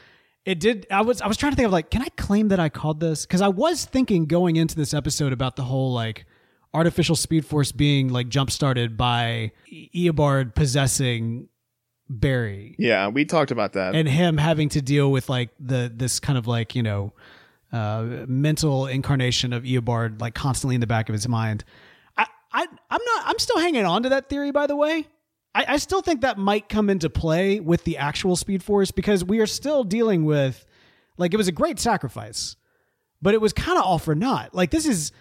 it 0.45 0.59
did. 0.59 0.87
I 0.89 1.01
was 1.01 1.21
I 1.21 1.27
was 1.27 1.37
trying 1.37 1.51
to 1.51 1.55
think 1.55 1.67
of 1.67 1.71
like, 1.71 1.89
can 1.89 2.01
I 2.01 2.09
claim 2.17 2.47
that 2.49 2.59
I 2.59 2.69
called 2.69 2.99
this? 2.99 3.25
Because 3.25 3.41
I 3.41 3.49
was 3.49 3.85
thinking 3.85 4.25
going 4.25 4.55
into 4.55 4.75
this 4.75 4.93
episode 4.93 5.33
about 5.33 5.55
the 5.55 5.63
whole 5.63 5.93
like 5.93 6.25
artificial 6.73 7.15
speed 7.15 7.45
force 7.45 7.71
being 7.71 8.09
like 8.09 8.29
jump 8.29 8.51
started 8.51 8.97
by 8.97 9.51
Eobard 9.71 10.55
possessing 10.55 11.47
Barry. 12.09 12.75
Yeah, 12.79 13.09
we 13.09 13.25
talked 13.25 13.51
about 13.51 13.73
that. 13.73 13.95
and 13.95 14.07
him 14.07 14.37
having 14.37 14.69
to 14.69 14.81
deal 14.81 15.11
with 15.11 15.29
like 15.29 15.49
the 15.59 15.91
this 15.93 16.19
kind 16.19 16.37
of 16.37 16.47
like 16.47 16.75
you 16.75 16.83
know 16.83 17.13
uh 17.73 18.25
mental 18.27 18.87
incarnation 18.87 19.51
of 19.53 19.63
Eobard 19.63 20.21
like 20.21 20.33
constantly 20.33 20.75
in 20.75 20.81
the 20.81 20.87
back 20.87 21.09
of 21.09 21.13
his 21.13 21.27
mind. 21.27 21.63
I 22.17 22.25
i 22.53 22.61
i'm 22.89 23.01
not 23.03 23.23
i'm 23.25 23.39
still 23.39 23.59
hanging 23.59 23.85
on 23.85 24.03
to 24.03 24.09
that 24.09 24.29
theory 24.29 24.51
by 24.51 24.67
the 24.67 24.75
way. 24.75 25.07
I 25.53 25.65
i 25.73 25.77
still 25.77 26.01
think 26.01 26.21
that 26.21 26.37
might 26.37 26.69
come 26.69 26.89
into 26.89 27.09
play 27.09 27.59
with 27.59 27.83
the 27.83 27.97
actual 27.97 28.35
speed 28.35 28.63
force 28.63 28.91
because 28.91 29.23
we 29.25 29.39
are 29.39 29.47
still 29.47 29.83
dealing 29.83 30.23
with 30.23 30.65
like 31.17 31.33
it 31.33 31.37
was 31.37 31.47
a 31.49 31.51
great 31.53 31.79
sacrifice 31.79 32.55
but 33.21 33.33
it 33.33 33.41
was 33.41 33.51
kind 33.51 33.77
of 33.77 33.83
all 33.83 33.99
for 33.99 34.15
naught. 34.15 34.53
Like 34.53 34.69
this 34.71 34.85
is 34.85 35.11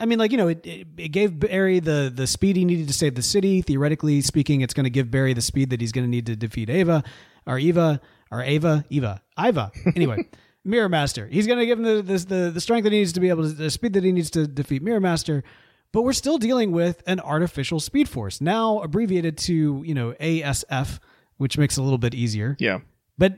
I 0.00 0.06
mean, 0.06 0.18
like 0.18 0.30
you 0.30 0.38
know, 0.38 0.48
it, 0.48 0.64
it, 0.64 0.86
it 0.96 1.08
gave 1.08 1.38
Barry 1.38 1.80
the 1.80 2.12
the 2.14 2.26
speed 2.26 2.56
he 2.56 2.64
needed 2.64 2.86
to 2.88 2.94
save 2.94 3.14
the 3.14 3.22
city. 3.22 3.62
Theoretically 3.62 4.20
speaking, 4.20 4.60
it's 4.60 4.74
going 4.74 4.84
to 4.84 4.90
give 4.90 5.10
Barry 5.10 5.34
the 5.34 5.42
speed 5.42 5.70
that 5.70 5.80
he's 5.80 5.92
going 5.92 6.04
to 6.04 6.10
need 6.10 6.26
to 6.26 6.36
defeat 6.36 6.70
Ava, 6.70 7.02
or 7.46 7.58
Eva, 7.58 8.00
or 8.30 8.42
Ava, 8.42 8.84
Eva, 8.90 9.22
Iva. 9.38 9.72
Anyway, 9.96 10.28
Mirror 10.64 10.88
Master. 10.90 11.26
He's 11.26 11.46
going 11.46 11.58
to 11.58 11.66
give 11.66 11.78
him 11.78 11.84
the, 11.84 12.02
the 12.02 12.18
the 12.18 12.50
the 12.54 12.60
strength 12.60 12.84
that 12.84 12.92
he 12.92 12.98
needs 12.98 13.12
to 13.14 13.20
be 13.20 13.28
able 13.28 13.42
to 13.42 13.48
the 13.48 13.70
speed 13.70 13.94
that 13.94 14.04
he 14.04 14.12
needs 14.12 14.30
to 14.30 14.46
defeat 14.46 14.82
Mirror 14.82 15.00
Master. 15.00 15.42
But 15.90 16.02
we're 16.02 16.12
still 16.12 16.38
dealing 16.38 16.70
with 16.70 17.02
an 17.06 17.18
artificial 17.18 17.80
speed 17.80 18.08
force 18.08 18.40
now 18.40 18.80
abbreviated 18.80 19.38
to 19.38 19.82
you 19.84 19.94
know 19.94 20.12
ASF, 20.20 20.98
which 21.38 21.58
makes 21.58 21.76
it 21.76 21.80
a 21.80 21.82
little 21.82 21.98
bit 21.98 22.14
easier. 22.14 22.56
yeah. 22.60 22.80
But 23.16 23.34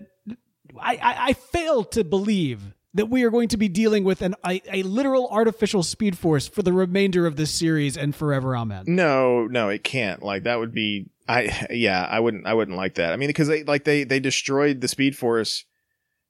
I, 0.79 0.97
I, 0.97 1.27
I 1.29 1.33
fail 1.33 1.85
to 1.85 2.05
believe 2.05 2.75
that 2.95 3.07
we 3.07 3.23
are 3.23 3.31
going 3.31 3.49
to 3.49 3.57
be 3.57 3.69
dealing 3.69 4.05
with 4.05 4.23
an 4.23 4.35
a, 4.45 4.61
a 4.73 4.83
literal 4.83 5.29
artificial 5.29 5.83
speed 5.83 6.19
force 6.19 6.49
for 6.49 6.63
the 6.63 6.73
remainder 6.73 7.27
of 7.27 7.37
this 7.37 7.51
series 7.51 7.97
and 7.97 8.15
forever. 8.15 8.57
Amen. 8.57 8.85
No, 8.87 9.47
no, 9.47 9.69
it 9.69 9.85
can't. 9.85 10.23
Like 10.23 10.45
that 10.45 10.59
would 10.59 10.73
be 10.73 11.11
I 11.29 11.67
yeah, 11.71 12.05
I 12.05 12.21
wouldn't 12.21 12.47
I 12.47 12.55
wouldn't 12.55 12.77
like 12.77 12.97
that. 12.97 13.13
I 13.13 13.17
mean 13.17 13.29
because 13.29 13.49
they 13.49 13.63
like 13.65 13.85
they 13.85 14.05
they 14.05 14.21
destroyed 14.21 14.81
the 14.81 14.89
speed 14.89 15.17
force 15.17 15.65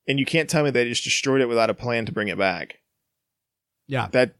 and 0.06 0.18
you 0.18 0.26
can't 0.26 0.50
tell 0.50 0.64
me 0.64 0.70
they 0.70 0.88
just 0.88 1.04
destroyed 1.04 1.40
it 1.40 1.48
without 1.48 1.70
a 1.70 1.74
plan 1.74 2.06
to 2.06 2.12
bring 2.12 2.28
it 2.28 2.38
back. 2.38 2.78
Yeah. 3.86 4.08
That 4.12 4.34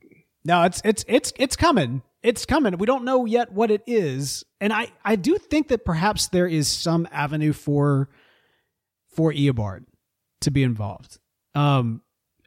No, 0.45 0.63
it's 0.65 0.83
it's 0.85 1.05
it's 1.09 1.33
it's 1.37 1.57
coming. 1.57 2.03
It's 2.23 2.45
coming. 2.45 2.77
We 2.77 2.87
don't 2.87 3.05
know 3.05 3.25
yet 3.25 3.51
what 3.51 3.71
it 3.71 3.83
is, 3.87 4.45
and 4.61 4.75
I 4.75 4.89
I 5.03 5.17
do 5.17 5.39
think 5.39 5.69
that 5.69 5.87
perhaps 5.87 6.29
there 6.29 6.47
is 6.47 6.69
some 6.69 7.09
avenue 7.11 7.55
for 7.55 8.11
for 9.15 9.33
Eobard 9.33 9.87
to 10.43 10.51
be 10.51 10.63
involved. 10.63 11.19
Um, 11.55 12.03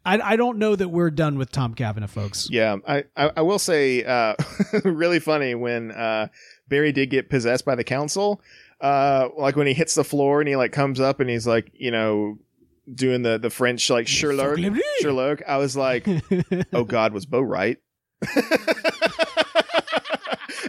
I 0.06 0.20
I 0.34 0.36
don't 0.36 0.58
know 0.58 0.76
that 0.76 0.90
we're 0.90 1.12
done 1.12 1.38
with 1.38 1.52
Tom 1.52 1.74
Cavanagh, 1.74 2.08
folks. 2.08 2.48
yeah, 2.52 2.78
I 2.88 3.06
I, 3.16 3.32
I 3.38 3.42
will 3.42 3.60
say 3.60 4.04
uh 4.04 4.36
really 4.84 5.20
funny 5.20 5.56
when 5.56 5.92
uh 5.92 6.28
Barry 6.68 6.92
did 6.92 7.10
get 7.10 7.30
possessed 7.30 7.66
by 7.66 7.76
the 7.76 7.84
council. 7.84 8.42
Uh 8.82 9.30
like 9.38 9.56
when 9.56 9.68
he 9.68 9.74
hits 9.74 9.96
the 9.96 10.04
floor 10.04 10.42
and 10.42 10.48
he 10.48 10.56
like 10.56 10.72
comes 10.72 11.00
up 11.00 11.20
and 11.20 11.30
he's 11.30 11.48
like, 11.48 11.72
you 11.74 11.92
know, 11.92 12.38
doing 12.94 13.22
the 13.22 13.38
the 13.38 13.50
French 13.50 13.90
like 13.90 14.08
Sherloque 14.08 14.78
Sherloque. 15.02 15.42
I 15.48 15.58
was 15.58 15.78
like, 15.78 16.08
oh 16.74 16.84
God, 16.84 17.14
was 17.14 17.26
Bo 17.26 17.42
right? 17.42 17.78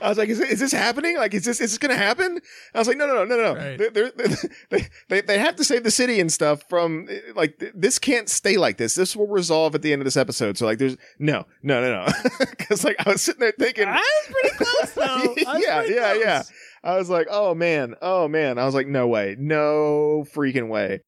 I 0.05 0.09
was 0.11 0.19
like, 0.19 0.29
is, 0.29 0.39
is 0.39 0.61
this 0.61 0.73
happening? 0.73 1.17
Like, 1.17 1.33
is 1.33 1.45
this 1.45 1.63
is 1.63 1.71
this 1.71 1.79
gonna 1.79 1.97
happen? 1.97 2.39
I 2.75 2.79
was 2.79 2.87
like, 2.87 2.99
no, 2.99 3.07
no, 3.07 3.25
no, 3.25 3.25
no, 3.25 3.37
no. 3.37 3.55
Right. 3.55 3.79
They're, 3.79 3.91
they're, 3.91 4.11
they 4.71 4.87
they 5.09 5.21
they 5.23 5.39
have 5.39 5.57
to 5.57 5.65
save 5.65 5.83
the 5.83 5.91
city 5.91 6.21
and 6.21 6.31
stuff 6.31 6.63
from 6.69 7.09
like 7.35 7.73
this 7.75 7.99
can't 7.99 8.29
stay 8.29 8.59
like 8.59 8.77
this. 8.77 8.95
This 8.95 9.17
will 9.17 9.29
resolve 9.29 9.75
at 9.75 9.81
the 9.81 9.93
end 9.95 10.03
of 10.03 10.05
this 10.05 10.19
episode. 10.19 10.59
So 10.59 10.67
like, 10.67 10.79
there's 10.79 10.99
no, 11.19 11.47
no, 11.63 11.81
no, 11.81 12.05
no, 12.05 12.13
because 12.51 12.85
like 12.85 12.97
I 13.07 13.11
was 13.13 13.23
sitting 13.23 13.41
there 13.41 13.55
thinking, 13.59 13.89
I 13.89 13.95
was 13.95 14.31
pretty 14.31 14.57
close 14.57 14.93
though. 14.93 15.35
Yeah, 15.59 15.85
yeah, 15.85 16.13
close. 16.13 16.25
yeah. 16.25 16.43
I 16.83 16.99
was 16.99 17.09
like, 17.09 17.29
oh 17.31 17.55
man, 17.55 17.95
oh 18.03 18.29
man. 18.29 18.59
I 18.59 18.67
was 18.67 18.75
like, 18.75 18.87
no 18.87 19.09
way, 19.09 19.37
no 19.39 20.27
freaking 20.35 20.69
way. 20.69 21.01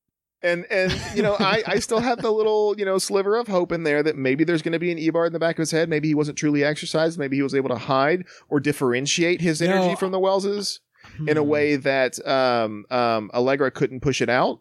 And 0.46 0.64
and 0.70 0.98
you 1.14 1.22
know, 1.22 1.36
I 1.40 1.62
I 1.66 1.78
still 1.80 2.00
have 2.00 2.22
the 2.22 2.30
little 2.30 2.74
you 2.78 2.84
know 2.84 2.98
sliver 2.98 3.36
of 3.36 3.48
hope 3.48 3.72
in 3.72 3.82
there 3.82 4.02
that 4.02 4.16
maybe 4.16 4.44
there's 4.44 4.62
going 4.62 4.72
to 4.72 4.78
be 4.78 4.92
an 4.92 4.98
Eobard 4.98 5.26
in 5.28 5.32
the 5.32 5.38
back 5.38 5.56
of 5.56 5.60
his 5.60 5.70
head. 5.70 5.88
Maybe 5.88 6.08
he 6.08 6.14
wasn't 6.14 6.38
truly 6.38 6.62
exercised. 6.64 7.18
Maybe 7.18 7.36
he 7.36 7.42
was 7.42 7.54
able 7.54 7.68
to 7.70 7.76
hide 7.78 8.24
or 8.48 8.60
differentiate 8.60 9.40
his 9.40 9.60
energy 9.60 9.88
No. 9.88 9.96
from 9.96 10.12
the 10.12 10.20
Wellses 10.20 10.78
in 11.26 11.36
a 11.36 11.42
Hmm. 11.42 11.48
way 11.48 11.76
that 11.76 12.24
um 12.26 12.84
um 12.90 13.30
Allegra 13.34 13.70
couldn't 13.70 14.00
push 14.00 14.20
it 14.22 14.28
out, 14.28 14.60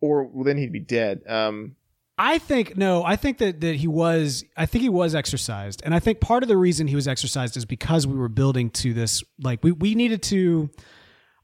or 0.00 0.24
well, 0.24 0.44
then 0.44 0.56
he'd 0.58 0.72
be 0.72 0.80
dead. 0.80 1.22
Um, 1.28 1.76
I 2.18 2.38
think 2.38 2.76
no. 2.76 3.02
I 3.04 3.16
think 3.16 3.38
that 3.38 3.60
that 3.62 3.76
he 3.76 3.88
was. 3.88 4.44
I 4.56 4.66
think 4.66 4.82
he 4.82 4.88
was 4.88 5.14
exercised, 5.14 5.82
and 5.84 5.94
I 5.94 5.98
think 5.98 6.20
part 6.20 6.42
of 6.42 6.48
the 6.48 6.56
reason 6.58 6.86
he 6.86 6.94
was 6.94 7.08
exercised 7.08 7.56
is 7.56 7.64
because 7.64 8.06
we 8.06 8.16
were 8.16 8.28
building 8.28 8.70
to 8.70 8.92
this. 8.92 9.24
Like 9.40 9.64
we 9.64 9.72
we 9.72 9.94
needed 9.94 10.22
to. 10.24 10.70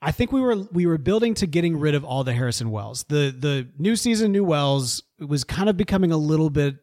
I 0.00 0.12
think 0.12 0.32
we 0.32 0.40
were 0.40 0.56
we 0.72 0.86
were 0.86 0.98
building 0.98 1.34
to 1.34 1.46
getting 1.46 1.78
rid 1.78 1.94
of 1.94 2.04
all 2.04 2.24
the 2.24 2.32
Harrison 2.32 2.70
Wells. 2.70 3.04
The 3.08 3.34
the 3.36 3.68
new 3.78 3.96
season, 3.96 4.32
new 4.32 4.44
Wells 4.44 5.02
was 5.18 5.44
kind 5.44 5.68
of 5.68 5.76
becoming 5.76 6.12
a 6.12 6.16
little 6.16 6.50
bit 6.50 6.76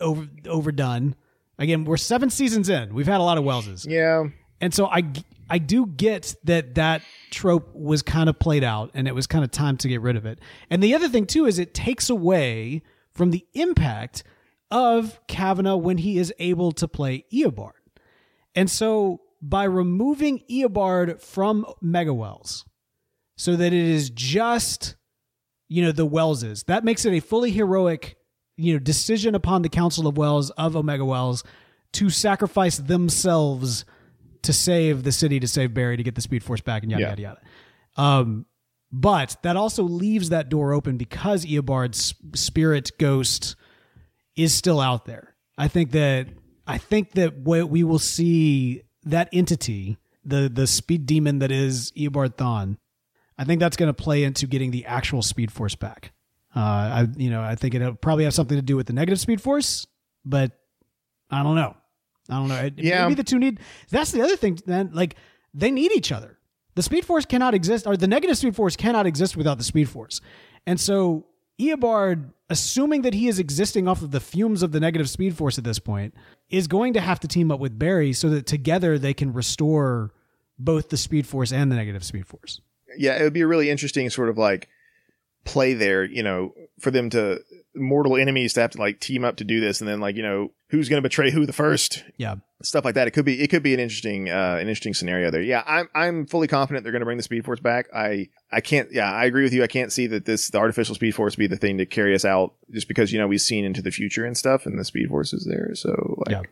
over 0.00 0.28
overdone. 0.48 1.16
Again, 1.58 1.84
we're 1.84 1.96
seven 1.96 2.30
seasons 2.30 2.68
in. 2.68 2.94
We've 2.94 3.06
had 3.06 3.20
a 3.20 3.22
lot 3.24 3.38
of 3.38 3.44
Wellses. 3.44 3.86
yeah, 3.88 4.24
And 4.60 4.72
so 4.74 4.86
I 4.86 5.02
I 5.48 5.58
do 5.58 5.86
get 5.86 6.34
that 6.44 6.74
that 6.76 7.02
trope 7.30 7.74
was 7.74 8.02
kind 8.02 8.28
of 8.28 8.38
played 8.38 8.64
out 8.64 8.90
and 8.94 9.06
it 9.08 9.14
was 9.14 9.26
kind 9.26 9.44
of 9.44 9.50
time 9.50 9.76
to 9.78 9.88
get 9.88 10.00
rid 10.00 10.16
of 10.16 10.26
it. 10.26 10.38
And 10.70 10.82
the 10.82 10.94
other 10.94 11.08
thing 11.08 11.26
too 11.26 11.46
is 11.46 11.58
it 11.58 11.74
takes 11.74 12.08
away 12.08 12.82
from 13.10 13.30
the 13.30 13.46
impact 13.54 14.24
of 14.70 15.20
Cavanagh 15.28 15.76
when 15.76 15.98
he 15.98 16.18
is 16.18 16.32
able 16.38 16.72
to 16.72 16.88
play 16.88 17.24
Eobard. 17.32 17.72
And 18.54 18.70
so 18.70 19.20
by 19.48 19.64
removing 19.64 20.40
Eobard 20.50 21.20
from 21.20 21.66
Mega 21.82 22.14
Wells 22.14 22.64
so 23.36 23.56
that 23.56 23.66
it 23.72 23.72
is 23.74 24.10
just 24.10 24.96
you 25.68 25.82
know 25.82 25.92
the 25.92 26.06
Wellses, 26.06 26.64
that 26.66 26.84
makes 26.84 27.04
it 27.04 27.12
a 27.12 27.20
fully 27.20 27.50
heroic 27.50 28.16
you 28.56 28.72
know 28.72 28.78
decision 28.78 29.34
upon 29.34 29.62
the 29.62 29.68
Council 29.68 30.06
of 30.06 30.16
Wells 30.16 30.50
of 30.50 30.76
Omega 30.76 31.04
Wells 31.04 31.42
to 31.92 32.10
sacrifice 32.10 32.78
themselves 32.78 33.84
to 34.42 34.52
save 34.52 35.04
the 35.04 35.12
city, 35.12 35.40
to 35.40 35.48
save 35.48 35.72
Barry, 35.74 35.96
to 35.96 36.02
get 36.02 36.14
the 36.14 36.20
Speed 36.20 36.42
Force 36.44 36.60
back, 36.60 36.82
and 36.82 36.92
yada 36.92 37.02
Yeah. 37.02 37.08
yada 37.10 37.22
yada. 37.22 37.40
Um, 37.96 38.46
but 38.92 39.36
that 39.42 39.56
also 39.56 39.82
leaves 39.82 40.28
that 40.28 40.48
door 40.48 40.72
open 40.72 40.96
because 40.96 41.44
Eobard's 41.44 42.14
spirit 42.34 42.92
ghost 42.98 43.56
is 44.36 44.52
still 44.54 44.80
out 44.80 45.04
there. 45.06 45.34
I 45.58 45.68
think 45.68 45.90
that 45.92 46.28
I 46.66 46.78
think 46.78 47.12
that 47.12 47.38
what 47.38 47.68
we 47.70 47.84
will 47.84 47.98
see 47.98 48.82
that 49.04 49.28
entity, 49.32 49.98
the 50.24 50.48
the 50.52 50.66
speed 50.66 51.06
demon 51.06 51.38
that 51.40 51.50
is 51.50 51.92
Eobard 51.92 52.34
Thawne, 52.36 52.76
I 53.38 53.44
think 53.44 53.60
that's 53.60 53.76
going 53.76 53.88
to 53.88 53.94
play 53.94 54.24
into 54.24 54.46
getting 54.46 54.70
the 54.70 54.84
actual 54.86 55.22
Speed 55.22 55.50
Force 55.52 55.74
back. 55.74 56.12
Uh, 56.56 56.60
I 56.60 57.06
you 57.16 57.30
know 57.30 57.42
I 57.42 57.54
think 57.56 57.74
it'll 57.74 57.94
probably 57.94 58.24
have 58.24 58.34
something 58.34 58.56
to 58.56 58.62
do 58.62 58.76
with 58.76 58.86
the 58.86 58.92
negative 58.92 59.20
Speed 59.20 59.40
Force, 59.40 59.86
but 60.24 60.52
I 61.30 61.42
don't 61.42 61.56
know. 61.56 61.76
I 62.30 62.34
don't 62.38 62.48
know. 62.48 62.56
It- 62.56 62.74
Yeah. 62.78 63.02
Maybe 63.04 63.14
the 63.14 63.24
two 63.24 63.38
need. 63.38 63.60
That's 63.90 64.12
the 64.12 64.22
other 64.22 64.36
thing. 64.36 64.58
Then, 64.64 64.90
like 64.92 65.16
they 65.52 65.70
need 65.70 65.92
each 65.92 66.10
other. 66.12 66.38
The 66.76 66.82
Speed 66.82 67.04
Force 67.04 67.24
cannot 67.24 67.54
exist, 67.54 67.86
or 67.86 67.96
the 67.96 68.08
negative 68.08 68.36
Speed 68.38 68.56
Force 68.56 68.74
cannot 68.76 69.06
exist 69.06 69.36
without 69.36 69.58
the 69.58 69.64
Speed 69.64 69.88
Force. 69.88 70.20
And 70.66 70.80
so 70.80 71.26
Eobard, 71.60 72.32
assuming 72.50 73.02
that 73.02 73.14
he 73.14 73.28
is 73.28 73.38
existing 73.38 73.88
off 73.88 74.02
of 74.02 74.10
the 74.10 74.20
fumes 74.20 74.62
of 74.62 74.72
the 74.72 74.80
negative 74.80 75.08
Speed 75.08 75.36
Force 75.36 75.58
at 75.58 75.64
this 75.64 75.78
point, 75.78 76.14
is 76.50 76.66
going 76.66 76.92
to 76.94 77.00
have 77.00 77.20
to 77.20 77.28
team 77.28 77.50
up 77.50 77.60
with 77.60 77.78
Barry 77.78 78.12
so 78.12 78.28
that 78.30 78.46
together 78.46 78.98
they 78.98 79.14
can 79.14 79.32
restore 79.32 80.12
both 80.58 80.88
the 80.88 80.96
Speed 80.96 81.26
Force 81.26 81.52
and 81.52 81.70
the 81.70 81.76
negative 81.76 82.04
Speed 82.04 82.26
Force. 82.26 82.60
yeah, 82.96 83.18
it 83.18 83.22
would 83.22 83.32
be 83.32 83.40
a 83.40 83.46
really 83.46 83.70
interesting 83.70 84.08
sort 84.10 84.28
of 84.28 84.38
like 84.38 84.68
play 85.44 85.74
there, 85.74 86.04
you 86.04 86.22
know, 86.22 86.54
for 86.80 86.90
them 86.90 87.10
to 87.10 87.40
mortal 87.76 88.16
enemies 88.16 88.52
to 88.54 88.60
have 88.60 88.70
to 88.70 88.78
like 88.78 89.00
team 89.00 89.24
up 89.24 89.36
to 89.36 89.44
do 89.44 89.60
this, 89.60 89.80
and 89.80 89.88
then 89.88 90.00
like 90.00 90.16
you 90.16 90.22
know 90.22 90.50
who's 90.70 90.88
going 90.88 90.98
to 91.02 91.02
betray 91.08 91.30
who 91.30 91.44
the 91.46 91.52
first 91.52 92.02
Yeah. 92.16 92.36
stuff 92.62 92.84
like 92.84 92.94
that. 92.96 93.06
It 93.08 93.10
could 93.12 93.24
be 93.24 93.40
it 93.40 93.48
could 93.48 93.62
be 93.62 93.74
an 93.74 93.80
interesting 93.80 94.28
uh, 94.30 94.54
an 94.60 94.62
interesting 94.68 94.94
scenario 94.94 95.30
there. 95.30 95.42
Yeah, 95.42 95.62
I'm 95.66 95.88
I'm 95.94 96.26
fully 96.26 96.46
confident 96.48 96.84
they're 96.84 96.92
going 96.92 97.00
to 97.00 97.06
bring 97.06 97.16
the 97.16 97.22
Speed 97.22 97.44
Force 97.44 97.60
back. 97.60 97.86
I 97.94 98.28
I 98.52 98.60
can't. 98.60 98.88
Yeah, 98.92 99.10
I 99.12 99.24
agree 99.24 99.42
with 99.44 99.52
you. 99.52 99.62
I 99.62 99.66
can't 99.66 99.92
see 99.92 100.06
that 100.08 100.24
this 100.24 100.48
the 100.50 100.58
artificial 100.58 100.94
Speed 100.94 101.14
Force 101.14 101.34
be 101.36 101.46
the 101.46 101.56
thing 101.56 101.78
to 101.78 101.86
carry 101.86 102.14
us 102.14 102.24
out 102.24 102.54
just 102.72 102.88
because 102.88 103.12
you 103.12 103.18
know 103.18 103.26
we've 103.26 103.40
seen 103.40 103.64
into 103.64 103.82
the 103.82 103.90
future 103.90 104.24
and 104.24 104.36
stuff, 104.36 104.66
and 104.66 104.78
the 104.78 104.84
Speed 104.84 105.08
Force 105.08 105.32
is 105.32 105.44
there. 105.44 105.70
So 105.74 105.90
like, 106.26 106.30
Yeah. 106.30 106.42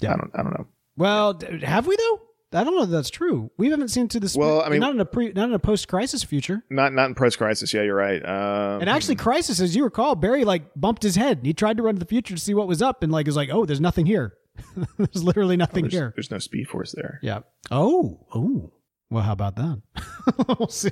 Yeah. 0.00 0.12
I 0.14 0.16
don't 0.16 0.30
I 0.34 0.42
don't 0.42 0.52
know. 0.52 0.66
Well, 0.96 1.40
have 1.62 1.86
we 1.86 1.96
though? 1.96 2.20
I 2.52 2.64
don't 2.64 2.74
know 2.76 2.84
if 2.84 2.88
that's 2.90 3.10
true. 3.10 3.50
We 3.58 3.68
haven't 3.70 3.88
seen 3.88 4.08
to 4.08 4.20
this. 4.20 4.34
Well, 4.36 4.62
I 4.62 4.68
mean- 4.70 4.80
not 4.80 4.92
in 4.94 5.00
a 5.00 5.04
pre, 5.04 5.32
not 5.32 5.48
in 5.48 5.54
a 5.54 5.58
post-crisis 5.58 6.24
future. 6.24 6.64
Not 6.70 6.92
not 6.94 7.06
in 7.08 7.14
post 7.14 7.36
crisis. 7.38 7.74
Yeah, 7.74 7.82
you're 7.82 7.94
right. 7.94 8.24
Um, 8.24 8.80
And 8.80 8.88
actually, 8.88 9.16
Crisis, 9.16 9.60
as 9.60 9.76
you 9.76 9.84
recall, 9.84 10.14
Barry 10.14 10.44
like 10.44 10.62
bumped 10.74 11.02
his 11.02 11.16
head. 11.16 11.40
He 11.42 11.52
tried 11.52 11.76
to 11.76 11.82
run 11.82 11.94
to 11.94 11.98
the 11.98 12.06
future 12.06 12.34
to 12.34 12.40
see 12.40 12.54
what 12.54 12.66
was 12.68 12.80
up, 12.80 13.02
and 13.02 13.12
like 13.12 13.26
was 13.26 13.36
like, 13.36 13.50
"Oh, 13.52 13.66
there's 13.66 13.80
nothing 13.80 14.06
here. 14.06 14.34
there's 14.98 15.22
literally 15.22 15.56
nothing 15.56 15.84
there's, 15.84 15.92
here." 15.92 16.12
there's 16.16 16.30
no 16.30 16.38
Speed 16.38 16.68
Force 16.68 16.92
there. 16.92 17.18
Yeah. 17.22 17.40
Oh. 17.70 18.26
Oh. 18.34 18.72
Well, 19.10 19.22
how 19.22 19.32
about 19.32 19.56
that? 19.56 19.80
we'll 20.58 20.68
see. 20.68 20.90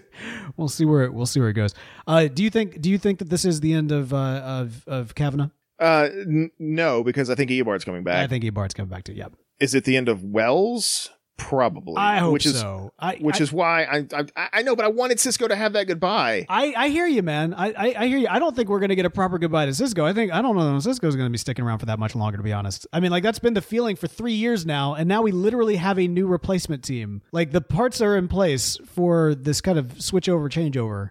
We'll 0.57 0.69
see 0.69 0.85
where 0.87 1.05
it, 1.05 1.13
we'll 1.15 1.27
see 1.27 1.39
where 1.41 1.51
it 1.51 1.55
goes. 1.55 1.75
Uh, 2.07 2.29
do 2.29 2.43
you 2.43 2.51
think? 2.51 2.81
Do 2.81 2.91
you 2.91 2.99
think 2.99 3.19
that 3.19 3.29
this 3.31 3.45
is 3.45 3.61
the 3.61 3.73
end 3.75 3.93
of 3.93 4.13
uh, 4.15 4.17
of 4.17 4.85
of 4.87 5.15
Cavanagh? 5.15 5.49
Uh, 5.79 6.09
n- 6.13 6.51
no, 6.59 7.03
because 7.05 7.29
I 7.29 7.35
think 7.35 7.51
Eobard's 7.51 7.85
coming 7.85 8.05
back. 8.05 8.17
I 8.17 8.27
think 8.27 8.45
Eobard's 8.45 8.73
coming 8.75 8.89
back 8.89 9.05
to. 9.05 9.15
Yep. 9.15 9.33
is 9.61 9.75
it 9.75 9.85
the 9.85 9.97
end 9.97 10.09
of 10.09 10.23
Wells? 10.25 11.11
Probably. 11.39 11.97
I 11.97 12.19
hope 12.19 12.33
which 12.33 12.47
is, 12.47 12.59
so. 12.59 12.93
I, 12.99 13.17
Which 13.17 13.41
I, 13.41 13.45
is 13.45 13.53
why 13.53 13.85
I, 13.85 14.07
I 14.13 14.49
I 14.55 14.63
know, 14.63 14.75
but 14.75 14.85
I 14.85 14.89
wanted 14.89 15.21
Cisco 15.21 15.47
to 15.47 15.55
have 15.55 15.75
that 15.75 15.85
goodbye. 15.87 16.47
I, 16.49 16.73
I 16.77 16.89
hear 16.89 17.07
you, 17.07 17.23
man. 17.23 17.53
I, 17.53 17.73
I, 17.73 17.95
I 17.99 18.07
hear 18.07 18.19
you. 18.19 18.27
I 18.29 18.39
don't 18.39 18.57
think 18.57 18.69
we're 18.69 18.79
going 18.79 18.89
to 18.89 18.97
get 18.97 19.05
a 19.05 19.11
proper 19.11 19.39
goodbye 19.39 19.67
to 19.67 19.75
Cisco. 19.75 20.05
I 20.05 20.13
think 20.13 20.33
I 20.33 20.41
don't 20.41 20.57
know 20.57 20.77
if 20.77 20.83
Cisco's 20.83 21.15
going 21.15 21.27
to 21.27 21.31
be 21.31 21.39
sticking 21.39 21.65
around 21.65 21.79
for 21.81 21.87
that 21.87 21.99
much 21.99 22.15
longer, 22.15 22.39
to 22.39 22.43
be 22.43 22.53
honest. 22.53 22.87
I 22.93 23.01
mean, 23.01 23.11
like 23.11 23.23
that's 23.23 23.39
been 23.39 23.55
the 23.55 23.63
feeling 23.63 23.97
for 23.97 24.07
three 24.07 24.33
years 24.33 24.65
now, 24.65 24.95
and 24.95 25.09
now 25.09 25.23
we 25.23 25.31
literally 25.31 25.77
have 25.77 25.99
a 25.99 26.09
new 26.09 26.27
replacement 26.27 26.83
team. 26.83 27.23
Like 27.33 27.53
the 27.53 27.61
parts 27.61 28.01
are 28.01 28.17
in 28.17 28.29
place 28.29 28.79
for 28.87 29.35
this 29.35 29.61
kind 29.61 29.79
of 29.79 30.01
switch 30.01 30.29
over, 30.29 30.49
changeover. 30.49 31.11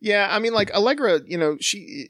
Yeah, 0.00 0.26
I 0.28 0.40
mean, 0.40 0.52
like 0.52 0.74
Allegra, 0.74 1.20
you 1.24 1.38
know, 1.38 1.56
she, 1.60 2.08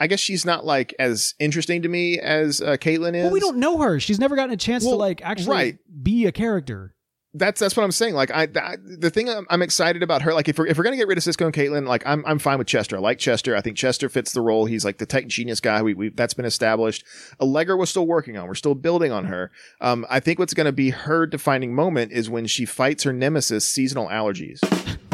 I 0.00 0.06
guess 0.06 0.18
she's 0.18 0.46
not 0.46 0.64
like 0.64 0.94
as 0.98 1.34
interesting 1.38 1.82
to 1.82 1.88
me 1.88 2.18
as 2.18 2.62
uh, 2.62 2.78
Caitlin 2.78 3.14
is. 3.14 3.24
Well, 3.24 3.32
we 3.32 3.40
don't 3.40 3.58
know 3.58 3.78
her. 3.78 4.00
She's 4.00 4.18
never 4.18 4.34
gotten 4.34 4.54
a 4.54 4.56
chance 4.56 4.82
to 4.84 4.94
like 4.94 5.20
actually 5.22 5.54
right. 5.54 5.78
be 6.02 6.24
a 6.24 6.32
character. 6.32 6.94
That's 7.36 7.58
that's 7.58 7.76
what 7.76 7.82
I'm 7.82 7.90
saying. 7.90 8.14
Like, 8.14 8.30
I, 8.30 8.46
I 8.54 8.76
the 8.80 9.10
thing 9.10 9.28
I'm, 9.28 9.44
I'm 9.50 9.60
excited 9.60 10.04
about 10.04 10.22
her. 10.22 10.32
Like, 10.32 10.48
if 10.48 10.56
we're 10.56 10.68
if 10.68 10.78
we're 10.78 10.84
gonna 10.84 10.96
get 10.96 11.08
rid 11.08 11.18
of 11.18 11.24
Cisco 11.24 11.44
and 11.44 11.52
Caitlin, 11.52 11.86
like, 11.86 12.06
I'm 12.06 12.24
I'm 12.26 12.38
fine 12.38 12.58
with 12.58 12.68
Chester. 12.68 12.96
I 12.96 13.00
like 13.00 13.18
Chester. 13.18 13.56
I 13.56 13.60
think 13.60 13.76
Chester 13.76 14.08
fits 14.08 14.32
the 14.32 14.40
role. 14.40 14.66
He's 14.66 14.84
like 14.84 14.98
the 14.98 15.06
tech 15.06 15.26
genius 15.26 15.58
guy. 15.58 15.82
We 15.82 15.94
we 15.94 16.08
that's 16.10 16.34
been 16.34 16.44
established. 16.44 17.04
Allegra 17.40 17.76
was 17.76 17.90
still 17.90 18.06
working 18.06 18.36
on. 18.36 18.46
We're 18.46 18.54
still 18.54 18.76
building 18.76 19.10
on 19.10 19.24
her. 19.24 19.50
Um, 19.80 20.06
I 20.08 20.20
think 20.20 20.38
what's 20.38 20.54
gonna 20.54 20.70
be 20.72 20.90
her 20.90 21.26
defining 21.26 21.74
moment 21.74 22.12
is 22.12 22.30
when 22.30 22.46
she 22.46 22.64
fights 22.64 23.02
her 23.02 23.12
nemesis, 23.12 23.66
seasonal 23.66 24.06
allergies. 24.08 24.60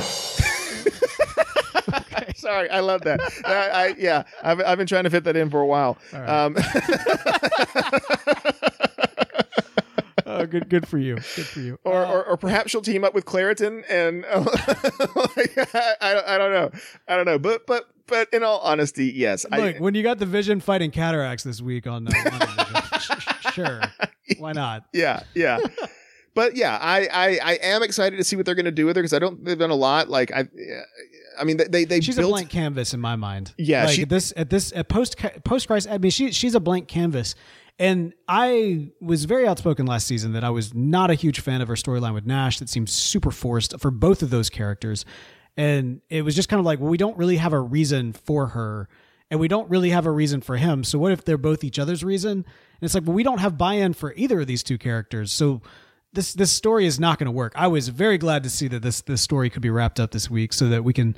Sorry, 2.36 2.70
I 2.70 2.80
love 2.80 3.02
that. 3.02 3.20
I, 3.44 3.68
I 3.68 3.94
yeah, 3.98 4.22
I've 4.42 4.60
I've 4.60 4.78
been 4.78 4.86
trying 4.86 5.04
to 5.04 5.10
fit 5.10 5.24
that 5.24 5.36
in 5.36 5.50
for 5.50 5.60
a 5.60 5.66
while. 5.66 5.98
Um, 6.12 6.54
good, 10.50 10.68
good 10.68 10.86
for 10.88 10.98
you. 10.98 11.14
Good 11.36 11.46
for 11.46 11.60
you. 11.60 11.78
or, 11.84 12.04
or 12.04 12.24
or 12.24 12.36
perhaps 12.36 12.70
she'll 12.70 12.82
team 12.82 13.04
up 13.04 13.14
with 13.14 13.24
Claritin 13.24 13.84
and 13.88 14.22
like, 15.36 15.74
I, 15.74 15.94
I 16.00 16.14
don't- 16.14 16.26
I 16.28 16.38
don't 16.38 16.52
know. 16.52 16.70
I 17.08 17.16
don't 17.16 17.26
know. 17.26 17.38
But 17.38 17.66
but 17.66 17.86
but 18.06 18.28
in 18.32 18.42
all 18.42 18.58
honesty, 18.60 19.06
yes. 19.06 19.44
Look, 19.50 19.76
I 19.76 19.78
when 19.78 19.94
you 19.94 20.02
got 20.02 20.18
the 20.18 20.26
Vision 20.26 20.60
fighting 20.60 20.90
cataracts 20.90 21.44
this 21.44 21.60
week 21.62 21.86
on 21.86 22.08
uh, 22.08 22.10
WandaVision, 22.10 23.00
sh- 23.00 23.48
sh- 23.48 23.54
sure, 23.54 23.80
why 24.38 24.52
not? 24.52 24.84
yeah, 24.92 25.22
yeah. 25.34 25.58
But 26.34 26.54
yeah, 26.56 26.78
I, 26.80 27.08
I, 27.12 27.38
I 27.42 27.52
am 27.62 27.82
excited 27.82 28.16
to 28.16 28.24
see 28.24 28.36
what 28.36 28.46
they're 28.46 28.54
going 28.54 28.64
to 28.64 28.70
do 28.70 28.86
with 28.86 28.94
her 28.96 29.02
because 29.02 29.12
I 29.12 29.18
don't. 29.18 29.44
They've 29.44 29.58
done 29.58 29.70
a 29.70 29.74
lot. 29.74 30.08
Like 30.08 30.30
I, 30.32 30.48
I 31.38 31.42
mean, 31.44 31.56
they 31.68 31.84
they 31.84 32.00
she's 32.00 32.16
built. 32.16 32.28
a 32.28 32.32
blank 32.32 32.50
canvas 32.50 32.94
in 32.94 33.00
my 33.00 33.16
mind. 33.16 33.52
Yeah, 33.58 33.84
like 33.86 33.94
she- 33.96 34.02
at 34.02 34.08
this 34.08 34.32
at 34.36 34.48
this 34.48 34.72
at 34.74 34.88
post 34.88 35.16
post 35.44 35.66
Christ. 35.66 35.88
I 35.90 35.98
mean, 35.98 36.12
she 36.12 36.30
she's 36.32 36.54
a 36.54 36.60
blank 36.60 36.86
canvas. 36.86 37.34
And 37.80 38.12
I 38.28 38.92
was 39.00 39.24
very 39.24 39.48
outspoken 39.48 39.86
last 39.86 40.06
season 40.06 40.34
that 40.34 40.44
I 40.44 40.50
was 40.50 40.74
not 40.74 41.10
a 41.10 41.14
huge 41.14 41.40
fan 41.40 41.62
of 41.62 41.68
her 41.68 41.76
storyline 41.76 42.12
with 42.12 42.26
Nash. 42.26 42.58
That 42.58 42.68
seemed 42.68 42.90
super 42.90 43.30
forced 43.30 43.80
for 43.80 43.90
both 43.90 44.22
of 44.22 44.28
those 44.28 44.50
characters, 44.50 45.06
and 45.56 46.02
it 46.10 46.20
was 46.22 46.36
just 46.36 46.50
kind 46.50 46.60
of 46.60 46.66
like, 46.66 46.78
well, 46.78 46.90
we 46.90 46.98
don't 46.98 47.16
really 47.16 47.38
have 47.38 47.54
a 47.54 47.58
reason 47.58 48.12
for 48.12 48.48
her, 48.48 48.86
and 49.30 49.40
we 49.40 49.48
don't 49.48 49.68
really 49.70 49.90
have 49.90 50.04
a 50.04 50.10
reason 50.10 50.42
for 50.42 50.58
him. 50.58 50.84
So 50.84 50.98
what 50.98 51.10
if 51.10 51.24
they're 51.24 51.38
both 51.38 51.64
each 51.64 51.78
other's 51.78 52.04
reason? 52.04 52.32
And 52.32 52.44
it's 52.82 52.94
like, 52.94 53.04
well, 53.06 53.14
we 53.14 53.22
don't 53.22 53.40
have 53.40 53.56
buy-in 53.56 53.94
for 53.94 54.12
either 54.14 54.42
of 54.42 54.46
these 54.46 54.62
two 54.62 54.76
characters, 54.76 55.32
so 55.32 55.62
this 56.12 56.34
this 56.34 56.52
story 56.52 56.84
is 56.84 57.00
not 57.00 57.18
going 57.18 57.26
to 57.26 57.32
work. 57.32 57.54
I 57.56 57.68
was 57.68 57.88
very 57.88 58.18
glad 58.18 58.42
to 58.42 58.50
see 58.50 58.68
that 58.68 58.82
this 58.82 59.00
this 59.00 59.22
story 59.22 59.48
could 59.48 59.62
be 59.62 59.70
wrapped 59.70 59.98
up 59.98 60.10
this 60.10 60.28
week 60.28 60.52
so 60.52 60.68
that 60.68 60.84
we 60.84 60.92
can, 60.92 61.16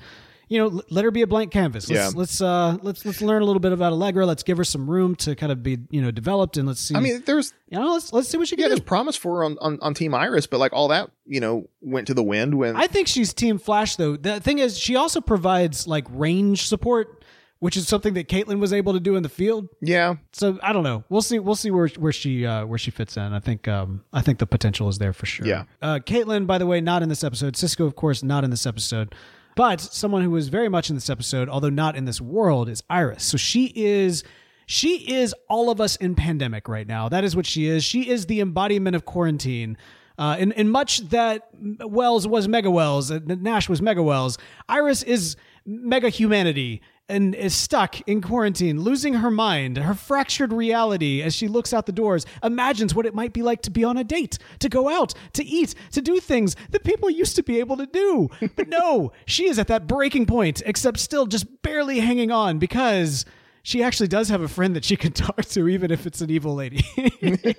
you 0.52 0.58
know, 0.58 0.82
let 0.90 1.04
her 1.04 1.10
be 1.10 1.22
a 1.22 1.26
blank 1.26 1.50
canvas. 1.50 1.88
Let's 1.88 2.12
Yeah. 2.12 2.18
let's 2.18 2.40
uh 2.42 2.76
let's 2.82 3.06
let's 3.06 3.22
learn 3.22 3.40
a 3.40 3.44
little 3.46 3.60
bit 3.60 3.72
about 3.72 3.92
Allegra. 3.92 4.26
Let's 4.26 4.42
give 4.42 4.58
her 4.58 4.64
some 4.64 4.88
room 4.90 5.14
to 5.16 5.34
kind 5.34 5.50
of 5.50 5.62
be 5.62 5.78
you 5.90 6.02
know 6.02 6.10
developed 6.10 6.58
and 6.58 6.68
let's 6.68 6.80
see. 6.80 6.94
I 6.94 7.00
mean, 7.00 7.22
there's 7.24 7.54
you 7.70 7.78
know, 7.78 7.92
let's 7.94 8.12
let's 8.12 8.28
see 8.28 8.36
what 8.36 8.48
she 8.48 8.56
yeah, 8.56 8.64
can 8.64 8.70
there's 8.70 8.80
promise 8.80 9.16
for 9.16 9.38
her 9.38 9.44
on, 9.44 9.56
on 9.62 9.78
on 9.80 9.94
Team 9.94 10.14
Iris, 10.14 10.46
but 10.46 10.58
like 10.60 10.74
all 10.74 10.88
that, 10.88 11.10
you 11.24 11.40
know, 11.40 11.68
went 11.80 12.06
to 12.08 12.14
the 12.14 12.22
wind 12.22 12.58
when 12.58 12.76
I 12.76 12.86
think 12.86 13.08
she's 13.08 13.32
Team 13.32 13.58
Flash 13.58 13.96
though. 13.96 14.16
The 14.16 14.40
thing 14.40 14.58
is, 14.58 14.78
she 14.78 14.94
also 14.94 15.22
provides 15.22 15.86
like 15.86 16.04
range 16.10 16.66
support. 16.66 17.24
which 17.60 17.76
is 17.76 17.86
something 17.86 18.14
that 18.14 18.28
Caitlin 18.28 18.58
was 18.58 18.72
able 18.72 18.92
to 18.92 18.98
do 18.98 19.14
in 19.14 19.22
the 19.22 19.28
field. 19.28 19.68
Yeah, 19.80 20.16
So 20.32 20.58
I 20.64 20.72
don't 20.72 20.82
know. 20.82 21.04
We'll 21.08 21.22
see. 21.22 21.38
We'll 21.38 21.54
see 21.54 21.70
where 21.70 21.86
where 21.96 22.12
she 22.12 22.44
uh, 22.44 22.66
where 22.66 22.76
she 22.78 22.90
fits 22.90 23.16
in. 23.16 23.32
I 23.32 23.38
think 23.38 23.68
um, 23.68 24.02
I 24.12 24.20
think 24.20 24.40
the 24.40 24.46
potential 24.48 24.88
is 24.88 24.98
there 24.98 25.12
for 25.12 25.26
sure. 25.26 25.46
Yeah. 25.46 25.64
Uh, 25.80 26.00
Caitlin, 26.00 26.44
by 26.46 26.58
the 26.58 26.66
way, 26.66 26.80
not 26.80 27.02
in 27.04 27.08
this 27.08 27.22
episode. 27.22 27.56
Cisco, 27.56 27.86
of 27.86 27.94
course, 27.94 28.24
not 28.24 28.42
in 28.42 28.50
this 28.50 28.66
episode. 28.66 29.14
But 29.54 29.80
someone 29.80 30.22
who 30.22 30.30
was 30.30 30.48
very 30.48 30.68
much 30.68 30.88
in 30.88 30.96
this 30.96 31.10
episode, 31.10 31.48
although 31.48 31.70
not 31.70 31.96
in 31.96 32.04
this 32.04 32.20
world, 32.20 32.68
is 32.68 32.82
Iris. 32.88 33.24
So 33.24 33.36
she 33.36 33.72
is 33.74 34.24
she 34.66 35.12
is 35.14 35.34
all 35.48 35.70
of 35.70 35.80
us 35.80 35.96
in 35.96 36.14
pandemic 36.14 36.68
right 36.68 36.86
now. 36.86 37.08
That 37.08 37.24
is 37.24 37.36
what 37.36 37.46
she 37.46 37.66
is. 37.66 37.84
She 37.84 38.08
is 38.08 38.26
the 38.26 38.40
embodiment 38.40 38.96
of 38.96 39.04
quarantine. 39.04 39.76
Uh, 40.18 40.36
in, 40.38 40.52
in 40.52 40.70
much 40.70 40.98
that 41.08 41.48
Wells 41.52 42.28
was 42.28 42.46
Mega 42.46 42.70
Wells, 42.70 43.10
Nash 43.10 43.68
was 43.68 43.82
Mega 43.82 44.02
Wells, 44.02 44.38
Iris 44.68 45.02
is 45.02 45.36
Mega 45.64 46.10
Humanity 46.10 46.82
and 47.12 47.34
is 47.34 47.54
stuck 47.54 48.00
in 48.08 48.22
quarantine, 48.22 48.80
losing 48.80 49.14
her 49.14 49.30
mind, 49.30 49.76
her 49.76 49.92
fractured 49.92 50.52
reality 50.52 51.22
as 51.22 51.34
she 51.34 51.46
looks 51.46 51.74
out 51.74 51.84
the 51.84 51.92
doors, 51.92 52.24
imagines 52.42 52.94
what 52.94 53.04
it 53.04 53.14
might 53.14 53.34
be 53.34 53.42
like 53.42 53.60
to 53.62 53.70
be 53.70 53.84
on 53.84 53.98
a 53.98 54.04
date, 54.04 54.38
to 54.60 54.68
go 54.70 54.88
out, 54.88 55.12
to 55.34 55.44
eat, 55.44 55.74
to 55.90 56.00
do 56.00 56.18
things 56.20 56.56
that 56.70 56.84
people 56.84 57.10
used 57.10 57.36
to 57.36 57.42
be 57.42 57.58
able 57.58 57.76
to 57.76 57.86
do. 57.86 58.30
But 58.56 58.68
no, 58.68 59.12
she 59.26 59.46
is 59.46 59.58
at 59.58 59.68
that 59.68 59.86
breaking 59.86 60.24
point, 60.24 60.62
except 60.64 60.98
still 60.98 61.26
just 61.26 61.62
barely 61.62 62.00
hanging 62.00 62.30
on 62.30 62.58
because 62.58 63.26
she 63.62 63.82
actually 63.82 64.08
does 64.08 64.28
have 64.28 64.40
a 64.42 64.48
friend 64.48 64.74
that 64.76 64.84
she 64.84 64.96
can 64.96 65.12
talk 65.26 65.44
to, 65.44 65.68
even 65.68 65.90
if 65.90 66.06
it's 66.06 66.20
an 66.20 66.30
evil 66.30 66.54
lady. 66.54 66.84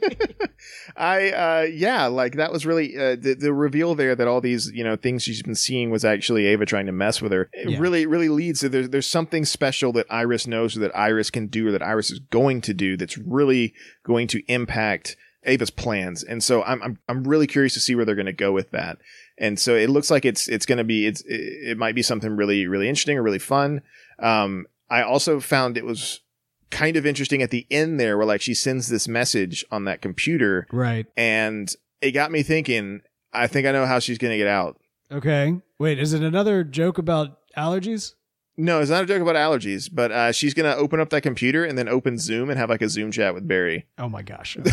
I 0.95 1.32
uh 1.32 1.62
yeah, 1.72 2.08
like 2.08 2.36
that 2.36 2.51
was 2.51 2.66
really 2.66 2.95
uh, 2.97 3.16
the 3.16 3.36
the 3.38 3.54
reveal 3.54 3.95
there 3.95 4.16
that 4.16 4.28
all 4.28 4.41
these 4.41 4.72
you 4.74 4.84
know 4.84 4.95
things 4.95 5.24
she's 5.24 5.41
been 5.43 5.56
seeing 5.56 5.89
was 5.89 6.06
actually 6.06 6.45
Ava 6.47 6.66
trying 6.66 6.86
to 6.86 6.91
mess 6.91 7.22
with 7.22 7.32
her. 7.32 7.49
It 7.54 7.72
Yeah. 7.72 7.80
really 7.80 8.06
really 8.06 8.30
leads 8.30 8.62
to 8.62 8.70
there's 8.70 8.89
there's 8.89 9.08
something 9.08 9.45
special 9.45 9.91
that 9.93 10.06
Iris 10.10 10.47
knows 10.47 10.78
or 10.78 10.82
that 10.82 10.95
Iris 10.95 11.30
can 11.30 11.47
do 11.47 11.68
or 11.68 11.72
that 11.72 11.82
Iris 11.84 12.12
is 12.12 12.20
going 12.20 12.62
to 12.62 12.74
do 12.74 12.95
that's 12.95 13.18
really 13.18 13.74
going 14.04 14.28
to 14.28 14.41
impact 14.51 15.18
Ava's 15.45 15.70
plans. 15.72 16.24
And 16.24 16.41
so 16.43 16.64
I'm 16.64 16.82
I'm 16.82 16.99
I'm 17.10 17.24
really 17.26 17.47
curious 17.47 17.74
to 17.74 17.80
see 17.82 17.95
where 17.95 18.06
they're 18.06 18.16
going 18.16 18.26
to 18.28 18.34
go 18.34 18.51
with 18.51 18.72
that. 18.72 18.99
And 19.38 19.60
so 19.60 19.76
it 19.76 19.89
looks 19.89 20.10
like 20.12 20.24
it's 20.26 20.47
it's 20.47 20.66
going 20.66 20.78
to 20.78 20.84
be 20.86 21.06
it's 21.08 21.22
it, 21.22 21.72
it 21.72 21.78
might 21.78 21.95
be 21.95 22.04
something 22.04 22.36
really 22.38 22.68
really 22.68 22.88
interesting 22.88 23.18
or 23.18 23.24
really 23.24 23.39
fun. 23.39 23.82
Um 24.20 24.66
I 24.94 25.02
also 25.02 25.39
found 25.39 25.76
it 25.76 25.86
was 25.86 26.22
kind 26.70 26.96
of 26.98 27.06
interesting 27.06 27.41
at 27.41 27.50
the 27.50 27.66
end 27.72 28.00
there 28.00 28.16
where 28.16 28.28
like 28.28 28.41
she 28.41 28.54
sends 28.54 28.89
this 28.89 29.08
message 29.08 29.66
on 29.72 29.86
that 29.86 30.02
computer 30.02 30.68
right. 30.72 31.06
and 31.16 31.74
it 32.02 32.12
got 32.12 32.32
me 32.32 32.41
thinking 32.41 33.02
i 33.32 33.46
think 33.46 33.68
i 33.68 33.72
know 33.72 33.86
how 33.86 34.00
she's 34.00 34.18
gonna 34.18 34.38
get 34.38 34.48
out 34.48 34.80
Okay. 35.12 35.62
Wait, 35.78 36.00
is 36.00 36.14
it 36.14 36.24
another 36.24 36.64
joke 36.64 36.98
about 36.98 37.38
allergies? 37.56 38.16
no 38.58 38.82
it's 38.82 38.89
not 38.89 39.04
a 39.04 39.06
joke 39.06 39.22
about 39.22 39.36
allergies 39.36 39.88
but 39.91 40.12
uh, 40.12 40.32
she's 40.32 40.56
gonna 40.56 40.74
open 40.76 41.00
up 41.00 41.10
that 41.12 41.22
computer 41.22 41.64
and 41.64 41.78
then 41.78 41.88
open 41.88 42.18
zoom 42.18 42.50
and 42.50 42.58
have 42.60 42.70
like 42.72 42.82
a 42.82 42.89
zoom 42.89 43.12
chat 43.12 43.34
with 43.36 43.48
barry 43.48 43.86
Oh 44.00 44.10
my 44.10 44.24
gosh. 44.24 44.58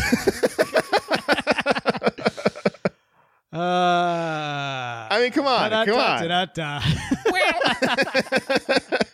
uh, 3.53 3.57
i 5.11 5.19
mean 5.21 5.31
come 5.31 5.45
on 5.45 5.69
come 5.85 5.99
on 5.99 6.49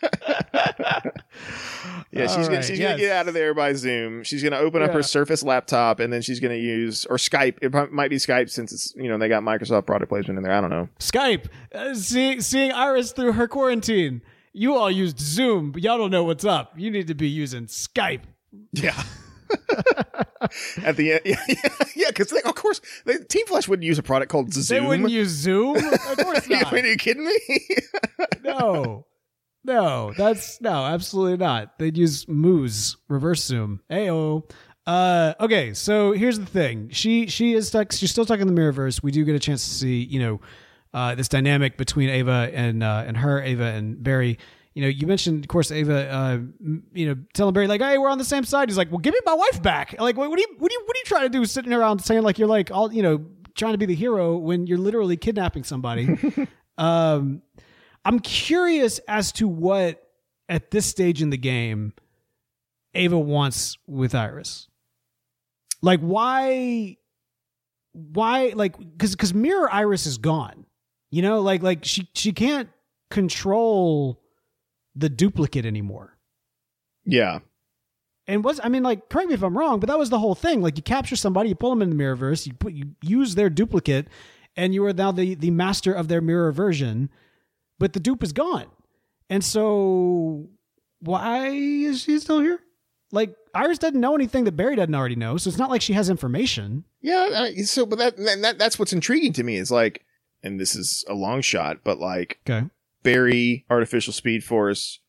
yeah 2.10 2.26
she's 2.26 2.48
gonna 2.48 2.62
she's 2.62 2.78
yes. 2.78 2.90
gonna 2.90 2.98
get 2.98 3.12
out 3.12 3.28
of 3.28 3.34
there 3.34 3.54
by 3.54 3.72
zoom 3.72 4.22
she's 4.22 4.42
gonna 4.42 4.56
open 4.56 4.82
up 4.82 4.92
her 4.92 5.02
surface 5.02 5.42
laptop 5.42 6.00
and 6.00 6.12
then 6.12 6.22
she's 6.22 6.40
gonna 6.40 6.54
use 6.54 7.04
or 7.06 7.16
skype 7.16 7.56
it 7.60 7.92
might 7.92 8.08
be 8.08 8.16
skype 8.16 8.50
since 8.50 8.72
it's 8.72 8.94
you 8.96 9.08
know 9.08 9.18
they 9.18 9.28
got 9.28 9.42
microsoft 9.42 9.86
product 9.86 10.08
placement 10.08 10.38
in 10.38 10.42
there 10.42 10.52
i 10.52 10.60
don't 10.60 10.70
know 10.70 10.88
Skype, 11.08 11.46
uh, 11.74 11.94
seeing 11.94 12.40
seeing 12.40 12.72
Iris 12.72 13.12
through 13.12 13.32
her 13.32 13.48
quarantine. 13.48 14.22
You 14.52 14.76
all 14.76 14.90
used 14.90 15.18
Zoom, 15.20 15.72
but 15.72 15.82
y'all 15.82 15.98
don't 15.98 16.10
know 16.10 16.24
what's 16.24 16.44
up. 16.44 16.72
You 16.76 16.90
need 16.90 17.06
to 17.08 17.14
be 17.14 17.28
using 17.28 17.66
Skype. 17.66 18.22
Yeah. 18.72 19.00
At 20.82 20.96
the 20.96 21.12
end, 21.12 21.20
yeah, 21.24 21.42
yeah, 21.48 21.68
yeah. 21.96 22.08
Because 22.08 22.32
of 22.32 22.54
course, 22.54 22.80
they, 23.04 23.18
Team 23.18 23.46
Flash 23.46 23.68
wouldn't 23.68 23.86
use 23.86 23.98
a 23.98 24.02
product 24.02 24.30
called 24.30 24.52
Zoom. 24.52 24.82
They 24.82 24.86
wouldn't 24.86 25.10
use 25.10 25.28
Zoom. 25.28 25.76
Of 25.76 26.18
course 26.18 26.50
I 26.50 26.60
not. 26.62 26.72
mean, 26.72 26.84
are 26.84 26.88
you 26.88 26.96
kidding 26.96 27.24
me? 27.24 27.60
No, 28.42 29.06
no, 29.68 30.12
that's 30.16 30.60
no, 30.60 30.84
absolutely 30.84 31.36
not. 31.36 31.78
They'd 31.78 31.96
use 31.96 32.26
Moose 32.26 32.96
reverse 33.08 33.44
Zoom. 33.44 33.80
Ayo. 33.90 34.50
Uh, 34.86 35.34
okay, 35.38 35.74
so 35.74 36.12
here's 36.12 36.38
the 36.38 36.46
thing. 36.46 36.88
She 36.88 37.26
she 37.26 37.52
is 37.52 37.68
stuck. 37.68 37.92
She's 37.92 38.10
still 38.10 38.24
stuck 38.24 38.40
in 38.40 38.46
the 38.46 38.58
Mirrorverse. 38.58 39.02
We 39.02 39.12
do 39.12 39.24
get 39.24 39.34
a 39.34 39.38
chance 39.38 39.62
to 39.62 39.70
see, 39.70 40.02
you 40.02 40.18
know, 40.18 40.40
uh, 40.94 41.14
this 41.14 41.28
dynamic 41.28 41.76
between 41.76 42.08
Ava 42.08 42.50
and 42.54 42.82
uh, 42.82 43.04
and 43.06 43.16
her, 43.18 43.42
Ava 43.42 43.64
and 43.64 44.02
Barry. 44.02 44.38
You 44.72 44.82
know, 44.82 44.88
you 44.88 45.06
mentioned, 45.06 45.44
of 45.44 45.48
course, 45.48 45.70
Ava. 45.70 46.10
Uh, 46.10 46.38
you 46.94 47.06
know, 47.06 47.16
telling 47.34 47.52
Barry 47.52 47.66
like, 47.66 47.82
"Hey, 47.82 47.98
we're 47.98 48.08
on 48.08 48.16
the 48.16 48.24
same 48.24 48.44
side." 48.44 48.70
He's 48.70 48.78
like, 48.78 48.90
"Well, 48.90 48.98
give 48.98 49.12
me 49.12 49.20
my 49.26 49.34
wife 49.34 49.62
back." 49.62 49.94
Like, 50.00 50.16
what, 50.16 50.30
what 50.30 50.36
do 50.36 50.42
you 50.42 50.56
what 50.58 50.70
do 50.70 50.74
you 50.74 50.82
what 50.86 50.96
are 50.96 51.00
you 51.00 51.04
trying 51.04 51.24
to 51.24 51.28
do? 51.28 51.44
Sitting 51.44 51.74
around 51.74 51.98
saying 51.98 52.22
like 52.22 52.38
you're 52.38 52.48
like 52.48 52.70
all 52.70 52.90
you 52.90 53.02
know, 53.02 53.26
trying 53.54 53.72
to 53.72 53.78
be 53.78 53.84
the 53.84 53.94
hero 53.94 54.38
when 54.38 54.66
you're 54.66 54.78
literally 54.78 55.18
kidnapping 55.18 55.64
somebody. 55.64 56.08
um, 56.78 57.42
I'm 58.04 58.20
curious 58.20 58.98
as 59.08 59.32
to 59.32 59.48
what 59.48 60.02
at 60.48 60.70
this 60.70 60.86
stage 60.86 61.20
in 61.22 61.30
the 61.30 61.36
game 61.36 61.92
Ava 62.94 63.18
wants 63.18 63.76
with 63.86 64.14
Iris. 64.14 64.68
Like 65.82 66.00
why 66.00 66.96
why 67.92 68.52
like 68.54 68.76
cuz 68.98 69.14
cuz 69.14 69.34
Mirror 69.34 69.72
Iris 69.72 70.06
is 70.06 70.18
gone. 70.18 70.66
You 71.10 71.22
know, 71.22 71.40
like 71.40 71.62
like 71.62 71.84
she 71.84 72.08
she 72.14 72.32
can't 72.32 72.68
control 73.10 74.20
the 74.94 75.08
duplicate 75.08 75.66
anymore. 75.66 76.16
yeah. 77.04 77.40
And 78.26 78.44
was 78.44 78.60
I 78.62 78.68
mean 78.68 78.82
like 78.82 79.08
correct 79.08 79.28
me 79.28 79.34
if 79.34 79.42
I'm 79.42 79.56
wrong, 79.56 79.80
but 79.80 79.86
that 79.86 79.98
was 79.98 80.10
the 80.10 80.18
whole 80.18 80.34
thing. 80.34 80.60
Like 80.60 80.76
you 80.76 80.82
capture 80.82 81.16
somebody, 81.16 81.48
you 81.48 81.54
pull 81.54 81.70
them 81.70 81.80
in 81.80 81.88
the 81.88 81.96
Mirrorverse, 81.96 82.46
you 82.46 82.52
put 82.52 82.74
you 82.74 82.94
use 83.00 83.34
their 83.34 83.48
duplicate 83.48 84.08
and 84.56 84.74
you 84.74 84.84
are 84.84 84.92
now 84.92 85.12
the 85.12 85.34
the 85.34 85.50
master 85.50 85.92
of 85.94 86.08
their 86.08 86.20
mirror 86.20 86.52
version, 86.52 87.08
but 87.78 87.92
the 87.92 88.00
dupe 88.00 88.22
is 88.22 88.32
gone. 88.32 88.66
And 89.30 89.44
so 89.44 90.48
why 91.00 91.48
is 91.48 92.02
she 92.02 92.18
still 92.18 92.40
here? 92.40 92.60
Like 93.12 93.34
Iris 93.54 93.78
doesn't 93.78 94.00
know 94.00 94.14
anything 94.14 94.44
that 94.44 94.52
Barry 94.56 94.76
doesn't 94.76 94.94
already 94.94 95.16
know, 95.16 95.36
so 95.36 95.48
it's 95.48 95.58
not 95.58 95.70
like 95.70 95.82
she 95.82 95.94
has 95.94 96.10
information. 96.10 96.84
Yeah. 97.00 97.30
I, 97.34 97.62
so, 97.62 97.86
but 97.86 97.98
that, 97.98 98.16
that 98.42 98.58
that's 98.58 98.78
what's 98.78 98.92
intriguing 98.92 99.32
to 99.34 99.42
me 99.42 99.56
is 99.56 99.70
like, 99.70 100.04
and 100.42 100.60
this 100.60 100.74
is 100.76 101.04
a 101.08 101.14
long 101.14 101.40
shot, 101.40 101.78
but 101.84 101.98
like 101.98 102.38
Okay. 102.48 102.68
Barry, 103.02 103.64
artificial 103.70 104.12
speed 104.12 104.44
force, 104.44 105.00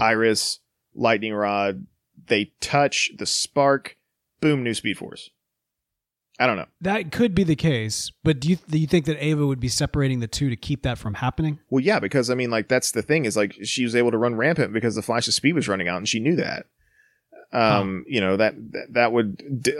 Iris, 0.00 0.60
lightning 0.94 1.34
rod, 1.34 1.86
they 2.26 2.52
touch 2.60 3.10
the 3.16 3.26
spark, 3.26 3.96
boom, 4.40 4.62
new 4.62 4.74
speed 4.74 4.98
force. 4.98 5.30
I 6.40 6.46
don't 6.46 6.56
know. 6.56 6.66
That 6.82 7.10
could 7.10 7.34
be 7.34 7.42
the 7.42 7.56
case, 7.56 8.12
but 8.22 8.38
do 8.38 8.48
you 8.48 8.58
do 8.68 8.78
you 8.78 8.86
think 8.86 9.06
that 9.06 9.22
Ava 9.24 9.44
would 9.46 9.58
be 9.60 9.68
separating 9.68 10.20
the 10.20 10.28
two 10.28 10.48
to 10.50 10.56
keep 10.56 10.82
that 10.82 10.96
from 10.98 11.14
happening? 11.14 11.58
Well, 11.70 11.82
yeah, 11.82 11.98
because 11.98 12.30
I 12.30 12.34
mean, 12.34 12.50
like 12.50 12.68
that's 12.68 12.92
the 12.92 13.02
thing 13.02 13.24
is 13.24 13.36
like 13.36 13.56
she 13.64 13.82
was 13.84 13.96
able 13.96 14.10
to 14.12 14.18
run 14.18 14.36
rampant 14.36 14.72
because 14.72 14.94
the 14.94 15.02
Flash's 15.02 15.34
speed 15.34 15.54
was 15.54 15.66
running 15.68 15.88
out, 15.88 15.96
and 15.96 16.08
she 16.08 16.20
knew 16.20 16.36
that. 16.36 16.66
Um, 17.50 18.04
you 18.06 18.20
know 18.20 18.36
that 18.36 18.54
that, 18.72 18.86
that 18.92 19.12
would 19.12 19.62
d- 19.62 19.72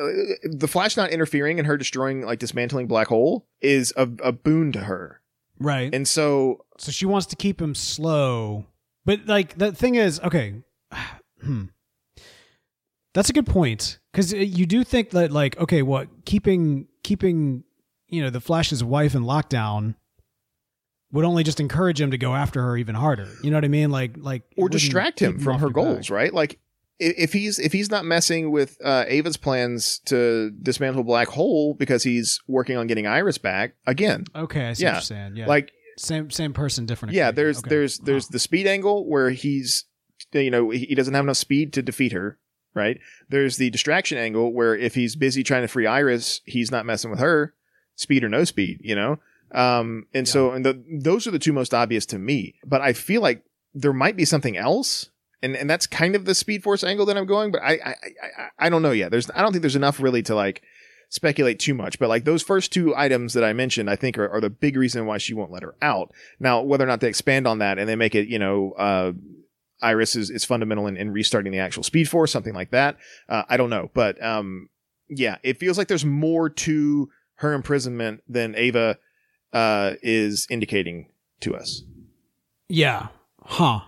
the 0.42 0.66
Flash 0.66 0.96
not 0.96 1.10
interfering 1.10 1.58
and 1.58 1.66
her 1.66 1.76
destroying 1.76 2.22
like 2.22 2.38
dismantling 2.38 2.86
black 2.86 3.08
hole 3.08 3.46
is 3.60 3.92
a, 3.96 4.08
a 4.22 4.32
boon 4.32 4.72
to 4.72 4.80
her, 4.80 5.20
Right. 5.60 5.94
and 5.94 6.08
so 6.08 6.64
So 6.78 6.90
she 6.90 7.04
wants 7.04 7.26
to 7.26 7.36
keep 7.36 7.60
him 7.60 7.74
slow. 7.74 8.64
But 9.04 9.26
like 9.26 9.58
the 9.58 9.72
thing 9.72 9.96
is, 9.96 10.18
okay. 10.20 10.54
Hmm. 11.44 11.66
That's 13.18 13.30
a 13.30 13.32
good 13.32 13.46
point 13.46 13.98
cuz 14.12 14.32
you 14.32 14.64
do 14.64 14.84
think 14.84 15.10
that 15.10 15.32
like 15.32 15.58
okay, 15.58 15.82
what 15.82 16.08
keeping 16.24 16.86
keeping 17.02 17.64
you 18.06 18.22
know 18.22 18.30
the 18.30 18.40
Flash's 18.40 18.84
wife 18.84 19.14
in 19.16 19.22
lockdown 19.22 19.96
would 21.10 21.24
only 21.24 21.42
just 21.42 21.58
encourage 21.58 22.00
him 22.00 22.10
to 22.12 22.18
go 22.18 22.34
after 22.34 22.62
her 22.62 22.76
even 22.76 22.94
harder. 22.94 23.28
You 23.42 23.50
know 23.50 23.56
what 23.56 23.64
I 23.64 23.68
mean? 23.68 23.90
Like 23.90 24.12
like 24.18 24.42
or 24.56 24.68
distract 24.68 25.20
him 25.20 25.40
from 25.40 25.54
her 25.58 25.66
your 25.66 25.70
back. 25.70 25.74
goals, 25.84 26.10
right? 26.10 26.32
Like 26.32 26.60
if 27.00 27.32
he's 27.32 27.58
if 27.58 27.72
he's 27.72 27.90
not 27.90 28.04
messing 28.04 28.50
with 28.52 28.76
uh, 28.84 29.04
Ava's 29.08 29.36
plans 29.36 30.00
to 30.06 30.50
dismantle 30.62 31.04
black 31.04 31.28
hole 31.28 31.74
because 31.74 32.02
he's 32.04 32.40
working 32.46 32.76
on 32.76 32.86
getting 32.86 33.06
Iris 33.06 33.38
back 33.38 33.74
again, 33.86 34.24
Okay, 34.34 34.66
I 34.68 34.72
see 34.74 34.82
Yeah. 34.84 34.90
what 34.90 34.94
you're 34.96 35.00
saying. 35.02 35.36
Yeah. 35.36 35.46
like 35.46 35.72
same 35.96 36.30
same 36.30 36.52
person 36.52 36.86
different 36.86 37.14
yeah, 37.14 37.30
there's 37.32 37.58
Okay. 37.58 37.68
there's 37.70 37.98
Huh. 37.98 38.02
there's 38.06 38.28
the 38.28 38.38
speed 38.38 38.66
angle 38.68 39.08
where 39.08 39.30
he's 39.30 39.86
you 40.32 40.50
know 40.50 40.70
he 40.70 40.94
doesn't 40.94 41.14
have 41.14 41.24
enough 41.24 41.36
speed 41.36 41.72
to 41.72 41.82
defeat 41.82 42.12
her, 42.12 42.38
right? 42.78 42.98
There's 43.28 43.56
the 43.58 43.68
distraction 43.70 44.16
angle 44.16 44.52
where 44.52 44.74
if 44.74 44.94
he's 44.94 45.16
busy 45.16 45.42
trying 45.42 45.62
to 45.62 45.68
free 45.68 45.86
Iris, 45.86 46.40
he's 46.46 46.70
not 46.70 46.86
messing 46.86 47.10
with 47.10 47.20
her, 47.20 47.52
speed 47.96 48.24
or 48.24 48.28
no 48.30 48.44
speed, 48.44 48.80
you 48.82 48.94
know. 48.94 49.18
Um, 49.52 50.06
and 50.14 50.26
so 50.28 50.52
and 50.52 50.64
the, 50.64 50.82
those 50.90 51.26
are 51.26 51.30
the 51.30 51.38
two 51.38 51.52
most 51.52 51.74
obvious 51.74 52.06
to 52.06 52.18
me. 52.18 52.54
But 52.64 52.80
I 52.80 52.92
feel 52.92 53.20
like 53.20 53.44
there 53.74 53.92
might 53.92 54.16
be 54.16 54.24
something 54.24 54.56
else. 54.56 55.10
And, 55.40 55.54
and 55.54 55.70
that's 55.70 55.86
kind 55.86 56.16
of 56.16 56.24
the 56.24 56.34
Speed 56.34 56.64
Force 56.64 56.82
angle 56.82 57.06
that 57.06 57.16
I'm 57.16 57.24
going, 57.26 57.52
but 57.52 57.62
I, 57.62 57.74
I, 57.74 57.88
I, 57.90 57.94
I- 58.42 58.48
I 58.66 58.68
don't 58.68 58.82
know 58.82 58.90
yet. 58.90 59.12
There's, 59.12 59.30
I 59.30 59.42
don't 59.42 59.52
think 59.52 59.62
there's 59.62 59.76
enough 59.76 60.00
really 60.00 60.20
to 60.24 60.34
like 60.34 60.62
speculate 61.10 61.60
too 61.60 61.74
much, 61.74 62.00
but 62.00 62.08
like 62.08 62.24
those 62.24 62.42
first 62.42 62.72
two 62.72 62.92
items 62.96 63.34
that 63.34 63.44
I 63.44 63.52
mentioned, 63.52 63.88
I 63.88 63.94
think 63.94 64.18
are, 64.18 64.28
are 64.28 64.40
the 64.40 64.50
big 64.50 64.76
reason 64.76 65.06
why 65.06 65.18
she 65.18 65.34
won't 65.34 65.52
let 65.52 65.62
her 65.62 65.76
out. 65.80 66.10
Now, 66.40 66.60
whether 66.62 66.82
or 66.82 66.88
not 66.88 67.00
they 67.00 67.08
expand 67.08 67.46
on 67.46 67.58
that 67.60 67.78
and 67.78 67.88
they 67.88 67.94
make 67.94 68.16
it, 68.16 68.26
you 68.28 68.40
know, 68.40 68.72
uh, 68.72 69.12
Iris 69.80 70.16
is, 70.16 70.30
is 70.30 70.44
fundamental 70.44 70.86
in, 70.86 70.96
in 70.96 71.10
restarting 71.10 71.52
the 71.52 71.58
actual 71.58 71.82
Speed 71.82 72.08
Force, 72.08 72.32
something 72.32 72.54
like 72.54 72.70
that. 72.70 72.96
Uh, 73.28 73.44
I 73.48 73.56
don't 73.56 73.70
know, 73.70 73.90
but 73.94 74.22
um, 74.22 74.68
yeah, 75.08 75.36
it 75.42 75.58
feels 75.58 75.78
like 75.78 75.88
there's 75.88 76.04
more 76.04 76.48
to 76.50 77.08
her 77.36 77.52
imprisonment 77.52 78.22
than 78.28 78.54
Ava 78.56 78.98
uh, 79.52 79.94
is 80.02 80.46
indicating 80.50 81.08
to 81.40 81.56
us. 81.56 81.82
Yeah. 82.68 83.08
Huh. 83.42 83.80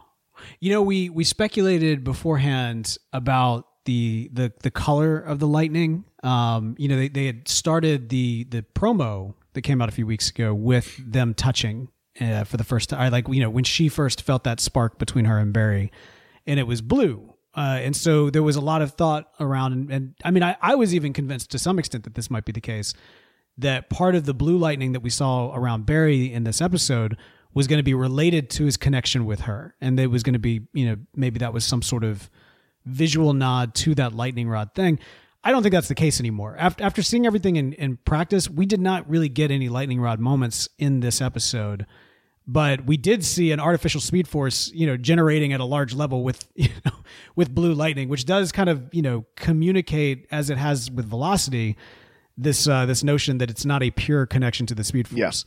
You 0.61 0.73
know, 0.73 0.83
we 0.83 1.11
we 1.11 1.25
speculated 1.25 2.03
beforehand 2.03 2.97
about 3.13 3.67
the 3.85 4.31
the 4.33 4.53
the 4.63 4.71
color 4.71 5.19
of 5.19 5.39
the 5.39 5.47
lightning. 5.47 6.05
Um, 6.23 6.77
you 6.79 6.89
know, 6.89 6.97
they, 6.97 7.09
they 7.09 7.27
had 7.27 7.49
started 7.49 8.09
the 8.09 8.45
the 8.45 8.65
promo 8.75 9.35
that 9.53 9.63
came 9.63 9.83
out 9.83 9.89
a 9.89 9.93
few 9.93 10.07
weeks 10.07 10.31
ago 10.31 10.55
with 10.55 10.97
them 11.05 11.35
touching 11.35 11.89
uh, 12.21 12.45
for 12.45 12.57
the 12.57 12.65
first 12.65 12.91
time. 12.91 13.01
I 13.01 13.09
like 13.09 13.29
you 13.29 13.41
know, 13.41 13.51
when 13.51 13.65
she 13.65 13.89
first 13.89 14.23
felt 14.23 14.45
that 14.45 14.61
spark 14.61 14.99
between 14.99 15.25
her 15.25 15.39
and 15.39 15.53
Barry, 15.53 15.91
and 16.47 16.61
it 16.61 16.67
was 16.67 16.83
blue. 16.83 17.35
Uh, 17.55 17.79
and 17.83 17.97
so 17.97 18.31
there 18.31 18.43
was 18.43 18.57
a 18.57 18.61
lot 18.61 18.81
of 18.81 18.93
thought 18.93 19.33
around, 19.41 19.73
and, 19.73 19.91
and 19.91 20.15
I 20.25 20.31
mean, 20.31 20.43
I, 20.43 20.57
I 20.63 20.77
was 20.77 20.95
even 20.95 21.13
convinced 21.13 21.51
to 21.51 21.59
some 21.59 21.79
extent 21.79 22.05
that 22.05 22.15
this 22.15 22.31
might 22.31 22.45
be 22.45 22.53
the 22.53 22.61
case. 22.61 22.95
That 23.59 23.91
part 23.91 24.15
of 24.15 24.25
the 24.25 24.35
blue 24.35 24.57
lightning 24.57 24.93
that 24.93 25.01
we 25.01 25.11
saw 25.11 25.53
around 25.55 25.85
Barry 25.85 26.33
in 26.33 26.45
this 26.45 26.61
episode 26.61 27.17
was 27.53 27.67
going 27.67 27.79
to 27.79 27.85
be 27.85 27.95
related 27.95 28.49
to 28.51 28.65
his 28.65 28.77
connection 28.77 29.27
with 29.27 29.41
her, 29.41 29.75
and 29.81 29.99
it 29.99 30.07
was 30.07 30.23
going 30.23 30.35
to 30.35 30.39
be, 30.39 30.61
you 30.73 30.87
know, 30.87 30.97
maybe 31.17 31.39
that 31.41 31.53
was 31.53 31.65
some 31.65 31.83
sort 31.83 32.05
of 32.05 32.31
visual 32.87 33.33
nod 33.33 33.75
to 33.75 33.95
that 33.97 34.15
lightning 34.15 34.49
rod 34.49 34.75
thing. 34.75 34.99
I 35.43 35.51
don't 35.51 35.63
think 35.63 35.73
that's 35.73 35.89
the 35.89 35.95
case 35.95 36.21
anymore. 36.21 36.55
After 36.59 36.85
after 36.85 37.03
seeing 37.03 37.27
everything 37.27 37.57
in, 37.57 37.73
in 37.73 37.97
practice, 37.97 38.49
we 38.49 38.67
did 38.67 38.81
not 38.81 39.09
really 39.09 39.29
get 39.29 39.51
any 39.51 39.69
lightning 39.69 40.01
rod 40.01 40.21
moments 40.21 40.69
in 40.79 41.01
this 41.01 41.21
episode 41.21 41.87
but 42.53 42.85
we 42.85 42.97
did 42.97 43.25
see 43.25 43.53
an 43.53 43.61
artificial 43.61 44.01
speed 44.01 44.27
force, 44.27 44.73
you 44.75 44.85
know, 44.85 44.97
generating 44.97 45.53
at 45.53 45.61
a 45.61 45.65
large 45.65 45.95
level 45.95 46.25
with, 46.25 46.49
you 46.57 46.69
know, 46.85 46.93
with 47.37 47.55
blue 47.55 47.73
lightning, 47.73 48.09
which 48.09 48.25
does 48.25 48.51
kind 48.51 48.69
of, 48.69 48.83
you 48.93 49.03
know, 49.03 49.25
communicate 49.37 50.27
as 50.33 50.51
it 50.51 50.59
has 50.59 50.91
with 50.91 51.07
velocity, 51.07 51.77
this 52.37 52.67
uh, 52.67 52.87
this 52.87 53.05
notion 53.05 53.39
that 53.39 53.51
it's 53.51 53.65
not 53.65 53.83
a 53.85 53.91
pure 53.93 54.27
connection 54.27 54.67
to 54.67 54.75
the 54.75 54.83
speed 54.83 55.07
force. 55.07 55.45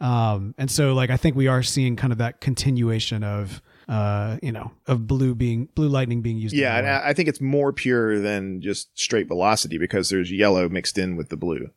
Yeah. 0.00 0.32
Um, 0.32 0.54
and 0.56 0.70
so, 0.70 0.94
like, 0.94 1.10
I 1.10 1.16
think 1.16 1.36
we 1.36 1.46
are 1.46 1.62
seeing 1.62 1.96
kind 1.96 2.12
of 2.12 2.18
that 2.18 2.40
continuation 2.40 3.22
of, 3.24 3.62
uh, 3.88 4.38
you 4.42 4.52
know, 4.52 4.72
of 4.86 5.06
blue 5.06 5.34
being 5.34 5.68
blue 5.74 5.88
lightning 5.88 6.22
being 6.22 6.38
used. 6.38 6.54
Yeah, 6.54 6.76
and 6.78 6.86
I 6.86 7.12
think 7.12 7.28
it's 7.28 7.40
more 7.40 7.72
pure 7.72 8.18
than 8.18 8.62
just 8.62 8.98
straight 8.98 9.28
velocity 9.28 9.76
because 9.76 10.08
there's 10.08 10.32
yellow 10.32 10.68
mixed 10.70 10.96
in 10.96 11.16
with 11.16 11.28
the 11.28 11.36
blue. 11.36 11.70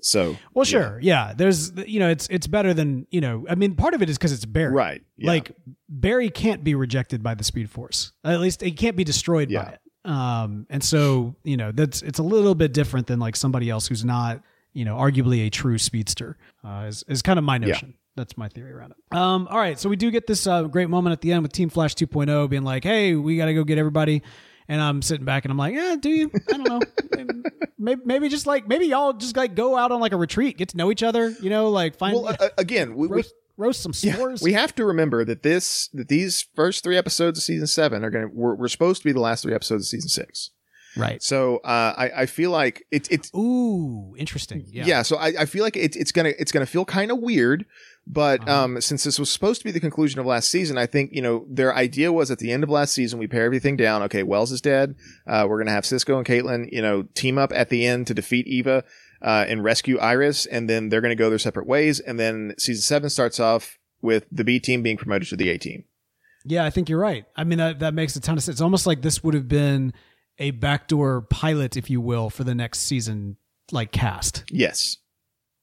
So 0.00 0.36
well, 0.54 0.64
sure, 0.64 0.98
yeah. 1.02 1.32
There's 1.36 1.72
you 1.86 1.98
know, 1.98 2.08
it's 2.08 2.28
it's 2.28 2.46
better 2.46 2.72
than 2.72 3.06
you 3.10 3.20
know. 3.20 3.46
I 3.48 3.54
mean, 3.54 3.74
part 3.74 3.94
of 3.94 4.02
it 4.02 4.08
is 4.08 4.16
because 4.16 4.32
it's 4.32 4.44
Barry, 4.44 4.72
right? 4.72 5.02
Yeah. 5.16 5.28
Like 5.28 5.52
Barry 5.88 6.30
can't 6.30 6.62
be 6.62 6.74
rejected 6.74 7.22
by 7.22 7.34
the 7.34 7.44
Speed 7.44 7.70
Force. 7.70 8.12
At 8.24 8.40
least 8.40 8.62
it 8.62 8.76
can't 8.76 8.96
be 8.96 9.04
destroyed 9.04 9.50
yeah. 9.50 9.64
by 9.64 9.70
it. 9.70 9.80
Um, 10.10 10.66
and 10.70 10.82
so 10.82 11.34
you 11.42 11.56
know, 11.56 11.72
that's 11.72 12.02
it's 12.02 12.18
a 12.18 12.22
little 12.22 12.54
bit 12.54 12.72
different 12.72 13.08
than 13.08 13.18
like 13.18 13.36
somebody 13.36 13.70
else 13.70 13.88
who's 13.88 14.04
not 14.04 14.42
you 14.72 14.84
know 14.84 14.96
arguably 14.96 15.46
a 15.46 15.50
true 15.50 15.78
speedster. 15.78 16.36
Uh, 16.64 16.86
is 16.88 17.04
is 17.08 17.22
kind 17.22 17.38
of 17.38 17.44
my 17.44 17.58
notion. 17.58 17.94
That's 18.14 18.36
my 18.36 18.48
theory 18.48 18.72
around 18.72 18.92
it. 18.92 19.16
Um, 19.16 19.46
all 19.48 19.58
right, 19.58 19.78
so 19.78 19.88
we 19.88 19.94
do 19.94 20.10
get 20.10 20.26
this 20.26 20.46
uh, 20.48 20.64
great 20.64 20.90
moment 20.90 21.12
at 21.12 21.20
the 21.20 21.32
end 21.32 21.42
with 21.42 21.52
Team 21.52 21.68
Flash 21.68 21.94
2.0 21.94 22.50
being 22.50 22.64
like, 22.64 22.82
"Hey, 22.82 23.14
we 23.14 23.36
got 23.36 23.46
to 23.46 23.54
go 23.54 23.64
get 23.64 23.78
everybody." 23.78 24.22
And 24.68 24.82
I'm 24.82 25.00
sitting 25.00 25.24
back 25.24 25.44
and 25.44 25.52
I'm 25.52 25.58
like, 25.58 25.74
yeah, 25.74 25.96
do 25.98 26.10
you? 26.10 26.30
I 26.52 26.58
don't 26.58 26.68
know. 26.68 26.80
maybe, 27.78 28.00
maybe 28.04 28.28
just 28.28 28.46
like 28.46 28.68
maybe 28.68 28.86
y'all 28.86 29.14
just 29.14 29.36
like 29.36 29.54
go 29.54 29.76
out 29.76 29.92
on 29.92 30.00
like 30.00 30.12
a 30.12 30.16
retreat, 30.16 30.58
get 30.58 30.68
to 30.70 30.76
know 30.76 30.90
each 30.90 31.02
other. 31.02 31.30
You 31.40 31.48
know, 31.48 31.70
like 31.70 31.96
find. 31.96 32.14
Well, 32.14 32.36
uh, 32.38 32.48
again, 32.58 32.94
we, 32.94 33.08
roast, 33.08 33.32
we, 33.56 33.64
roast 33.64 33.82
some 33.82 33.92
s'mores. 33.92 34.40
Yeah, 34.40 34.44
we 34.44 34.52
have 34.52 34.74
to 34.74 34.84
remember 34.84 35.24
that 35.24 35.42
this 35.42 35.88
that 35.94 36.08
these 36.08 36.46
first 36.54 36.84
three 36.84 36.98
episodes 36.98 37.38
of 37.38 37.44
season 37.44 37.66
seven 37.66 38.04
are 38.04 38.10
going 38.10 38.28
to 38.28 38.34
we're, 38.34 38.54
we're 38.54 38.68
supposed 38.68 39.00
to 39.02 39.08
be 39.08 39.12
the 39.12 39.20
last 39.20 39.42
three 39.42 39.54
episodes 39.54 39.84
of 39.84 39.88
season 39.88 40.10
six. 40.10 40.50
Right. 40.98 41.22
So 41.22 41.58
uh, 41.58 41.94
I 41.96 42.10
I 42.16 42.26
feel 42.26 42.50
like 42.50 42.84
it's 42.90 43.08
it's 43.08 43.30
ooh 43.34 44.14
interesting. 44.18 44.64
Yeah. 44.68 44.84
Yeah. 44.84 45.02
So 45.02 45.16
I, 45.16 45.28
I 45.40 45.44
feel 45.46 45.62
like 45.62 45.76
it's 45.76 45.96
it's 45.96 46.12
gonna 46.12 46.32
it's 46.38 46.52
gonna 46.52 46.66
feel 46.66 46.84
kind 46.84 47.10
of 47.10 47.18
weird 47.18 47.64
but 48.10 48.40
uh-huh. 48.48 48.64
um, 48.64 48.80
since 48.80 49.04
this 49.04 49.18
was 49.18 49.30
supposed 49.30 49.60
to 49.60 49.64
be 49.66 49.70
the 49.70 49.80
conclusion 49.80 50.18
of 50.18 50.24
last 50.24 50.50
season, 50.50 50.78
I 50.78 50.86
think 50.86 51.10
you 51.12 51.20
know 51.20 51.44
their 51.48 51.74
idea 51.74 52.10
was 52.10 52.30
at 52.30 52.38
the 52.38 52.50
end 52.50 52.64
of 52.64 52.70
last 52.70 52.94
season 52.94 53.18
we 53.18 53.26
pare 53.26 53.44
everything 53.44 53.76
down. 53.76 54.02
Okay, 54.04 54.22
Wells 54.22 54.50
is 54.50 54.62
dead. 54.62 54.94
Uh, 55.26 55.46
we're 55.48 55.58
gonna 55.58 55.72
have 55.72 55.84
Cisco 55.84 56.16
and 56.16 56.26
Caitlin, 56.26 56.72
you 56.72 56.80
know, 56.80 57.02
team 57.14 57.36
up 57.36 57.52
at 57.54 57.68
the 57.68 57.86
end 57.86 58.06
to 58.06 58.14
defeat 58.14 58.46
Eva 58.46 58.82
uh, 59.20 59.44
and 59.46 59.62
rescue 59.62 59.98
Iris, 59.98 60.46
and 60.46 60.70
then 60.70 60.88
they're 60.88 61.02
gonna 61.02 61.14
go 61.14 61.28
their 61.28 61.38
separate 61.38 61.66
ways. 61.66 62.00
And 62.00 62.18
then 62.18 62.54
season 62.58 62.82
seven 62.82 63.10
starts 63.10 63.38
off 63.38 63.78
with 64.00 64.24
the 64.32 64.44
B 64.44 64.58
team 64.58 64.82
being 64.82 64.96
promoted 64.96 65.28
to 65.28 65.36
the 65.36 65.50
A 65.50 65.58
team. 65.58 65.84
Yeah, 66.46 66.64
I 66.64 66.70
think 66.70 66.88
you're 66.88 66.98
right. 66.98 67.26
I 67.36 67.44
mean 67.44 67.58
that 67.58 67.80
that 67.80 67.92
makes 67.92 68.16
a 68.16 68.20
ton 68.20 68.38
of 68.38 68.42
sense. 68.42 68.54
It's 68.54 68.62
almost 68.62 68.86
like 68.86 69.02
this 69.02 69.22
would 69.22 69.34
have 69.34 69.48
been 69.48 69.92
a 70.38 70.52
backdoor 70.52 71.22
pilot, 71.22 71.76
if 71.76 71.90
you 71.90 72.00
will, 72.00 72.30
for 72.30 72.44
the 72.44 72.54
next 72.54 72.80
season, 72.80 73.36
like 73.70 73.92
cast. 73.92 74.44
Yes. 74.50 74.96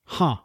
Huh. 0.04 0.38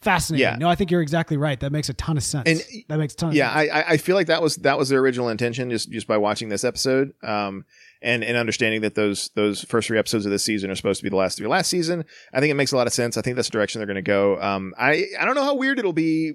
Fascinating. 0.00 0.42
Yeah. 0.42 0.56
No, 0.56 0.68
I 0.68 0.76
think 0.76 0.92
you're 0.92 1.02
exactly 1.02 1.36
right. 1.36 1.58
That 1.58 1.72
makes 1.72 1.88
a 1.88 1.94
ton 1.94 2.16
of 2.16 2.22
sense. 2.22 2.48
And 2.48 2.84
that 2.88 2.98
makes 2.98 3.14
a 3.14 3.16
ton. 3.16 3.32
yeah, 3.32 3.50
I 3.50 3.94
I 3.94 3.96
feel 3.96 4.14
like 4.14 4.28
that 4.28 4.40
was 4.40 4.56
that 4.56 4.78
was 4.78 4.88
their 4.90 5.00
original 5.00 5.28
intention 5.28 5.70
just 5.70 5.90
just 5.90 6.06
by 6.06 6.16
watching 6.16 6.48
this 6.50 6.62
episode, 6.62 7.14
um, 7.24 7.64
and 8.00 8.22
and 8.22 8.36
understanding 8.36 8.82
that 8.82 8.94
those 8.94 9.30
those 9.34 9.64
first 9.64 9.88
three 9.88 9.98
episodes 9.98 10.24
of 10.24 10.30
this 10.30 10.44
season 10.44 10.70
are 10.70 10.76
supposed 10.76 11.00
to 11.00 11.02
be 11.04 11.10
the 11.10 11.16
last 11.16 11.36
three 11.38 11.48
last 11.48 11.68
season. 11.68 12.04
I 12.32 12.38
think 12.38 12.52
it 12.52 12.54
makes 12.54 12.70
a 12.70 12.76
lot 12.76 12.86
of 12.86 12.92
sense. 12.92 13.16
I 13.16 13.22
think 13.22 13.34
that's 13.34 13.48
the 13.48 13.52
direction 13.52 13.80
they're 13.80 13.86
going 13.86 13.96
to 13.96 14.02
go. 14.02 14.40
Um, 14.40 14.72
I 14.78 15.06
I 15.18 15.24
don't 15.24 15.34
know 15.34 15.44
how 15.44 15.56
weird 15.56 15.80
it'll 15.80 15.92
be 15.92 16.34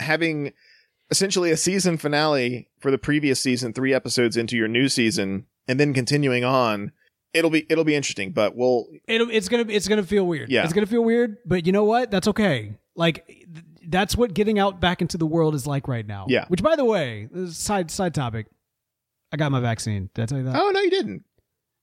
having 0.00 0.52
essentially 1.10 1.50
a 1.50 1.56
season 1.56 1.96
finale 1.96 2.68
for 2.80 2.90
the 2.90 2.98
previous 2.98 3.40
season, 3.40 3.72
three 3.72 3.94
episodes 3.94 4.36
into 4.36 4.54
your 4.54 4.68
new 4.68 4.90
season, 4.90 5.46
and 5.66 5.80
then 5.80 5.94
continuing 5.94 6.44
on 6.44 6.92
it'll 7.32 7.50
be 7.50 7.66
it'll 7.68 7.84
be 7.84 7.94
interesting, 7.94 8.32
but 8.32 8.56
we'll 8.56 8.86
it'll, 9.06 9.30
it's 9.30 9.48
gonna 9.48 9.66
it's 9.68 9.88
gonna 9.88 10.02
feel 10.02 10.26
weird. 10.26 10.50
Yeah, 10.50 10.64
it's 10.64 10.72
gonna 10.72 10.86
feel 10.86 11.04
weird, 11.04 11.38
but 11.44 11.66
you 11.66 11.72
know 11.72 11.84
what? 11.84 12.10
That's 12.10 12.28
okay. 12.28 12.78
Like 12.94 13.26
th- 13.26 13.64
that's 13.88 14.16
what 14.16 14.34
getting 14.34 14.58
out 14.58 14.80
back 14.80 15.00
into 15.00 15.18
the 15.18 15.26
world 15.26 15.54
is 15.54 15.66
like 15.66 15.88
right 15.88 16.06
now. 16.06 16.26
Yeah. 16.28 16.46
Which, 16.48 16.62
by 16.62 16.76
the 16.76 16.84
way, 16.84 17.28
side 17.50 17.90
side 17.90 18.14
topic. 18.14 18.46
I 19.32 19.36
got 19.36 19.50
my 19.52 19.60
vaccine. 19.60 20.10
Did 20.14 20.22
I 20.22 20.26
tell 20.26 20.38
you 20.38 20.44
that? 20.44 20.56
Oh 20.56 20.70
no, 20.70 20.80
you 20.80 20.90
didn't. 20.90 21.24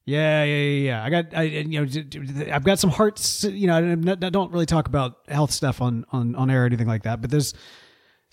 Yeah, 0.06 0.44
yeah, 0.44 0.56
yeah, 0.56 0.86
yeah. 0.86 1.04
I 1.06 1.10
got, 1.10 1.26
I, 1.34 1.41
you 1.44 1.86
know, 1.86 2.54
I've 2.54 2.66
got 2.66 2.78
some 2.78 2.89
hearts. 2.89 3.46
You 3.46 3.68
know, 3.68 3.78
I 3.78 4.30
don't 4.30 4.52
really 4.52 4.66
talk 4.66 4.88
about 4.88 5.20
health 5.30 5.52
stuff 5.52 5.82
on 5.82 6.06
on 6.12 6.36
on 6.36 6.52
air 6.52 6.64
or 6.64 6.66
anything 6.66 6.88
like 6.88 7.04
that. 7.04 7.22
But 7.22 7.32
there's 7.32 7.54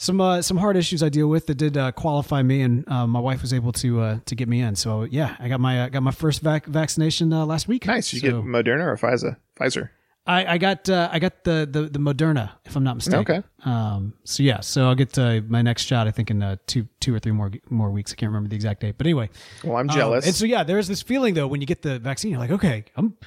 some 0.00 0.18
uh, 0.18 0.40
some 0.40 0.56
hard 0.56 0.78
issues 0.78 1.02
I 1.02 1.10
deal 1.10 1.28
with 1.28 1.46
that 1.48 1.56
did 1.56 1.76
uh, 1.76 1.92
qualify 1.92 2.42
me, 2.42 2.62
and 2.62 2.88
uh, 2.88 3.06
my 3.06 3.20
wife 3.20 3.42
was 3.42 3.52
able 3.52 3.70
to 3.72 4.00
uh, 4.00 4.18
to 4.24 4.34
get 4.34 4.48
me 4.48 4.62
in. 4.62 4.74
So 4.74 5.02
yeah, 5.02 5.36
I 5.38 5.48
got 5.48 5.60
my 5.60 5.82
uh, 5.82 5.88
got 5.90 6.02
my 6.02 6.10
first 6.10 6.40
vac- 6.40 6.64
vaccination 6.64 7.34
uh, 7.34 7.44
last 7.44 7.68
week. 7.68 7.84
Nice. 7.84 8.10
You 8.14 8.20
so, 8.20 8.26
get 8.26 8.34
Moderna 8.36 8.86
or 8.86 8.96
Pfizer? 8.96 9.36
Pfizer. 9.60 9.90
I, 10.26 10.54
I 10.54 10.58
got 10.58 10.88
I 10.88 11.18
got 11.18 11.44
the, 11.44 11.68
the 11.70 11.82
the 11.82 11.98
Moderna, 11.98 12.50
if 12.64 12.76
I'm 12.76 12.84
not 12.84 12.96
mistaken. 12.96 13.20
Okay. 13.20 13.42
Um. 13.66 14.14
So 14.24 14.42
yeah. 14.42 14.60
So 14.60 14.88
I'll 14.88 14.94
get 14.94 15.18
my 15.50 15.60
next 15.60 15.82
shot. 15.82 16.06
I 16.06 16.12
think 16.12 16.30
in 16.30 16.58
two 16.66 16.88
two 17.00 17.14
or 17.14 17.18
three 17.18 17.32
more 17.32 17.50
more 17.68 17.90
weeks. 17.90 18.12
I 18.12 18.14
can't 18.14 18.30
remember 18.30 18.48
the 18.48 18.56
exact 18.56 18.80
date. 18.80 18.96
But 18.96 19.06
anyway. 19.06 19.28
Well, 19.62 19.76
I'm 19.76 19.88
jealous. 19.88 20.24
Um, 20.24 20.28
and 20.28 20.34
so 20.34 20.46
yeah, 20.46 20.62
there's 20.62 20.88
this 20.88 21.02
feeling 21.02 21.34
though 21.34 21.46
when 21.46 21.60
you 21.60 21.66
get 21.66 21.82
the 21.82 21.98
vaccine, 21.98 22.30
you're 22.30 22.40
like, 22.40 22.52
okay, 22.52 22.84
I'm 22.96 23.18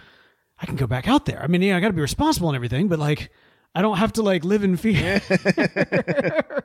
I 0.59 0.65
can 0.65 0.76
go 0.76 0.88
back 0.88 1.07
out 1.07 1.26
there. 1.26 1.43
I 1.43 1.47
mean, 1.47 1.61
yeah, 1.61 1.78
I 1.78 1.80
got 1.82 1.88
to 1.88 1.93
be 1.93 2.01
responsible 2.01 2.49
and 2.49 2.55
everything, 2.55 2.88
but 2.88 2.97
like, 2.97 3.32
I 3.76 3.82
don't 3.82 3.97
have 3.97 4.13
to 4.13 4.21
like 4.21 4.43
live 4.43 4.63
in 4.63 4.78
fear. 4.78 5.21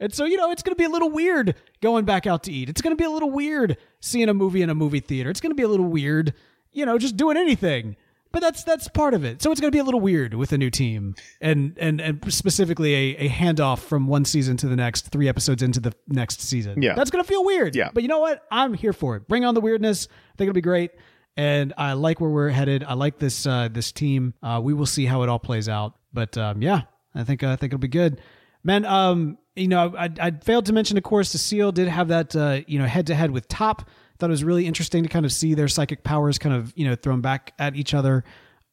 And 0.00 0.14
so, 0.14 0.24
you 0.24 0.38
know, 0.38 0.50
it's 0.50 0.62
going 0.62 0.74
to 0.74 0.78
be 0.78 0.84
a 0.84 0.88
little 0.88 1.10
weird 1.10 1.54
going 1.82 2.06
back 2.06 2.26
out 2.26 2.44
to 2.44 2.52
eat. 2.52 2.70
It's 2.70 2.80
going 2.80 2.96
to 2.96 3.00
be 3.00 3.04
a 3.04 3.10
little 3.10 3.30
weird 3.30 3.76
seeing 4.00 4.30
a 4.30 4.34
movie 4.34 4.62
in 4.62 4.70
a 4.70 4.74
movie 4.74 5.00
theater. 5.00 5.28
It's 5.28 5.42
going 5.42 5.50
to 5.50 5.54
be 5.56 5.62
a 5.62 5.68
little 5.68 5.86
weird, 5.86 6.32
you 6.72 6.86
know, 6.86 6.96
just 6.98 7.16
doing 7.18 7.36
anything. 7.36 7.96
But 8.32 8.40
that's 8.42 8.62
that's 8.62 8.86
part 8.86 9.12
of 9.12 9.24
it. 9.24 9.42
So 9.42 9.50
it's 9.50 9.60
going 9.60 9.72
to 9.72 9.74
be 9.74 9.80
a 9.80 9.84
little 9.84 10.00
weird 10.00 10.34
with 10.34 10.52
a 10.52 10.58
new 10.58 10.70
team, 10.70 11.16
and 11.40 11.76
and 11.78 12.00
and 12.00 12.32
specifically 12.32 12.94
a, 12.94 13.16
a 13.26 13.28
handoff 13.28 13.80
from 13.80 14.06
one 14.06 14.24
season 14.24 14.56
to 14.58 14.68
the 14.68 14.76
next, 14.76 15.08
three 15.08 15.28
episodes 15.28 15.64
into 15.64 15.80
the 15.80 15.92
next 16.06 16.40
season. 16.40 16.80
Yeah, 16.80 16.94
that's 16.94 17.10
going 17.10 17.24
to 17.24 17.28
feel 17.28 17.44
weird. 17.44 17.74
Yeah, 17.74 17.90
but 17.92 18.04
you 18.04 18.08
know 18.08 18.20
what? 18.20 18.46
I'm 18.48 18.72
here 18.72 18.92
for 18.92 19.16
it. 19.16 19.26
Bring 19.26 19.44
on 19.44 19.54
the 19.54 19.60
weirdness. 19.60 20.06
I 20.06 20.36
think 20.38 20.48
it'll 20.48 20.54
be 20.54 20.60
great, 20.60 20.92
and 21.36 21.74
I 21.76 21.94
like 21.94 22.20
where 22.20 22.30
we're 22.30 22.50
headed. 22.50 22.84
I 22.84 22.94
like 22.94 23.18
this 23.18 23.48
uh, 23.48 23.66
this 23.66 23.90
team. 23.90 24.34
Uh, 24.44 24.60
we 24.62 24.74
will 24.74 24.86
see 24.86 25.06
how 25.06 25.24
it 25.24 25.28
all 25.28 25.40
plays 25.40 25.68
out. 25.68 25.96
But 26.12 26.36
um, 26.36 26.62
yeah, 26.62 26.82
I 27.14 27.24
think 27.24 27.42
I 27.42 27.56
think 27.56 27.72
it'll 27.72 27.78
be 27.78 27.88
good. 27.88 28.20
Man, 28.62 28.84
um, 28.84 29.38
you 29.56 29.68
know, 29.68 29.94
I, 29.96 30.10
I 30.20 30.30
failed 30.32 30.66
to 30.66 30.72
mention, 30.72 30.98
of 30.98 31.02
course, 31.02 31.30
Cecile 31.30 31.72
did 31.72 31.88
have 31.88 32.08
that, 32.08 32.36
uh, 32.36 32.60
you 32.66 32.78
know, 32.78 32.86
head 32.86 33.06
to 33.06 33.14
head 33.14 33.30
with 33.30 33.48
Top. 33.48 33.88
Thought 34.18 34.28
it 34.28 34.30
was 34.30 34.44
really 34.44 34.66
interesting 34.66 35.02
to 35.02 35.08
kind 35.08 35.24
of 35.24 35.32
see 35.32 35.54
their 35.54 35.68
psychic 35.68 36.04
powers 36.04 36.38
kind 36.38 36.54
of, 36.54 36.72
you 36.76 36.86
know, 36.86 36.94
thrown 36.94 37.22
back 37.22 37.54
at 37.58 37.74
each 37.74 37.94
other. 37.94 38.24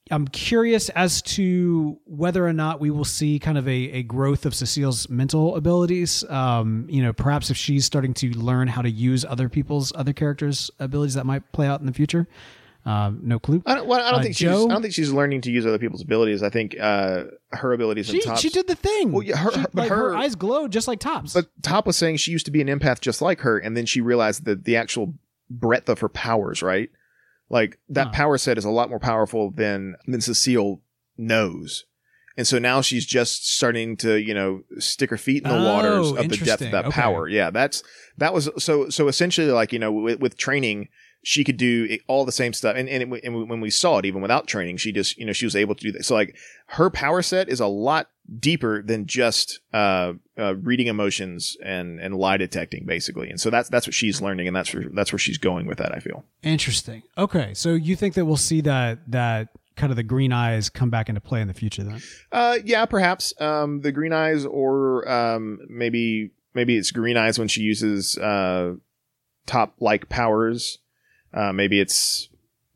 I'm 0.09 0.27
curious 0.27 0.89
as 0.89 1.21
to 1.23 1.99
whether 2.05 2.45
or 2.45 2.53
not 2.53 2.79
we 2.79 2.91
will 2.91 3.05
see 3.05 3.39
kind 3.39 3.57
of 3.57 3.67
a, 3.67 3.71
a 3.71 4.03
growth 4.03 4.45
of 4.45 4.55
Cecile's 4.55 5.09
mental 5.09 5.55
abilities. 5.55 6.23
Um, 6.29 6.88
you 6.89 7.01
know, 7.01 7.11
perhaps 7.11 7.49
if 7.49 7.57
she's 7.57 7.85
starting 7.85 8.13
to 8.15 8.29
learn 8.31 8.67
how 8.67 8.81
to 8.81 8.89
use 8.89 9.25
other 9.25 9.49
people's, 9.49 9.91
other 9.95 10.13
characters' 10.13 10.71
abilities, 10.79 11.15
that 11.15 11.25
might 11.25 11.51
play 11.51 11.67
out 11.67 11.79
in 11.79 11.85
the 11.85 11.93
future. 11.93 12.27
Uh, 12.88 13.11
no 13.21 13.38
clue. 13.38 13.61
I 13.65 13.75
don't, 13.75 13.88
well, 13.88 13.99
I 13.99 14.11
don't 14.11 14.21
Uh, 14.21 14.23
think 14.23 14.38
she's. 14.38 14.47
I 14.47 14.53
don't 14.53 14.81
think 14.81 14.93
she's 14.93 15.11
learning 15.11 15.41
to 15.41 15.51
use 15.51 15.65
other 15.65 15.77
people's 15.77 16.01
abilities. 16.01 16.41
I 16.41 16.49
think 16.49 16.75
uh, 16.79 17.25
her 17.51 17.73
abilities 17.73 18.05
She 18.07 18.21
she 18.38 18.49
did 18.49 18.67
the 18.67 18.75
thing. 18.75 19.11
Well, 19.11 19.23
yeah, 19.23 19.35
her- 19.38 19.51
She- 19.51 19.59
her- 19.59 19.67
like, 19.73 19.89
her, 19.89 19.95
her- 20.11 20.15
eyes 20.15 20.35
glowed 20.35 20.71
just 20.71 20.88
like 20.88 20.99
Tops. 20.99 21.33
But 21.33 21.47
Top 21.61 21.85
was 21.85 21.97
saying 21.97 22.17
she 22.17 22.31
used 22.31 22.45
to 22.45 22.51
be 22.51 22.61
an 22.61 22.67
empath 22.69 23.01
just 23.01 23.21
like 23.21 23.41
her, 23.41 23.57
and 23.57 23.75
then 23.75 23.85
she 23.85 23.99
realized 23.99 24.45
that 24.45 24.63
the 24.63 24.77
actual 24.77 25.15
breadth 25.49 25.89
of 25.89 25.99
her 25.99 26.07
powers, 26.09 26.63
right? 26.63 26.89
Like 27.49 27.77
that 27.89 28.07
Huh. 28.07 28.13
power 28.13 28.38
set 28.38 28.57
is 28.57 28.63
a 28.65 28.69
lot 28.69 28.89
more 28.89 28.99
powerful 28.99 29.51
than 29.51 29.95
than 30.07 30.21
Cecile 30.21 30.79
knows. 31.17 31.85
And 32.38 32.45
so 32.47 32.59
now 32.59 32.81
she's 32.81 33.05
just 33.05 33.49
starting 33.51 33.97
to, 33.97 34.15
you 34.21 34.33
know, 34.33 34.61
stick 34.77 35.09
her 35.09 35.17
feet 35.17 35.43
in 35.43 35.49
the 35.49 35.57
Oh, 35.57 35.63
waters 35.73 36.11
of 36.11 36.29
the 36.29 36.38
depth 36.38 36.61
of 36.61 36.71
that 36.71 36.85
Okay. 36.85 37.01
power. 37.01 37.27
Yeah, 37.27 37.49
that's 37.49 37.83
that 38.17 38.33
was 38.33 38.49
so 38.59 38.89
so 38.89 39.07
essentially 39.07 39.47
like 39.51 39.73
you 39.73 39.79
know 39.79 39.91
with, 39.91 40.19
with 40.19 40.38
training 40.38 40.89
she 41.24 41.43
could 41.43 41.57
do 41.57 41.97
all 42.07 42.26
the 42.26 42.32
same 42.32 42.53
stuff 42.53 42.76
and 42.76 42.88
and, 42.88 43.13
it, 43.13 43.24
and 43.24 43.49
when 43.49 43.61
we 43.61 43.70
saw 43.70 43.97
it 43.97 44.05
even 44.05 44.22
without 44.22 44.47
training 44.47 44.78
she 44.78 44.91
just 44.91 45.18
you 45.18 45.26
know 45.26 45.34
she 45.34 45.45
was 45.45 45.55
able 45.55 45.76
to 45.76 45.84
do 45.84 45.91
that 45.91 46.05
so 46.05 46.13
like 46.15 46.36
her 46.68 46.89
power 46.89 47.22
set 47.22 47.49
is 47.49 47.59
a 47.59 47.68
lot 47.68 48.09
deeper 48.39 48.82
than 48.82 49.05
just 49.05 49.61
uh, 49.74 50.13
uh 50.38 50.55
reading 50.55 50.88
emotions 50.88 51.55
and 51.63 51.99
and 51.99 52.15
lie 52.15 52.38
detecting 52.38 52.86
basically 52.86 53.30
and 53.30 53.39
so 53.39 53.49
that's 53.49 53.70
that's 53.70 53.88
what 53.88 53.93
she's 53.93 54.22
learning 54.22 54.47
and 54.47 54.55
that's 54.55 54.74
where 54.74 54.86
that's 54.93 55.11
where 55.11 55.20
she's 55.20 55.38
going 55.38 55.65
with 55.65 55.78
that 55.78 55.93
i 55.93 55.99
feel 55.99 56.24
Interesting. 56.43 57.03
Okay, 57.18 57.53
so 57.53 57.74
you 57.74 57.95
think 57.95 58.13
that 58.13 58.26
we'll 58.26 58.38
see 58.38 58.61
that 58.61 58.99
that 59.11 59.49
kind 59.76 59.91
of 59.91 59.95
the 59.95 60.03
green 60.03 60.32
eyes 60.32 60.70
come 60.70 60.89
back 60.89 61.09
into 61.09 61.22
play 61.22 61.41
in 61.41 61.47
the 61.47 61.53
future 61.53 61.84
then? 61.84 62.01
Uh, 62.32 62.57
yeah, 62.63 62.86
perhaps 62.86 63.34
um, 63.39 63.82
the 63.82 63.91
green 63.91 64.13
eyes, 64.13 64.45
or 64.45 65.09
um, 65.09 65.59
maybe 65.70 66.32
maybe 66.53 66.78
it's 66.78 66.91
green 66.91 67.18
eyes 67.18 67.38
when 67.38 67.47
she 67.47 67.61
uses 67.61 68.18
uh, 68.18 68.74
top 69.45 69.76
like 69.80 70.09
powers. 70.09 70.80
Uh, 71.38 71.53
maybe 71.53 71.79
it's 71.79 72.29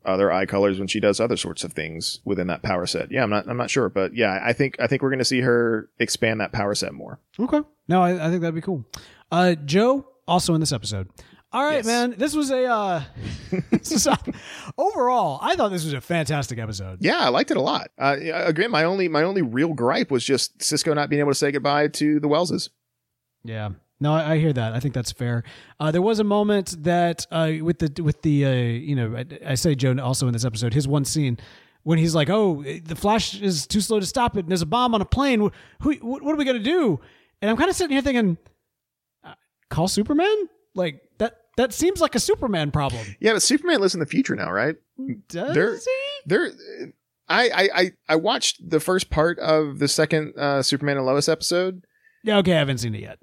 other 0.04 0.32
eye 0.32 0.46
colors 0.46 0.78
when 0.78 0.88
she 0.88 1.00
does 1.00 1.20
other 1.20 1.36
sorts 1.36 1.64
of 1.64 1.72
things 1.72 2.20
within 2.24 2.46
that 2.48 2.62
power 2.62 2.86
set. 2.86 3.10
Yeah, 3.10 3.22
I'm 3.22 3.30
not 3.30 3.48
I'm 3.48 3.56
not 3.56 3.70
sure, 3.70 3.88
but 3.88 4.14
yeah, 4.14 4.40
I 4.42 4.52
think 4.52 4.76
I 4.80 4.86
think 4.86 5.02
we're 5.02 5.10
going 5.10 5.18
to 5.18 5.24
see 5.24 5.40
her 5.40 5.88
expand 5.98 6.40
that 6.40 6.52
power 6.52 6.74
set 6.74 6.92
more. 6.92 7.20
Okay. 7.38 7.60
No, 7.88 8.02
I, 8.02 8.26
I 8.26 8.30
think 8.30 8.40
that'd 8.42 8.54
be 8.54 8.60
cool. 8.60 8.84
Uh, 9.30 9.54
Joe 9.54 10.06
also 10.28 10.54
in 10.54 10.60
this 10.60 10.72
episode. 10.72 11.08
All 11.54 11.62
right, 11.64 11.76
Yes. 11.84 11.86
man. 11.86 12.14
This 12.16 12.34
was 12.34 12.50
a 12.50 12.64
uh, 12.66 13.02
this 13.70 13.90
was 13.92 14.06
a- 14.06 14.18
overall. 14.78 15.38
I 15.42 15.54
thought 15.54 15.70
this 15.70 15.84
was 15.84 15.92
a 15.92 16.00
fantastic 16.00 16.58
episode. 16.58 16.98
Yeah, 17.00 17.18
I 17.18 17.28
liked 17.28 17.50
it 17.50 17.56
a 17.56 17.60
lot. 17.62 17.90
Uh, 17.98 18.16
again, 18.20 18.70
my 18.70 18.84
only 18.84 19.06
my 19.08 19.22
only 19.22 19.42
real 19.42 19.74
gripe 19.74 20.10
was 20.10 20.24
just 20.24 20.62
Cisco 20.62 20.94
not 20.94 21.10
being 21.10 21.20
able 21.20 21.30
to 21.30 21.34
say 21.36 21.50
goodbye 21.52 21.88
to 21.88 22.20
the 22.20 22.28
Wellses. 22.28 22.70
Yeah. 23.44 23.70
No, 24.02 24.12
I, 24.12 24.32
I 24.32 24.38
hear 24.38 24.52
that. 24.52 24.72
I 24.72 24.80
think 24.80 24.94
that's 24.94 25.12
fair. 25.12 25.44
Uh, 25.78 25.90
there 25.92 26.02
was 26.02 26.18
a 26.18 26.24
moment 26.24 26.82
that 26.82 27.26
uh, 27.30 27.52
with 27.62 27.78
the 27.78 28.02
with 28.02 28.22
the 28.22 28.44
uh, 28.44 28.50
you 28.52 28.96
know 28.96 29.16
I, 29.16 29.52
I 29.52 29.54
say 29.54 29.74
Joe 29.74 29.96
also 29.98 30.26
in 30.26 30.32
this 30.32 30.44
episode 30.44 30.74
his 30.74 30.88
one 30.88 31.04
scene 31.04 31.38
when 31.84 31.98
he's 31.98 32.14
like, 32.14 32.28
"Oh, 32.28 32.62
the 32.62 32.96
Flash 32.96 33.40
is 33.40 33.66
too 33.66 33.80
slow 33.80 34.00
to 34.00 34.06
stop 34.06 34.36
it, 34.36 34.40
and 34.40 34.48
there's 34.48 34.62
a 34.62 34.66
bomb 34.66 34.94
on 34.94 35.00
a 35.00 35.04
plane. 35.04 35.38
Who, 35.40 35.50
who 35.80 35.94
what, 36.00 36.22
are 36.34 36.36
we 36.36 36.44
gonna 36.44 36.58
do?" 36.58 37.00
And 37.40 37.50
I'm 37.50 37.56
kind 37.56 37.70
of 37.70 37.76
sitting 37.76 37.94
here 37.94 38.02
thinking, 38.02 38.38
uh, 39.24 39.34
"Call 39.70 39.88
Superman? 39.88 40.48
Like 40.74 41.00
that? 41.18 41.36
That 41.56 41.72
seems 41.72 42.00
like 42.00 42.14
a 42.14 42.20
Superman 42.20 42.70
problem." 42.72 43.04
Yeah, 43.20 43.34
but 43.34 43.42
Superman 43.42 43.80
lives 43.80 43.94
in 43.94 44.00
the 44.00 44.06
future 44.06 44.34
now, 44.34 44.50
right? 44.50 44.76
Does 45.28 45.54
There- 45.54 45.76
he? 45.76 45.80
there 46.26 46.50
I, 47.28 47.48
I 47.48 47.68
I 47.74 47.92
I 48.08 48.16
watched 48.16 48.68
the 48.68 48.80
first 48.80 49.10
part 49.10 49.38
of 49.38 49.78
the 49.78 49.88
second 49.88 50.34
uh 50.36 50.62
Superman 50.62 50.96
and 50.96 51.06
Lois 51.06 51.28
episode. 51.28 51.84
Yeah. 52.24 52.38
Okay, 52.38 52.54
I 52.54 52.58
haven't 52.58 52.78
seen 52.78 52.94
it 52.94 53.00
yet. 53.00 53.18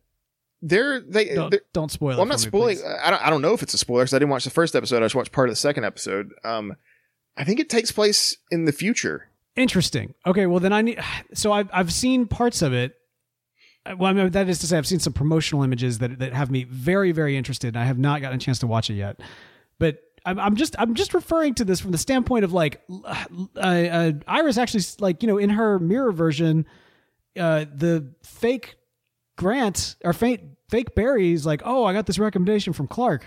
They're 0.62 1.00
they 1.00 1.34
Don't, 1.36 1.52
they're, 1.52 1.62
don't 1.74 1.92
spoil 1.92 2.10
well, 2.10 2.20
it. 2.20 2.22
I'm 2.24 2.28
not 2.28 2.40
for 2.42 2.46
me, 2.48 2.76
spoiling. 2.76 3.00
I 3.02 3.10
don't 3.10 3.26
I 3.26 3.30
don't 3.30 3.42
know 3.42 3.54
if 3.54 3.64
it's 3.64 3.74
a 3.74 3.78
spoiler 3.78 4.04
cuz 4.04 4.14
I 4.14 4.20
didn't 4.20 4.32
watch 4.32 4.44
the 4.44 4.50
first 4.50 4.76
episode. 4.76 4.98
I 4.98 5.06
just 5.06 5.16
watched 5.16 5.32
part 5.32 5.50
of 5.50 5.54
the 5.54 5.58
second 5.58 5.86
episode. 5.86 6.32
Um 6.44 6.76
I 7.38 7.44
think 7.46 7.60
it 7.60 7.70
takes 7.70 7.92
place 7.92 8.36
in 8.52 8.66
the 8.66 8.72
future. 8.74 9.30
Interesting. 9.56 10.14
Okay, 10.26 10.46
well 10.46 10.60
then 10.60 10.74
I 10.74 10.82
need. 10.82 11.00
So 11.34 11.52
I've 11.52 11.70
I've 11.74 11.94
seen 11.94 12.28
parts 12.28 12.62
of 12.62 12.74
it. 12.74 12.96
Uh, 13.86 13.96
Well, 13.98 14.10
I 14.10 14.14
mean, 14.14 14.30
that 14.32 14.50
is 14.50 14.60
to 14.60 14.68
say, 14.68 14.78
I've 14.78 14.88
seen 14.88 15.00
some 15.00 15.14
promotional 15.14 15.64
images 15.64 16.00
that 16.00 16.20
that 16.20 16.34
have 16.34 16.52
me 16.52 16.66
very 16.66 17.12
very 17.14 17.38
interested. 17.38 17.70
And 17.70 17.78
I 17.78 17.86
have 17.86 17.98
not 17.98 18.22
gotten 18.22 18.36
a 18.38 18.40
chance 18.42 18.60
to 18.60 18.68
watch 18.68 18.90
it 18.90 18.96
yet. 18.96 19.20
But 19.80 20.02
I'm, 20.26 20.38
I'm 20.40 20.56
just 20.58 20.76
I'm 20.78 20.94
just 20.96 21.14
referring 21.14 21.56
to 21.56 21.66
this 21.66 21.80
from 21.80 21.92
the 21.92 21.98
standpoint 21.98 22.44
of 22.44 22.52
like 22.52 22.82
uh, 23.06 23.26
uh, 23.56 24.12
Iris 24.28 24.58
actually 24.58 24.84
like 25.00 25.24
you 25.24 25.28
know 25.28 25.38
in 25.38 25.52
her 25.52 25.80
mirror 25.80 26.12
version, 26.12 26.66
uh, 27.40 27.64
the 27.74 28.14
fake 28.24 28.76
Grant 29.40 29.96
or 30.04 30.12
fake 30.12 30.42
fake 30.70 30.96
Barry 30.96 31.32
is 31.32 31.46
like, 31.46 31.62
oh, 31.64 31.86
I 31.86 31.94
got 31.94 32.06
this 32.06 32.20
recommendation 32.20 32.74
from 32.74 32.88
Clark. 32.88 33.24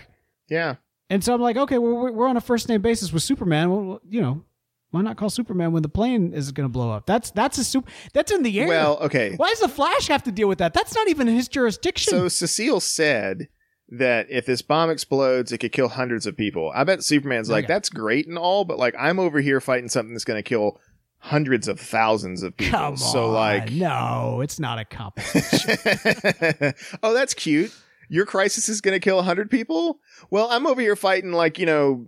Yeah. 0.47 0.75
And 1.09 1.23
so 1.23 1.33
I'm 1.33 1.41
like, 1.41 1.57
okay, 1.57 1.79
well, 1.79 1.95
we're, 1.95 2.11
we're 2.11 2.27
on 2.27 2.37
a 2.37 2.41
first 2.41 2.69
name 2.69 2.83
basis 2.83 3.11
with 3.11 3.23
Superman. 3.23 3.71
Well, 3.71 3.99
you 4.07 4.21
know, 4.21 4.43
why 4.91 5.01
not 5.01 5.17
call 5.17 5.31
Superman 5.31 5.71
when 5.71 5.81
the 5.81 5.89
plane 5.89 6.31
is 6.31 6.51
going 6.51 6.69
to 6.69 6.71
blow 6.71 6.91
up? 6.91 7.07
That's 7.07 7.31
that's 7.31 7.57
a 7.57 7.63
super. 7.63 7.89
That's 8.13 8.31
in 8.31 8.43
the 8.43 8.59
air. 8.59 8.67
Well, 8.67 8.99
okay. 9.01 9.33
why 9.37 9.49
does 9.49 9.61
the 9.61 9.67
Flash 9.67 10.07
have 10.07 10.21
to 10.23 10.31
deal 10.31 10.47
with 10.47 10.59
that? 10.59 10.75
That's 10.75 10.93
not 10.93 11.07
even 11.07 11.25
his 11.25 11.47
jurisdiction. 11.47 12.11
So 12.11 12.27
Cecile 12.27 12.79
said 12.79 13.47
that 13.89 14.27
if 14.29 14.45
this 14.45 14.61
bomb 14.61 14.91
explodes, 14.91 15.51
it 15.51 15.57
could 15.57 15.71
kill 15.71 15.87
hundreds 15.89 16.27
of 16.27 16.37
people. 16.37 16.71
I 16.75 16.83
bet 16.83 17.03
Superman's 17.03 17.49
like, 17.49 17.65
Okay. 17.65 17.73
that's 17.73 17.89
great 17.89 18.27
and 18.27 18.37
all, 18.37 18.65
but 18.65 18.77
like 18.77 18.93
I'm 18.99 19.17
over 19.17 19.41
here 19.41 19.59
fighting 19.59 19.89
something 19.89 20.13
that's 20.13 20.25
going 20.25 20.37
to 20.37 20.47
kill 20.47 20.79
hundreds 21.23 21.69
of 21.69 21.79
thousands 21.79 22.43
of 22.43 22.55
people. 22.57 22.77
Come 22.77 22.97
so 22.97 23.27
on. 23.27 23.33
like 23.33 23.71
no, 23.71 24.41
it's 24.41 24.59
not 24.59 24.77
a 24.77 24.83
competition. 24.83 26.73
oh, 27.03 27.13
that's 27.13 27.33
cute. 27.33 27.73
Your 28.09 28.25
crisis 28.25 28.67
is 28.67 28.81
going 28.81 28.93
to 28.93 28.99
kill 28.99 29.15
100 29.15 29.49
people? 29.49 29.99
Well, 30.29 30.49
I'm 30.51 30.67
over 30.67 30.81
here 30.81 30.97
fighting, 30.97 31.31
like, 31.31 31.57
you 31.57 31.65
know, 31.65 32.05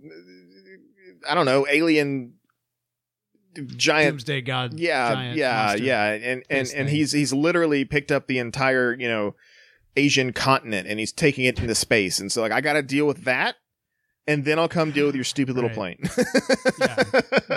I 1.26 1.34
don't 1.34 1.46
know, 1.46 1.66
alien 1.66 2.34
giant. 3.64 4.12
Doomsday 4.12 4.42
God. 4.42 4.78
Yeah, 4.78 5.14
giant 5.14 5.36
yeah, 5.38 5.74
yeah. 5.74 6.12
And, 6.12 6.44
and, 6.50 6.70
and 6.76 6.88
he's, 6.90 7.12
he's 7.12 7.32
literally 7.32 7.86
picked 7.86 8.12
up 8.12 8.26
the 8.26 8.38
entire, 8.38 8.94
you 8.94 9.08
know, 9.08 9.34
Asian 9.96 10.34
continent 10.34 10.86
and 10.86 11.00
he's 11.00 11.12
taking 11.12 11.46
it 11.46 11.58
into 11.58 11.74
space. 11.74 12.20
And 12.20 12.30
so, 12.30 12.42
like, 12.42 12.52
I 12.52 12.60
got 12.60 12.74
to 12.74 12.82
deal 12.82 13.06
with 13.06 13.24
that. 13.24 13.56
And 14.28 14.44
then 14.44 14.58
I'll 14.58 14.68
come 14.68 14.90
deal 14.90 15.06
with 15.06 15.14
your 15.14 15.22
stupid 15.24 15.54
little 15.54 15.70
Right. 15.70 16.00
plane. 16.00 16.26
Yeah. 16.80 16.94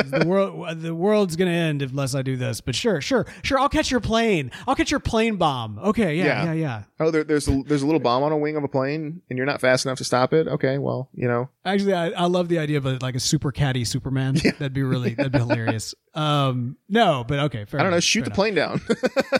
the 0.03 0.23
world 0.25 0.81
the 0.81 0.93
world's 0.95 1.35
gonna 1.35 1.51
end 1.51 1.81
unless 1.81 2.15
I 2.15 2.21
do 2.21 2.37
this. 2.37 2.61
But 2.61 2.75
sure, 2.75 3.01
sure, 3.01 3.25
sure. 3.43 3.59
I'll 3.59 3.69
catch 3.69 3.89
your 3.91 3.99
plane. 3.99 4.51
I'll 4.67 4.75
catch 4.75 4.91
your 4.91 4.99
plane 4.99 5.35
bomb. 5.37 5.79
Okay, 5.79 6.15
yeah, 6.17 6.25
Yeah. 6.25 6.43
yeah, 6.45 6.53
yeah. 6.53 6.83
oh, 6.99 7.11
there, 7.11 7.23
there's 7.23 7.47
a, 7.47 7.63
there's 7.63 7.81
a 7.81 7.85
little 7.85 7.99
bomb 7.99 8.23
on 8.23 8.31
a 8.31 8.37
wing 8.37 8.55
of 8.55 8.63
a 8.63 8.67
plane 8.67 9.21
and 9.29 9.37
you're 9.37 9.45
not 9.45 9.59
fast 9.61 9.85
enough 9.85 9.97
to 9.97 10.03
stop 10.03 10.33
it. 10.33 10.47
Okay, 10.47 10.77
well, 10.77 11.09
you 11.13 11.27
know, 11.27 11.49
Actually, 11.65 11.93
I, 11.93 12.09
I 12.11 12.25
love 12.25 12.47
the 12.49 12.59
idea 12.59 12.77
of 12.77 12.85
a, 12.85 12.97
like 13.01 13.15
a 13.15 13.19
super 13.19 13.51
caddy 13.51 13.83
Superman. 13.85 14.35
That'd 14.43 14.73
be 14.73 14.83
really 14.83 15.13
that'd 15.15 15.31
be 15.31 15.39
hilarious. 15.39 15.93
Um, 16.19 16.77
no, 16.89 17.23
but 17.27 17.39
okay, 17.39 17.65
fair 17.65 17.79
I 17.79 17.83
don't 17.83 17.91
know, 17.93 17.99
shoot 17.99 18.25
the 18.25 18.31
plane 18.31 18.55
down. 18.55 18.81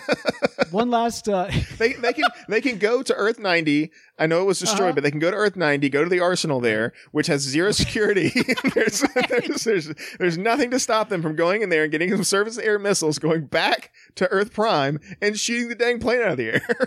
One 0.71 0.89
last. 0.91 1.27
Uh, 1.27 1.49
they 1.77 1.93
they 1.93 2.13
can 2.13 2.25
they 2.47 2.61
can 2.61 2.77
go 2.77 3.01
to 3.01 3.13
Earth 3.13 3.39
90. 3.39 3.91
I 4.19 4.27
know 4.27 4.41
it 4.41 4.45
was 4.45 4.59
destroyed, 4.59 4.81
Uh-huh. 4.89 4.95
but 4.95 5.03
they 5.03 5.11
can 5.11 5.19
go 5.19 5.31
to 5.31 5.35
Earth 5.37 5.55
90, 5.55 5.89
go 5.89 6.03
to 6.03 6.09
the 6.09 6.19
arsenal 6.19 6.59
there, 6.61 6.93
which 7.11 7.27
has 7.27 7.41
zero 7.41 7.71
security. 7.71 8.29
there's, 8.75 9.03
there's, 9.29 9.63
there's 9.63 9.93
there's 10.19 10.37
nothing 10.37 10.69
to 10.71 10.79
stop 10.79 11.09
them 11.09 11.21
from 11.21 11.35
going 11.35 11.63
in 11.63 11.69
there 11.69 11.83
and 11.83 11.91
getting 11.91 12.11
some 12.11 12.23
surface 12.23 12.57
air 12.57 12.77
missiles, 12.79 13.17
going 13.19 13.45
back 13.47 13.91
to 14.15 14.27
Earth 14.29 14.53
Prime 14.53 14.99
and 15.21 15.37
shooting 15.39 15.69
the 15.69 15.75
dang 15.75 15.99
plane 15.99 16.21
out 16.21 16.31
of 16.31 16.37
the 16.37 16.49
air. 16.53 16.77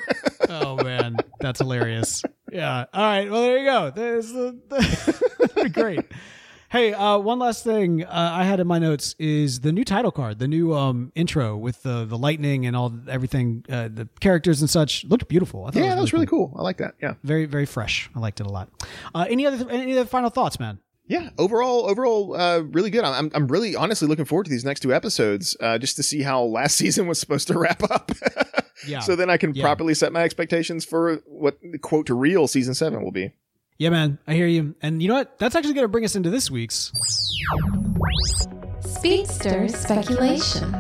oh 0.49 0.76
man, 0.82 1.16
that's 1.40 1.59
hilarious. 1.59 2.22
Yeah. 2.53 2.84
All 2.93 3.03
right. 3.03 3.30
Well, 3.30 3.43
there 3.43 3.59
you 3.59 3.64
go. 3.64 3.90
There's 3.90 4.28
the, 4.32 4.59
that'd 5.55 5.72
great. 5.74 6.01
Hey, 6.72 6.94
uh, 6.94 7.18
one 7.18 7.38
last 7.38 7.64
thing 7.64 8.02
uh, 8.02 8.08
I 8.10 8.44
had 8.44 8.58
in 8.58 8.66
my 8.66 8.78
notes 8.78 9.14
is 9.18 9.60
the 9.60 9.72
new 9.72 9.84
title 9.84 10.10
card, 10.10 10.38
the 10.38 10.48
new 10.48 10.72
um, 10.74 11.12
intro 11.14 11.54
with 11.54 11.82
the 11.82 12.06
the 12.06 12.16
lightning 12.16 12.64
and 12.64 12.74
all 12.74 12.90
everything, 13.10 13.62
uh, 13.68 13.88
the 13.92 14.08
characters 14.20 14.62
and 14.62 14.70
such 14.70 15.04
looked 15.04 15.28
beautiful. 15.28 15.66
I 15.66 15.70
thought 15.70 15.80
it 15.80 15.84
yeah, 15.84 15.94
that 15.94 16.00
was 16.00 16.14
really 16.14 16.24
cool. 16.24 16.50
I 16.58 16.62
like 16.62 16.78
that. 16.78 16.94
Yeah. 17.02 17.16
Very 17.24 17.44
very 17.44 17.66
fresh. 17.66 18.08
I 18.16 18.20
liked 18.20 18.40
it 18.40 18.46
a 18.46 18.48
lot. 18.48 18.70
Uh, 19.14 19.26
any 19.28 19.46
other 19.46 19.68
any 19.70 19.92
other 19.92 20.06
final 20.06 20.30
thoughts, 20.30 20.58
man? 20.58 20.78
Yeah, 21.04 21.28
overall, 21.36 21.90
overall, 21.90 22.34
uh, 22.40 22.60
really 22.60 22.88
good. 22.88 23.04
I'm, 23.04 23.30
I'm 23.34 23.48
really 23.48 23.76
honestly 23.76 24.08
looking 24.08 24.24
forward 24.24 24.44
to 24.44 24.50
these 24.50 24.64
next 24.64 24.80
two 24.80 24.94
episodes, 24.94 25.54
uh, 25.60 25.76
just 25.76 25.96
to 25.96 26.02
see 26.02 26.22
how 26.22 26.42
last 26.42 26.76
season 26.78 27.06
was 27.06 27.18
supposed 27.18 27.48
to 27.48 27.58
wrap 27.58 27.82
up. 27.90 28.12
Yeah. 28.84 28.98
So 28.98 29.14
then 29.14 29.30
I 29.30 29.36
can 29.36 29.54
Yeah. 29.54 29.62
properly 29.62 29.94
set 29.94 30.12
my 30.12 30.24
expectations 30.24 30.84
for 30.84 31.22
what 31.26 31.56
quote 31.82 32.06
to 32.06 32.14
real 32.14 32.48
season 32.48 32.74
seven 32.74 33.04
will 33.04 33.12
be. 33.12 33.32
Yeah, 33.78 33.90
man, 33.90 34.18
I 34.26 34.34
hear 34.34 34.46
you. 34.46 34.74
And 34.82 35.02
you 35.02 35.08
know 35.08 35.14
what? 35.14 35.38
That's 35.38 35.54
actually 35.54 35.74
going 35.74 35.84
to 35.84 35.88
bring 35.88 36.04
us 36.04 36.14
into 36.14 36.30
this 36.30 36.50
week's. 36.50 36.92
Speedster 38.80 39.68
speculation. 39.68 40.74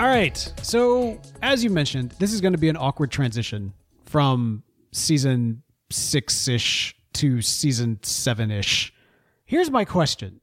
All 0.00 0.06
right. 0.06 0.36
So, 0.62 1.20
as 1.42 1.64
you 1.64 1.70
mentioned, 1.70 2.12
this 2.18 2.32
is 2.32 2.40
going 2.40 2.52
to 2.52 2.58
be 2.58 2.68
an 2.68 2.76
awkward 2.76 3.10
transition 3.10 3.72
from 4.04 4.62
season 4.92 5.62
six 5.90 6.48
ish 6.48 6.94
to 7.14 7.42
season 7.42 7.98
seven 8.02 8.50
ish. 8.50 8.92
Here's 9.44 9.70
my 9.70 9.84
question 9.84 10.40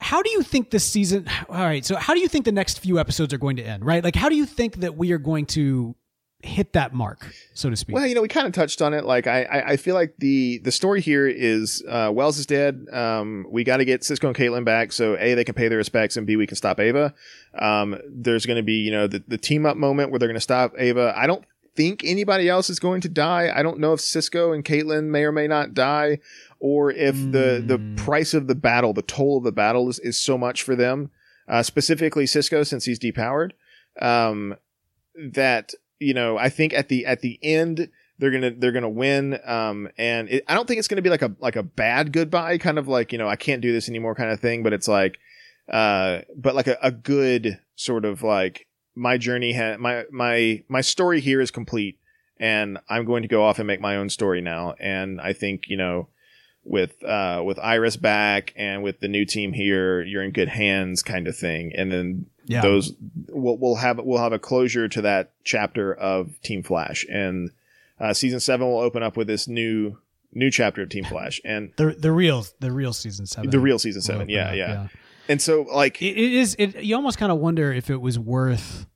How 0.00 0.22
do 0.22 0.30
you 0.30 0.42
think 0.42 0.70
this 0.70 0.84
season, 0.84 1.28
all 1.48 1.64
right, 1.64 1.84
so 1.84 1.96
how 1.96 2.14
do 2.14 2.20
you 2.20 2.28
think 2.28 2.44
the 2.44 2.52
next 2.52 2.80
few 2.80 2.98
episodes 2.98 3.32
are 3.32 3.38
going 3.38 3.56
to 3.56 3.62
end, 3.62 3.84
right? 3.84 4.02
Like, 4.02 4.16
how 4.16 4.28
do 4.28 4.34
you 4.34 4.46
think 4.46 4.76
that 4.76 4.96
we 4.96 5.12
are 5.12 5.18
going 5.18 5.46
to 5.46 5.94
hit 6.42 6.72
that 6.74 6.94
mark, 6.94 7.34
so 7.54 7.70
to 7.70 7.76
speak. 7.76 7.94
Well, 7.94 8.06
you 8.06 8.14
know, 8.14 8.22
we 8.22 8.28
kind 8.28 8.46
of 8.46 8.52
touched 8.52 8.82
on 8.82 8.94
it. 8.94 9.04
Like, 9.04 9.26
I, 9.26 9.42
I, 9.44 9.68
I 9.70 9.76
feel 9.76 9.94
like 9.94 10.14
the 10.18 10.58
the 10.58 10.72
story 10.72 11.00
here 11.00 11.26
is 11.26 11.82
uh, 11.88 12.10
Wells 12.12 12.38
is 12.38 12.46
dead. 12.46 12.86
Um, 12.92 13.46
we 13.50 13.64
got 13.64 13.78
to 13.78 13.84
get 13.84 14.04
Cisco 14.04 14.28
and 14.28 14.36
Caitlin 14.36 14.64
back, 14.64 14.92
so 14.92 15.16
a 15.18 15.34
they 15.34 15.44
can 15.44 15.54
pay 15.54 15.68
their 15.68 15.78
respects, 15.78 16.16
and 16.16 16.26
b 16.26 16.36
we 16.36 16.46
can 16.46 16.56
stop 16.56 16.78
Ava. 16.80 17.14
Um, 17.58 17.98
there's 18.08 18.46
going 18.46 18.58
to 18.58 18.62
be 18.62 18.74
you 18.74 18.90
know 18.90 19.06
the, 19.06 19.22
the 19.26 19.38
team 19.38 19.66
up 19.66 19.76
moment 19.76 20.10
where 20.10 20.18
they're 20.18 20.28
going 20.28 20.34
to 20.34 20.40
stop 20.40 20.74
Ava. 20.78 21.12
I 21.16 21.26
don't 21.26 21.44
think 21.74 22.02
anybody 22.04 22.48
else 22.48 22.70
is 22.70 22.78
going 22.78 23.02
to 23.02 23.08
die. 23.08 23.52
I 23.54 23.62
don't 23.62 23.78
know 23.78 23.92
if 23.92 24.00
Cisco 24.00 24.52
and 24.52 24.64
Caitlin 24.64 25.04
may 25.04 25.24
or 25.24 25.32
may 25.32 25.46
not 25.46 25.74
die, 25.74 26.20
or 26.60 26.90
if 26.90 27.14
the 27.14 27.62
the 27.64 27.80
price 27.96 28.34
of 28.34 28.46
the 28.46 28.54
battle, 28.54 28.92
the 28.92 29.02
toll 29.02 29.38
of 29.38 29.44
the 29.44 29.52
battle, 29.52 29.88
is, 29.88 29.98
is 30.00 30.16
so 30.16 30.38
much 30.38 30.62
for 30.62 30.76
them. 30.76 31.10
Uh, 31.48 31.62
specifically 31.62 32.26
Cisco, 32.26 32.62
since 32.62 32.84
he's 32.84 32.98
depowered. 32.98 33.52
Um, 34.00 34.56
that 35.32 35.72
you 35.98 36.14
know, 36.14 36.36
I 36.36 36.48
think 36.48 36.72
at 36.72 36.88
the 36.88 37.06
at 37.06 37.20
the 37.20 37.38
end 37.42 37.88
they're 38.18 38.30
gonna 38.30 38.52
they're 38.52 38.72
gonna 38.72 38.88
win. 38.88 39.38
Um, 39.44 39.88
and 39.98 40.28
it, 40.28 40.44
I 40.48 40.54
don't 40.54 40.66
think 40.66 40.78
it's 40.78 40.88
gonna 40.88 41.02
be 41.02 41.10
like 41.10 41.22
a 41.22 41.34
like 41.40 41.56
a 41.56 41.62
bad 41.62 42.12
goodbye, 42.12 42.58
kind 42.58 42.78
of 42.78 42.88
like 42.88 43.12
you 43.12 43.18
know 43.18 43.28
I 43.28 43.36
can't 43.36 43.62
do 43.62 43.72
this 43.72 43.88
anymore 43.88 44.14
kind 44.14 44.30
of 44.30 44.40
thing. 44.40 44.62
But 44.62 44.72
it's 44.72 44.88
like, 44.88 45.18
uh, 45.70 46.20
but 46.36 46.54
like 46.54 46.66
a, 46.66 46.78
a 46.82 46.90
good 46.90 47.60
sort 47.74 48.04
of 48.04 48.22
like 48.22 48.66
my 48.94 49.18
journey 49.18 49.52
ha- 49.52 49.76
my 49.78 50.04
my 50.10 50.62
my 50.68 50.80
story 50.80 51.20
here 51.20 51.40
is 51.40 51.50
complete, 51.50 51.98
and 52.38 52.78
I'm 52.88 53.04
going 53.04 53.22
to 53.22 53.28
go 53.28 53.44
off 53.44 53.58
and 53.58 53.66
make 53.66 53.80
my 53.80 53.96
own 53.96 54.08
story 54.08 54.40
now. 54.40 54.74
And 54.80 55.20
I 55.20 55.32
think 55.32 55.64
you 55.68 55.76
know 55.76 56.08
with 56.64 57.02
uh 57.04 57.42
with 57.44 57.58
Iris 57.58 57.96
back 57.96 58.52
and 58.56 58.82
with 58.82 59.00
the 59.00 59.08
new 59.08 59.24
team 59.24 59.52
here, 59.52 60.02
you're 60.02 60.22
in 60.22 60.32
good 60.32 60.48
hands, 60.48 61.02
kind 61.02 61.28
of 61.28 61.36
thing. 61.36 61.72
And 61.76 61.92
then 61.92 62.26
Yeah. 62.46 62.62
those 62.62 62.92
we'll, 63.28 63.56
we'll 63.58 63.74
have 63.76 63.98
we'll 64.02 64.22
have 64.22 64.32
a 64.32 64.38
closure 64.38 64.88
to 64.88 65.02
that 65.02 65.32
chapter 65.44 65.92
of 65.92 66.40
Team 66.42 66.62
Flash, 66.62 67.04
and 67.10 67.50
uh, 68.00 68.14
season 68.14 68.40
seven 68.40 68.66
will 68.66 68.80
open 68.80 69.02
up 69.02 69.16
with 69.16 69.26
this 69.26 69.46
new 69.48 69.98
new 70.32 70.50
chapter 70.50 70.82
of 70.82 70.88
Team 70.88 71.04
Flash 71.08 71.40
and 71.44 71.72
the 71.76 71.96
the 71.98 72.12
real 72.12 72.44
the 72.60 72.70
real 72.70 72.92
season 72.92 73.26
seven. 73.26 73.50
the 73.50 73.58
real 73.58 73.78
season 73.78 74.02
seven. 74.02 74.28
Yeah, 74.28 74.50
up, 74.50 74.56
yeah, 74.56 74.88
And 75.28 75.42
so 75.42 75.62
like 75.62 76.00
It, 76.00 76.16
it 76.16 76.32
is. 76.32 76.54
It 76.58 76.82
you 76.82 76.94
almost 76.94 77.18
kind 77.18 77.32
of 77.32 77.38
wonder 77.38 77.72
if 77.72 77.90
it 77.90 78.00
was 78.00 78.18
worth 78.18 78.86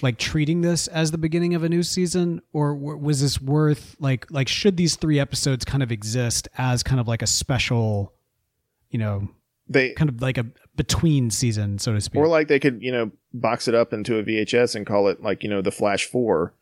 like 0.00 0.16
treating 0.16 0.60
this 0.60 0.86
as 0.86 1.10
the 1.10 1.18
beginning 1.18 1.54
of 1.54 1.64
a 1.64 1.68
new 1.68 1.82
season, 1.82 2.40
or 2.52 2.74
w- 2.74 2.98
was 2.98 3.20
this 3.20 3.40
worth 3.40 3.96
like 3.98 4.30
like 4.30 4.48
should 4.48 4.76
these 4.76 4.96
three 4.96 5.18
episodes 5.18 5.64
kind 5.64 5.82
of 5.82 5.90
exist 5.90 6.46
as 6.58 6.82
kind 6.82 7.00
of 7.00 7.08
like 7.08 7.22
a 7.22 7.26
special, 7.26 8.12
you 8.90 8.98
know, 8.98 9.28
they 9.68 9.92
kind 9.92 10.08
of 10.08 10.20
like 10.20 10.38
a 10.38 10.46
between 10.76 11.30
season, 11.30 11.78
so 11.78 11.92
to 11.92 12.00
speak. 12.00 12.20
or 12.20 12.28
like 12.28 12.48
they 12.48 12.58
could 12.58 12.82
you 12.82 12.92
know 12.92 13.10
box 13.32 13.68
it 13.68 13.74
up 13.74 13.92
into 13.92 14.18
a 14.18 14.22
VHS 14.22 14.74
and 14.74 14.86
call 14.86 15.08
it 15.08 15.22
like 15.22 15.42
you 15.42 15.48
know 15.48 15.62
the 15.62 15.70
Flash 15.70 16.06
Four. 16.06 16.54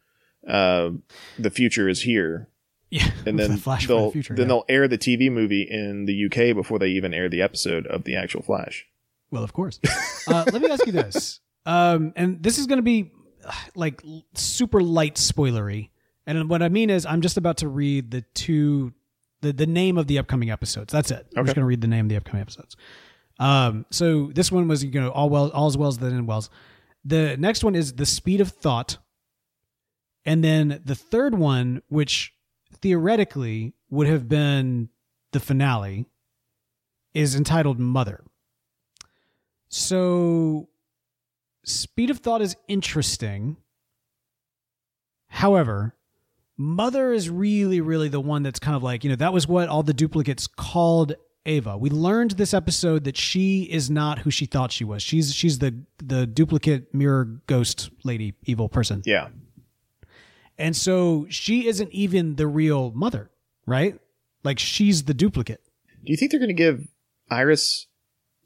Uh, 0.47 0.91
the 1.39 1.51
future 1.51 1.89
is 1.89 2.03
here. 2.03 2.49
yeah, 2.91 3.11
and 3.27 3.39
the 3.39 3.49
then 3.49 3.57
Flash 3.59 3.83
for 3.83 3.89
they'll 3.89 4.07
the 4.07 4.13
future. 4.13 4.35
then 4.35 4.45
yeah. 4.45 4.49
they'll 4.49 4.65
air 4.69 4.89
the 4.89 4.99
TV 4.99 5.31
movie 5.31 5.63
in 5.63 6.07
the 6.07 6.27
UK 6.27 6.55
before 6.55 6.79
they 6.79 6.89
even 6.89 7.15
air 7.15 7.29
the 7.29 7.43
episode 7.43 7.87
of 7.87 8.05
the 8.05 8.17
actual 8.17 8.43
Flash. 8.43 8.87
Well, 9.31 9.45
of 9.45 9.53
course. 9.53 9.79
uh, 10.27 10.45
let 10.53 10.61
me 10.61 10.69
ask 10.69 10.85
you 10.87 10.93
this, 10.93 11.41
um, 11.67 12.13
and 12.17 12.43
this 12.43 12.59
is 12.59 12.67
going 12.67 12.79
to 12.79 12.83
be 12.83 13.13
uh, 13.45 13.53
like 13.75 14.03
super 14.35 14.83
light 14.83 15.15
spoilery. 15.15 15.91
And 16.27 16.49
what 16.49 16.63
I 16.63 16.69
mean 16.69 16.91
is, 16.91 17.07
I'm 17.07 17.23
just 17.23 17.37
about 17.37 17.59
to 17.59 17.69
read 17.69 18.11
the 18.11 18.23
two, 18.35 18.93
the 19.41 19.53
the 19.53 19.67
name 19.67 19.97
of 19.97 20.07
the 20.09 20.19
upcoming 20.19 20.51
episodes. 20.51 20.93
That's 20.93 21.11
it. 21.11 21.27
I'm 21.37 21.45
just 21.45 21.55
going 21.55 21.63
to 21.63 21.67
read 21.69 21.81
the 21.81 21.89
name 21.89 22.07
of 22.07 22.09
the 22.09 22.17
upcoming 22.17 22.43
episodes. 22.43 22.77
Um, 23.41 23.87
so 23.91 24.31
this 24.35 24.53
one 24.53 24.69
was, 24.69 24.85
you 24.85 25.01
know, 25.01 25.11
all 25.11 25.31
well, 25.31 25.49
all's 25.51 25.77
wells 25.77 25.99
that 25.99 26.13
end 26.13 26.29
wells. 26.29 26.51
The 27.05 27.37
next 27.39 27.65
one 27.65 27.75
is 27.75 27.95
the 27.95 28.05
speed 28.05 28.43
of 28.43 28.51
thought, 28.51 28.99
and 30.27 30.45
then 30.45 30.83
the 30.85 30.95
third 30.95 31.35
one, 31.35 31.83
which 31.89 32.35
theoretically 32.83 33.73
would 33.89 34.07
have 34.07 34.29
been 34.29 34.91
the 35.33 35.41
finale, 35.41 36.07
is 37.15 37.35
entitled 37.35 37.81
Mother. 37.81 38.23
So, 39.69 40.69
speed 41.65 42.11
of 42.11 42.19
thought 42.19 42.43
is 42.43 42.57
interesting. 42.69 43.57
However, 45.29 45.95
Mother 46.59 47.13
is 47.13 47.31
really, 47.31 47.81
really 47.81 48.09
the 48.09 48.21
one 48.21 48.43
that's 48.43 48.59
kind 48.59 48.77
of 48.77 48.83
like, 48.83 49.03
you 49.03 49.09
know, 49.09 49.17
that 49.17 49.33
was 49.33 49.49
what 49.49 49.71
all 49.71 49.83
the 49.83 49.95
duplicates 49.95 50.47
called 50.47 51.15
Ava. 51.47 51.79
We 51.79 51.91
learned 51.91 52.33
this 52.33 52.53
episode 52.53 53.05
that 53.05 53.17
she 53.17 53.63
is 53.63 53.91
not 53.91 54.21
who 54.21 54.31
she 54.31 54.47
thought 54.47 54.73
she 54.73 54.85
was. 54.85 55.03
She's 55.03 55.35
she's 55.35 55.59
the 55.59 55.83
the 55.99 56.27
duplicate 56.27 56.95
mirror 56.95 57.41
ghost 57.47 57.91
lady, 58.05 58.35
evil 58.45 58.69
person. 58.69 59.03
Yeah. 59.07 59.29
And 60.59 60.77
so 60.77 61.27
she 61.31 61.67
isn't 61.67 61.91
even 61.91 62.37
the 62.37 62.47
real 62.47 62.93
mother, 62.93 63.31
right? 63.67 63.99
Like 64.45 64.59
she's 64.59 65.05
the 65.05 65.15
duplicate. 65.15 65.63
Do 66.05 66.13
you 66.13 66.17
think 66.17 66.31
they're 66.31 66.41
going 66.41 66.49
to 66.49 66.55
give 66.55 66.89
Iris 67.31 67.87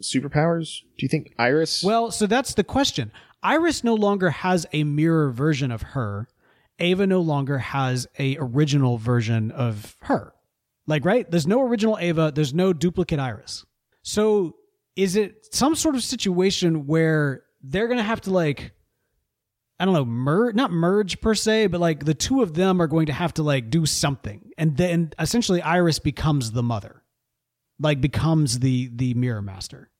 superpowers? 0.00 0.80
Do 0.96 1.04
you 1.04 1.08
think 1.08 1.34
Iris? 1.38 1.82
Well, 1.82 2.12
so 2.12 2.26
that's 2.26 2.54
the 2.54 2.64
question. 2.64 3.10
Iris 3.42 3.82
no 3.82 3.94
longer 3.94 4.30
has 4.30 4.66
a 4.72 4.84
mirror 4.84 5.30
version 5.30 5.70
of 5.70 5.82
her. 5.82 6.28
Ava 6.78 7.06
no 7.06 7.20
longer 7.20 7.58
has 7.58 8.06
a 8.18 8.36
original 8.38 8.98
version 8.98 9.50
of 9.50 9.96
her. 10.02 10.33
Like, 10.86 11.04
right? 11.04 11.30
There's 11.30 11.46
no 11.46 11.62
original 11.62 11.98
Ava, 11.98 12.32
there's 12.34 12.54
no 12.54 12.72
duplicate 12.72 13.18
Iris. 13.18 13.64
So 14.02 14.56
is 14.96 15.16
it 15.16 15.46
some 15.52 15.74
sort 15.74 15.94
of 15.94 16.02
situation 16.02 16.86
where 16.86 17.42
they're 17.62 17.88
gonna 17.88 18.02
have 18.02 18.20
to 18.22 18.30
like 18.30 18.72
I 19.78 19.84
don't 19.86 19.94
know, 19.94 20.04
merge 20.04 20.54
not 20.54 20.70
merge 20.70 21.20
per 21.20 21.34
se, 21.34 21.66
but 21.66 21.80
like 21.80 22.04
the 22.04 22.14
two 22.14 22.42
of 22.42 22.54
them 22.54 22.80
are 22.80 22.86
going 22.86 23.06
to 23.06 23.12
have 23.12 23.34
to 23.34 23.42
like 23.42 23.70
do 23.70 23.86
something. 23.86 24.50
And 24.56 24.76
then 24.76 25.12
essentially 25.18 25.60
Iris 25.62 25.98
becomes 25.98 26.52
the 26.52 26.62
mother. 26.62 27.02
Like 27.80 28.00
becomes 28.00 28.60
the 28.60 28.90
the 28.94 29.14
mirror 29.14 29.42
master 29.42 29.90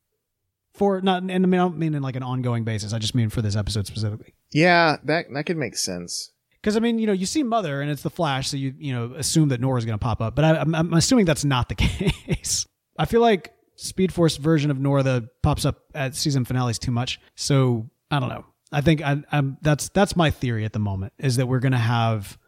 for 0.75 1.01
not 1.01 1.23
and 1.23 1.33
I 1.33 1.39
mean 1.39 1.55
I 1.55 1.65
don't 1.65 1.79
mean 1.79 1.95
in 1.95 2.03
like 2.03 2.17
an 2.17 2.23
ongoing 2.23 2.65
basis. 2.65 2.93
I 2.93 2.99
just 2.99 3.15
mean 3.15 3.31
for 3.31 3.43
this 3.43 3.57
episode 3.57 3.87
specifically. 3.87 4.35
yeah, 4.53 4.99
that 5.05 5.27
that 5.35 5.47
could 5.47 5.57
make 5.57 5.77
sense. 5.77 6.31
Because 6.65 6.79
I 6.79 6.81
mean, 6.81 6.99
you 6.99 7.07
know, 7.07 7.13
you 7.13 7.27
see 7.27 7.43
Mother 7.43 7.83
and 7.83 7.91
it's 7.91 8.01
the 8.01 8.09
Flash, 8.09 8.49
so 8.49 8.57
you 8.57 8.73
you 8.79 8.95
know 8.95 9.13
assume 9.19 9.51
that 9.51 9.61
Nora's 9.61 9.85
going 9.85 9.99
to 9.99 10.03
pop 10.03 10.23
up. 10.23 10.35
But 10.35 10.47
I, 10.47 10.57
I'm, 10.57 10.75
I'm 10.75 10.95
assuming 10.95 11.27
that's 11.27 11.45
not 11.45 11.69
the 11.69 11.75
case. 11.75 12.67
I 12.99 13.05
feel 13.05 13.21
like 13.21 13.53
Speed 13.77 14.15
Force 14.15 14.39
version 14.39 14.71
of 14.71 14.81
Nora 14.81 15.03
that 15.03 15.43
pops 15.43 15.67
up 15.67 15.83
at 15.95 16.17
season 16.17 16.47
finales 16.47 16.79
too 16.79 16.91
much. 16.91 17.21
So 17.35 17.91
I 18.11 18.19
don't 18.19 18.31
know. 18.31 18.47
I 18.73 18.81
think 18.81 19.03
I, 19.03 19.23
I'm 19.31 19.59
that's 19.61 19.91
that's 19.91 20.17
my 20.17 20.31
theory 20.31 20.65
at 20.65 20.73
the 20.73 20.79
moment 20.79 21.13
is 21.19 21.37
that 21.37 21.49
we're 21.49 21.61
going 21.61 21.73
to 21.73 21.79
have 21.79 22.39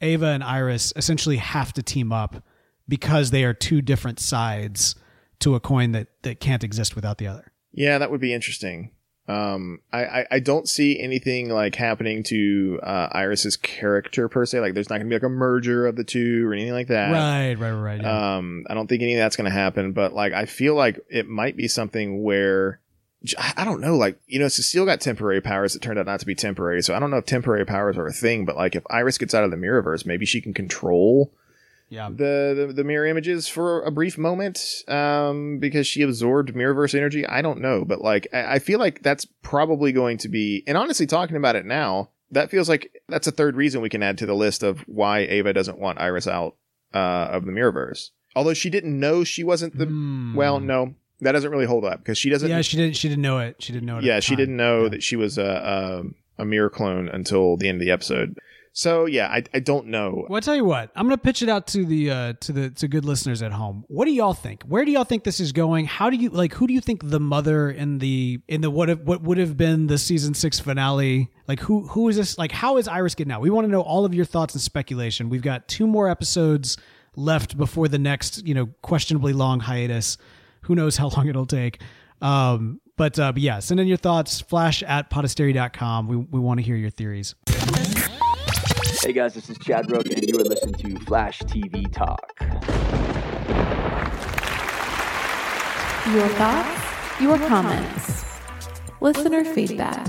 Ava 0.00 0.28
and 0.28 0.42
Iris 0.42 0.94
essentially 0.96 1.36
have 1.36 1.74
to 1.74 1.82
team 1.82 2.10
up 2.10 2.42
because 2.88 3.32
they 3.32 3.44
are 3.44 3.52
two 3.52 3.82
different 3.82 4.18
sides 4.18 4.94
to 5.40 5.56
a 5.56 5.60
coin 5.60 5.92
that 5.92 6.08
that 6.22 6.40
can't 6.40 6.64
exist 6.64 6.96
without 6.96 7.18
the 7.18 7.26
other. 7.26 7.52
Yeah, 7.70 7.98
that 7.98 8.10
would 8.10 8.20
be 8.22 8.32
interesting. 8.32 8.92
Um, 9.28 9.80
I, 9.92 10.04
I, 10.04 10.26
I 10.32 10.38
don't 10.40 10.68
see 10.68 10.98
anything 10.98 11.48
like 11.48 11.76
happening 11.76 12.24
to 12.24 12.80
uh, 12.82 13.08
Iris's 13.12 13.56
character 13.56 14.28
per 14.28 14.44
se. 14.44 14.60
Like, 14.60 14.74
there's 14.74 14.90
not 14.90 14.98
gonna 14.98 15.08
be 15.08 15.14
like 15.14 15.22
a 15.22 15.28
merger 15.28 15.86
of 15.86 15.96
the 15.96 16.04
two 16.04 16.48
or 16.48 16.52
anything 16.52 16.72
like 16.72 16.88
that. 16.88 17.12
Right, 17.12 17.54
right, 17.54 17.70
right. 17.70 18.00
Yeah. 18.00 18.36
Um, 18.36 18.66
I 18.68 18.74
don't 18.74 18.88
think 18.88 19.02
any 19.02 19.14
of 19.14 19.18
that's 19.18 19.36
to 19.36 19.50
happen, 19.50 19.92
but 19.92 20.12
like, 20.12 20.32
I 20.32 20.46
feel 20.46 20.74
like 20.74 20.98
it 21.08 21.28
might 21.28 21.56
be 21.56 21.68
something 21.68 22.22
where, 22.22 22.80
I 23.56 23.64
don't 23.64 23.80
know, 23.80 23.96
like, 23.96 24.18
you 24.26 24.40
know, 24.40 24.48
Cecile 24.48 24.84
got 24.84 25.00
temporary 25.00 25.40
powers 25.40 25.74
that 25.74 25.82
turned 25.82 26.00
out 26.00 26.06
not 26.06 26.18
to 26.20 26.26
be 26.26 26.34
temporary. 26.34 26.82
So 26.82 26.92
I 26.92 26.98
don't 26.98 27.12
know 27.12 27.18
if 27.18 27.26
temporary 27.26 27.64
powers 27.64 27.96
are 27.96 28.08
a 28.08 28.12
thing, 28.12 28.44
but 28.44 28.56
like, 28.56 28.74
if 28.74 28.82
Iris 28.90 29.18
gets 29.18 29.34
out 29.34 29.44
of 29.44 29.52
the 29.52 29.56
Mirrorverse, 29.56 30.04
maybe 30.04 30.26
she 30.26 30.40
can 30.40 30.52
control 30.52 31.32
yeah. 31.92 32.08
the, 32.08 32.66
the, 32.68 32.72
the 32.72 32.84
mirror 32.84 33.06
images 33.06 33.46
for 33.48 33.82
a 33.82 33.90
brief 33.90 34.16
moment, 34.16 34.58
um, 34.88 35.58
because 35.58 35.86
she 35.86 36.02
absorbed 36.02 36.54
Mirrorverse 36.54 36.94
energy. 36.94 37.26
I 37.26 37.42
don't 37.42 37.60
know, 37.60 37.84
but 37.84 38.00
like, 38.00 38.26
I, 38.32 38.54
I 38.54 38.58
feel 38.58 38.78
like 38.78 39.02
that's 39.02 39.26
probably 39.42 39.92
going 39.92 40.18
to 40.18 40.28
be, 40.28 40.64
and 40.66 40.76
honestly, 40.78 41.06
talking 41.06 41.36
about 41.36 41.56
it 41.56 41.66
now, 41.66 42.08
that 42.30 42.50
feels 42.50 42.68
like 42.68 43.02
that's 43.08 43.26
a 43.26 43.30
third 43.30 43.56
reason 43.56 43.82
we 43.82 43.90
can 43.90 44.02
add 44.02 44.16
to 44.18 44.26
the 44.26 44.34
list 44.34 44.62
of 44.62 44.80
why 44.88 45.18
Ava 45.20 45.52
doesn't 45.52 45.78
want 45.78 46.00
Iris 46.00 46.26
out 46.26 46.56
uh, 46.94 47.28
of 47.30 47.44
the 47.44 47.52
Mirrorverse. 47.52 48.08
Although 48.34 48.54
she 48.54 48.70
didn't 48.70 48.98
know 48.98 49.22
she 49.24 49.44
wasn't 49.44 49.76
the. 49.76 49.84
Hmm. 49.84 50.34
Well, 50.34 50.58
no, 50.58 50.94
that 51.20 51.32
doesn't 51.32 51.50
really 51.50 51.66
hold 51.66 51.84
up 51.84 51.98
because 51.98 52.16
she 52.16 52.30
doesn't. 52.30 52.48
yeah, 52.48 52.62
she 52.62 52.78
didn't. 52.78 52.96
She 52.96 53.10
didn't 53.10 53.20
know 53.20 53.38
it. 53.40 53.56
She 53.62 53.74
didn't 53.74 53.84
know 53.86 53.98
it. 53.98 54.04
yeah, 54.04 54.20
she 54.20 54.30
time. 54.30 54.38
didn't 54.38 54.56
know 54.56 54.84
Yeah. 54.84 54.88
that 54.88 55.02
she 55.02 55.16
was 55.16 55.36
a, 55.36 55.44
a 56.38 56.42
a 56.42 56.44
mirror 56.46 56.70
clone 56.70 57.10
until 57.10 57.58
the 57.58 57.68
end 57.68 57.76
of 57.76 57.84
the 57.84 57.90
episode. 57.90 58.38
So 58.74 59.04
yeah, 59.04 59.28
I 59.28 59.42
I 59.52 59.58
don't 59.58 59.88
know. 59.88 60.26
Well, 60.28 60.38
I 60.38 60.40
tell 60.40 60.56
you 60.56 60.64
what, 60.64 60.90
I'm 60.96 61.10
to 61.10 61.18
pitch 61.18 61.42
it 61.42 61.48
out 61.50 61.66
to 61.68 61.84
the 61.84 62.10
uh, 62.10 62.32
to 62.40 62.52
the 62.52 62.70
to 62.70 62.88
good 62.88 63.04
listeners 63.04 63.42
at 63.42 63.52
home. 63.52 63.84
What 63.88 64.06
do 64.06 64.12
y'all 64.12 64.32
think? 64.32 64.62
Where 64.62 64.84
do 64.84 64.90
y'all 64.90 65.04
think 65.04 65.24
this 65.24 65.40
is 65.40 65.52
going? 65.52 65.84
How 65.84 66.08
do 66.08 66.16
you 66.16 66.30
like? 66.30 66.54
Who 66.54 66.66
do 66.66 66.72
you 66.72 66.80
think 66.80 67.08
the 67.08 67.20
mother 67.20 67.70
in 67.70 67.98
the 67.98 68.40
in 68.48 68.62
the 68.62 68.70
what 68.70 69.04
what 69.04 69.22
would 69.22 69.36
have 69.36 69.58
been 69.58 69.88
the 69.88 69.98
season 69.98 70.32
six 70.32 70.58
finale? 70.58 71.30
Like 71.46 71.60
who 71.60 71.86
who 71.88 72.08
is 72.08 72.16
this? 72.16 72.38
Like 72.38 72.52
how 72.52 72.78
is 72.78 72.88
Iris 72.88 73.14
getting 73.14 73.32
out? 73.32 73.42
We 73.42 73.50
want 73.50 73.66
to 73.66 73.70
know 73.70 73.82
all 73.82 74.06
of 74.06 74.14
your 74.14 74.24
thoughts 74.24 74.54
and 74.54 74.62
speculation. 74.62 75.28
We've 75.28 75.42
got 75.42 75.68
two 75.68 75.86
more 75.86 76.08
episodes 76.08 76.78
left 77.14 77.58
before 77.58 77.88
the 77.88 77.98
next 77.98 78.46
you 78.46 78.54
know 78.54 78.66
questionably 78.80 79.34
long 79.34 79.60
hiatus. 79.60 80.16
Who 80.62 80.74
knows 80.74 80.96
how 80.96 81.08
long 81.08 81.28
it'll 81.28 81.44
take? 81.44 81.82
Um, 82.22 82.80
but, 82.96 83.18
uh, 83.18 83.32
but 83.32 83.42
yeah, 83.42 83.58
send 83.58 83.80
in 83.80 83.88
your 83.88 83.96
thoughts. 83.96 84.40
Flash 84.40 84.82
at 84.84 85.10
podastery.com. 85.10 86.06
We 86.06 86.16
we 86.16 86.38
want 86.38 86.60
to 86.60 86.62
hear 86.64 86.76
your 86.76 86.90
theories. 86.90 87.34
Hey 89.04 89.12
guys, 89.12 89.34
this 89.34 89.50
is 89.50 89.58
Chad 89.58 89.90
Rook, 89.90 90.06
and 90.06 90.22
you 90.28 90.38
are 90.38 90.44
listening 90.44 90.74
to 90.74 91.04
Flash 91.04 91.40
TV 91.40 91.92
Talk. 91.92 92.20
Your 96.14 96.28
thoughts, 96.38 97.20
your 97.20 97.36
comments, 97.48 98.24
listener 99.00 99.44
feedback. 99.44 100.06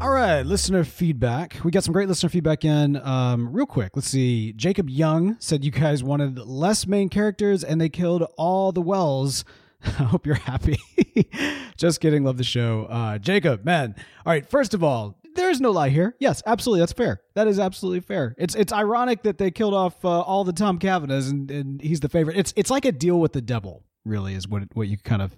All 0.00 0.10
right, 0.10 0.40
listener 0.40 0.84
feedback. 0.84 1.58
We 1.62 1.70
got 1.70 1.84
some 1.84 1.92
great 1.92 2.08
listener 2.08 2.30
feedback 2.30 2.64
in. 2.64 2.96
Um, 2.96 3.52
real 3.52 3.66
quick, 3.66 3.94
let's 3.94 4.08
see. 4.08 4.54
Jacob 4.54 4.88
Young 4.88 5.36
said 5.38 5.66
you 5.66 5.70
guys 5.70 6.02
wanted 6.02 6.38
less 6.38 6.86
main 6.86 7.10
characters 7.10 7.62
and 7.62 7.78
they 7.78 7.90
killed 7.90 8.26
all 8.38 8.72
the 8.72 8.80
Wells. 8.80 9.44
I 9.84 10.04
hope 10.04 10.24
you're 10.24 10.36
happy. 10.36 10.78
Just 11.76 12.00
kidding. 12.00 12.24
Love 12.24 12.38
the 12.38 12.44
show. 12.44 12.86
Uh, 12.88 13.18
Jacob, 13.18 13.66
man. 13.66 13.94
All 14.24 14.32
right, 14.32 14.48
first 14.48 14.72
of 14.72 14.82
all, 14.82 15.14
there's 15.36 15.60
no 15.60 15.70
lie 15.70 15.90
here. 15.90 16.16
Yes, 16.18 16.42
absolutely. 16.46 16.80
That's 16.80 16.92
fair. 16.92 17.20
That 17.34 17.48
is 17.48 17.58
absolutely 17.58 18.00
fair. 18.00 18.34
It's 18.38 18.54
it's 18.54 18.72
ironic 18.72 19.22
that 19.22 19.38
they 19.38 19.50
killed 19.50 19.74
off 19.74 20.04
uh, 20.04 20.20
all 20.20 20.44
the 20.44 20.52
Tom 20.52 20.78
Cavanaghs 20.78 21.30
and, 21.30 21.50
and 21.50 21.80
he's 21.80 22.00
the 22.00 22.08
favorite. 22.08 22.36
It's 22.36 22.52
it's 22.56 22.70
like 22.70 22.84
a 22.84 22.92
deal 22.92 23.20
with 23.20 23.32
the 23.32 23.42
devil, 23.42 23.84
really, 24.04 24.34
is 24.34 24.48
what 24.48 24.64
what 24.74 24.88
you 24.88 24.96
kind 24.98 25.22
of 25.22 25.36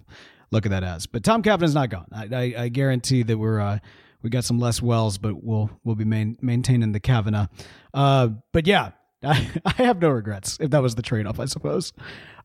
look 0.51 0.65
at 0.65 0.69
that 0.71 0.83
as. 0.83 1.05
But 1.05 1.23
Tom 1.23 1.43
Cavanagh's 1.43 1.75
not 1.75 1.89
gone. 1.89 2.07
I, 2.11 2.27
I, 2.31 2.53
I 2.63 2.69
guarantee 2.69 3.23
that 3.23 3.37
we're 3.37 3.59
uh, 3.59 3.79
we 4.21 4.29
got 4.29 4.43
some 4.43 4.59
less 4.59 4.81
wells, 4.81 5.17
but 5.17 5.43
we'll 5.43 5.69
we'll 5.83 5.95
be 5.95 6.05
main, 6.05 6.37
maintaining 6.41 6.91
the 6.91 6.99
Cavanagh. 6.99 7.47
Uh, 7.93 8.29
but 8.51 8.67
yeah, 8.67 8.91
I, 9.23 9.49
I 9.65 9.83
have 9.83 10.01
no 10.01 10.09
regrets 10.09 10.57
if 10.59 10.71
that 10.71 10.81
was 10.81 10.95
the 10.95 11.01
trade 11.01 11.25
off, 11.25 11.39
I 11.39 11.45
suppose. 11.45 11.93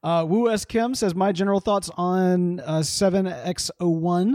Uh, 0.02 0.24
Wu 0.28 0.50
S. 0.50 0.64
Kim 0.66 0.94
says, 0.94 1.14
My 1.14 1.32
general 1.32 1.60
thoughts 1.60 1.90
on 1.96 2.60
uh, 2.60 2.80
7X01. 2.80 4.34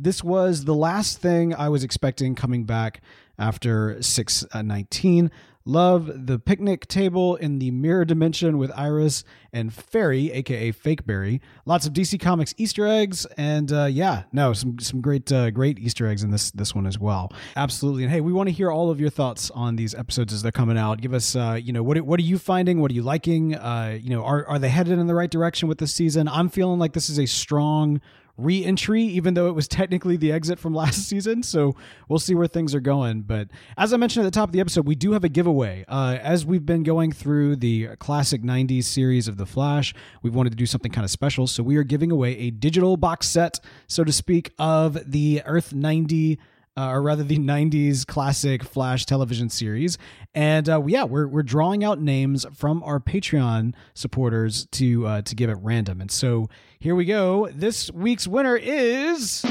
This 0.00 0.22
was 0.22 0.64
the 0.64 0.74
last 0.74 1.18
thing 1.18 1.52
I 1.52 1.68
was 1.68 1.82
expecting 1.82 2.36
coming 2.36 2.62
back 2.62 3.00
after 3.36 4.00
619. 4.00 5.30
Love 5.64 6.26
the 6.26 6.38
picnic 6.38 6.86
table 6.86 7.34
in 7.36 7.58
the 7.58 7.72
mirror 7.72 8.04
dimension 8.04 8.58
with 8.58 8.70
Iris 8.74 9.24
and 9.52 9.74
Fairy, 9.74 10.30
aka 10.30 10.70
Fake 10.70 11.04
Berry. 11.04 11.42
Lots 11.66 11.84
of 11.84 11.92
DC 11.92 12.18
Comics 12.20 12.54
Easter 12.56 12.86
eggs, 12.86 13.26
and 13.36 13.70
uh, 13.70 13.84
yeah, 13.84 14.22
no, 14.32 14.54
some 14.54 14.78
some 14.78 15.02
great 15.02 15.30
uh, 15.30 15.50
great 15.50 15.78
Easter 15.78 16.06
eggs 16.06 16.22
in 16.22 16.30
this 16.30 16.52
this 16.52 16.74
one 16.74 16.86
as 16.86 16.98
well. 16.98 17.30
Absolutely, 17.54 18.04
and 18.04 18.12
hey, 18.12 18.22
we 18.22 18.32
want 18.32 18.48
to 18.48 18.52
hear 18.54 18.70
all 18.70 18.88
of 18.88 18.98
your 18.98 19.10
thoughts 19.10 19.50
on 19.50 19.76
these 19.76 19.94
episodes 19.94 20.32
as 20.32 20.42
they're 20.42 20.52
coming 20.52 20.78
out. 20.78 21.02
Give 21.02 21.12
us, 21.12 21.36
uh, 21.36 21.58
you 21.60 21.74
know, 21.74 21.82
what 21.82 22.00
what 22.00 22.18
are 22.18 22.22
you 22.22 22.38
finding? 22.38 22.80
What 22.80 22.90
are 22.90 22.94
you 22.94 23.02
liking? 23.02 23.54
Uh, 23.54 23.98
you 24.00 24.08
know, 24.08 24.24
are 24.24 24.46
are 24.46 24.58
they 24.58 24.70
headed 24.70 24.98
in 24.98 25.06
the 25.06 25.14
right 25.14 25.30
direction 25.30 25.68
with 25.68 25.78
this 25.78 25.92
season? 25.92 26.28
I'm 26.28 26.48
feeling 26.48 26.78
like 26.78 26.94
this 26.94 27.10
is 27.10 27.18
a 27.18 27.26
strong 27.26 28.00
re-entry 28.38 29.02
even 29.02 29.34
though 29.34 29.48
it 29.48 29.54
was 29.54 29.68
technically 29.68 30.16
the 30.16 30.32
exit 30.32 30.58
from 30.58 30.74
last 30.82 31.08
season. 31.08 31.42
So 31.42 31.74
we'll 32.08 32.18
see 32.18 32.34
where 32.34 32.46
things 32.46 32.74
are 32.74 32.80
going. 32.80 33.22
But 33.22 33.48
as 33.76 33.92
i 33.92 33.96
mentioned 33.96 34.24
at 34.24 34.32
the 34.32 34.38
top 34.38 34.48
of 34.48 34.52
the 34.52 34.60
episode 34.60 34.86
we 34.86 34.94
do 34.94 35.12
have 35.12 35.24
a 35.24 35.28
giveaway. 35.28 35.84
Uh, 35.88 36.18
as 36.22 36.46
we've 36.46 36.64
been 36.64 36.82
going 36.82 37.12
through 37.12 37.56
the 37.56 37.88
classic 37.96 38.42
90s 38.42 38.84
series 38.84 39.28
of 39.28 39.36
the 39.36 39.46
flash 39.46 39.94
we've 40.22 40.34
wanted 40.34 40.50
to 40.50 40.56
do 40.56 40.66
something 40.66 40.92
kind 40.92 41.04
of 41.04 41.10
special. 41.10 41.46
So 41.46 41.62
we 41.62 41.76
are 41.76 41.84
giving 41.84 42.10
away 42.10 42.38
a 42.38 42.50
digital 42.50 42.96
box 42.96 43.28
set 43.28 43.60
so 43.86 44.04
to 44.04 44.12
speak 44.12 44.52
of 44.58 45.10
the 45.10 45.42
earth 45.44 45.74
90 45.74 46.38
uh, 46.78 46.90
or 46.92 47.02
rather 47.02 47.24
the 47.24 47.38
90s 47.38 48.06
classic 48.06 48.62
Flash 48.62 49.04
television 49.04 49.50
series. 49.50 49.98
And 50.32 50.68
uh, 50.68 50.84
yeah, 50.86 51.02
we're, 51.02 51.26
we're 51.26 51.42
drawing 51.42 51.82
out 51.82 52.00
names 52.00 52.46
from 52.54 52.84
our 52.84 53.00
Patreon 53.00 53.74
supporters 53.94 54.66
to 54.72 55.06
uh, 55.06 55.22
to 55.22 55.34
give 55.34 55.50
at 55.50 55.60
random. 55.60 56.00
And 56.00 56.10
so 56.10 56.48
here 56.78 56.94
we 56.94 57.04
go. 57.04 57.48
This 57.48 57.90
week's 57.90 58.28
winner 58.28 58.56
is 58.56 59.42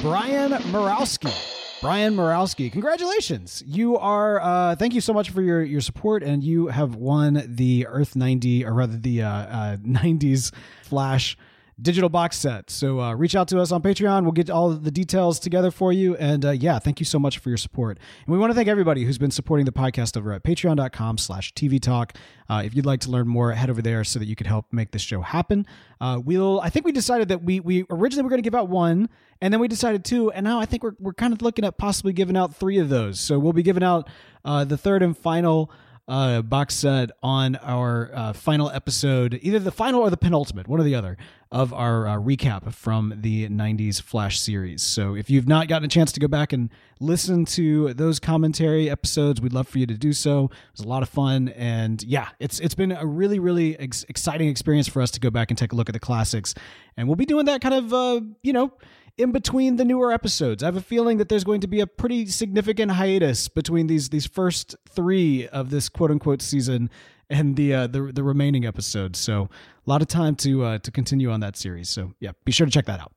Brian 0.00 0.52
Morowski. 0.72 1.56
Brian 1.80 2.16
Morowski, 2.16 2.72
congratulations! 2.72 3.62
You 3.64 3.98
are. 3.98 4.40
Uh, 4.40 4.74
thank 4.74 4.94
you 4.94 5.00
so 5.00 5.12
much 5.12 5.30
for 5.30 5.42
your 5.42 5.62
your 5.62 5.80
support, 5.80 6.24
and 6.24 6.42
you 6.42 6.66
have 6.66 6.96
won 6.96 7.44
the 7.46 7.86
Earth 7.86 8.16
90, 8.16 8.64
or 8.64 8.74
rather 8.74 8.96
the 8.96 9.22
uh, 9.22 9.76
90s 9.76 10.52
Flash 10.82 11.36
digital 11.80 12.08
box 12.08 12.36
set. 12.36 12.70
So 12.70 13.00
uh, 13.00 13.14
reach 13.14 13.36
out 13.36 13.48
to 13.48 13.60
us 13.60 13.70
on 13.70 13.82
Patreon. 13.82 14.22
We'll 14.22 14.32
get 14.32 14.50
all 14.50 14.70
the 14.70 14.90
details 14.90 15.38
together 15.38 15.70
for 15.70 15.92
you. 15.92 16.16
And 16.16 16.44
uh, 16.44 16.50
yeah, 16.50 16.78
thank 16.78 17.00
you 17.00 17.06
so 17.06 17.18
much 17.18 17.38
for 17.38 17.50
your 17.50 17.58
support. 17.58 17.98
And 18.26 18.32
we 18.32 18.38
want 18.38 18.50
to 18.50 18.54
thank 18.54 18.68
everybody 18.68 19.04
who's 19.04 19.18
been 19.18 19.30
supporting 19.30 19.64
the 19.64 19.72
podcast 19.72 20.16
over 20.16 20.32
at 20.32 20.42
patreon.com 20.42 21.18
slash 21.18 21.52
TV 21.54 21.80
Talk. 21.80 22.14
Uh, 22.48 22.62
if 22.64 22.74
you'd 22.74 22.86
like 22.86 23.00
to 23.00 23.10
learn 23.10 23.28
more, 23.28 23.52
head 23.52 23.70
over 23.70 23.82
there 23.82 24.02
so 24.04 24.18
that 24.18 24.26
you 24.26 24.34
could 24.34 24.46
help 24.46 24.66
make 24.72 24.90
this 24.90 25.02
show 25.02 25.20
happen. 25.20 25.66
Uh, 26.00 26.20
we'll, 26.24 26.60
I 26.60 26.70
think 26.70 26.84
we 26.84 26.92
decided 26.92 27.28
that 27.28 27.42
we, 27.42 27.60
we 27.60 27.84
originally 27.90 28.22
were 28.24 28.30
going 28.30 28.42
to 28.42 28.46
give 28.46 28.54
out 28.54 28.68
one 28.68 29.08
and 29.40 29.52
then 29.52 29.60
we 29.60 29.68
decided 29.68 30.04
two. 30.04 30.32
And 30.32 30.44
now 30.44 30.58
I 30.58 30.66
think 30.66 30.82
we're, 30.82 30.96
we're 30.98 31.14
kind 31.14 31.32
of 31.32 31.42
looking 31.42 31.64
at 31.64 31.78
possibly 31.78 32.12
giving 32.12 32.36
out 32.36 32.54
three 32.54 32.78
of 32.78 32.88
those. 32.88 33.20
So 33.20 33.38
we'll 33.38 33.52
be 33.52 33.62
giving 33.62 33.84
out 33.84 34.08
uh, 34.44 34.64
the 34.64 34.76
third 34.76 35.02
and 35.02 35.16
final 35.16 35.70
uh, 36.08 36.42
box 36.42 36.74
set 36.74 37.10
on 37.22 37.56
our 37.56 38.10
uh, 38.14 38.32
final 38.32 38.70
episode, 38.70 39.38
either 39.42 39.58
the 39.58 39.70
final 39.70 40.00
or 40.00 40.10
the 40.10 40.16
penultimate, 40.16 40.66
one 40.66 40.80
or 40.80 40.82
the 40.82 40.94
other, 40.94 41.18
of 41.52 41.72
our 41.72 42.06
uh, 42.06 42.16
recap 42.16 42.72
from 42.72 43.14
the 43.20 43.48
90s 43.48 44.00
Flash 44.00 44.40
series. 44.40 44.82
So 44.82 45.14
if 45.14 45.30
you've 45.30 45.46
not 45.46 45.68
gotten 45.68 45.84
a 45.84 45.88
chance 45.88 46.12
to 46.12 46.20
go 46.20 46.28
back 46.28 46.52
and 46.52 46.70
listen 47.00 47.44
to 47.46 47.94
those 47.94 48.18
commentary 48.18 48.90
episodes, 48.90 49.40
we'd 49.40 49.52
love 49.52 49.68
for 49.68 49.78
you 49.78 49.86
to 49.86 49.94
do 49.94 50.12
so. 50.12 50.46
It 50.46 50.78
was 50.78 50.80
a 50.84 50.88
lot 50.88 51.02
of 51.02 51.08
fun. 51.08 51.48
And 51.50 52.02
yeah, 52.02 52.28
it's 52.38 52.58
it's 52.60 52.74
been 52.74 52.92
a 52.92 53.06
really, 53.06 53.38
really 53.38 53.78
ex- 53.78 54.04
exciting 54.08 54.48
experience 54.48 54.88
for 54.88 55.00
us 55.02 55.10
to 55.12 55.20
go 55.20 55.30
back 55.30 55.50
and 55.50 55.56
take 55.56 55.72
a 55.72 55.76
look 55.76 55.88
at 55.88 55.92
the 55.92 56.00
classics. 56.00 56.54
And 56.96 57.06
we'll 57.06 57.16
be 57.16 57.26
doing 57.26 57.46
that 57.46 57.60
kind 57.60 57.74
of, 57.74 57.94
uh, 57.94 58.20
you 58.42 58.52
know, 58.52 58.72
in 59.18 59.32
between 59.32 59.76
the 59.76 59.84
newer 59.84 60.12
episodes. 60.12 60.62
I 60.62 60.66
have 60.66 60.76
a 60.76 60.80
feeling 60.80 61.18
that 61.18 61.28
there's 61.28 61.44
going 61.44 61.60
to 61.60 61.66
be 61.66 61.80
a 61.80 61.86
pretty 61.86 62.26
significant 62.26 62.92
hiatus 62.92 63.48
between 63.48 63.88
these 63.88 64.08
these 64.08 64.26
first 64.26 64.76
three 64.88 65.48
of 65.48 65.70
this 65.70 65.88
quote 65.88 66.10
unquote 66.10 66.40
season 66.40 66.88
and 67.28 67.56
the 67.56 67.74
uh, 67.74 67.86
the 67.86 68.12
the 68.12 68.22
remaining 68.22 68.64
episodes. 68.64 69.18
So 69.18 69.50
a 69.86 69.90
lot 69.90 70.00
of 70.00 70.08
time 70.08 70.36
to 70.36 70.64
uh, 70.64 70.78
to 70.78 70.90
continue 70.90 71.30
on 71.30 71.40
that 71.40 71.56
series. 71.56 71.90
So 71.90 72.12
yeah, 72.20 72.30
be 72.44 72.52
sure 72.52 72.64
to 72.66 72.70
check 72.72 72.86
that 72.86 73.00
out. 73.00 73.12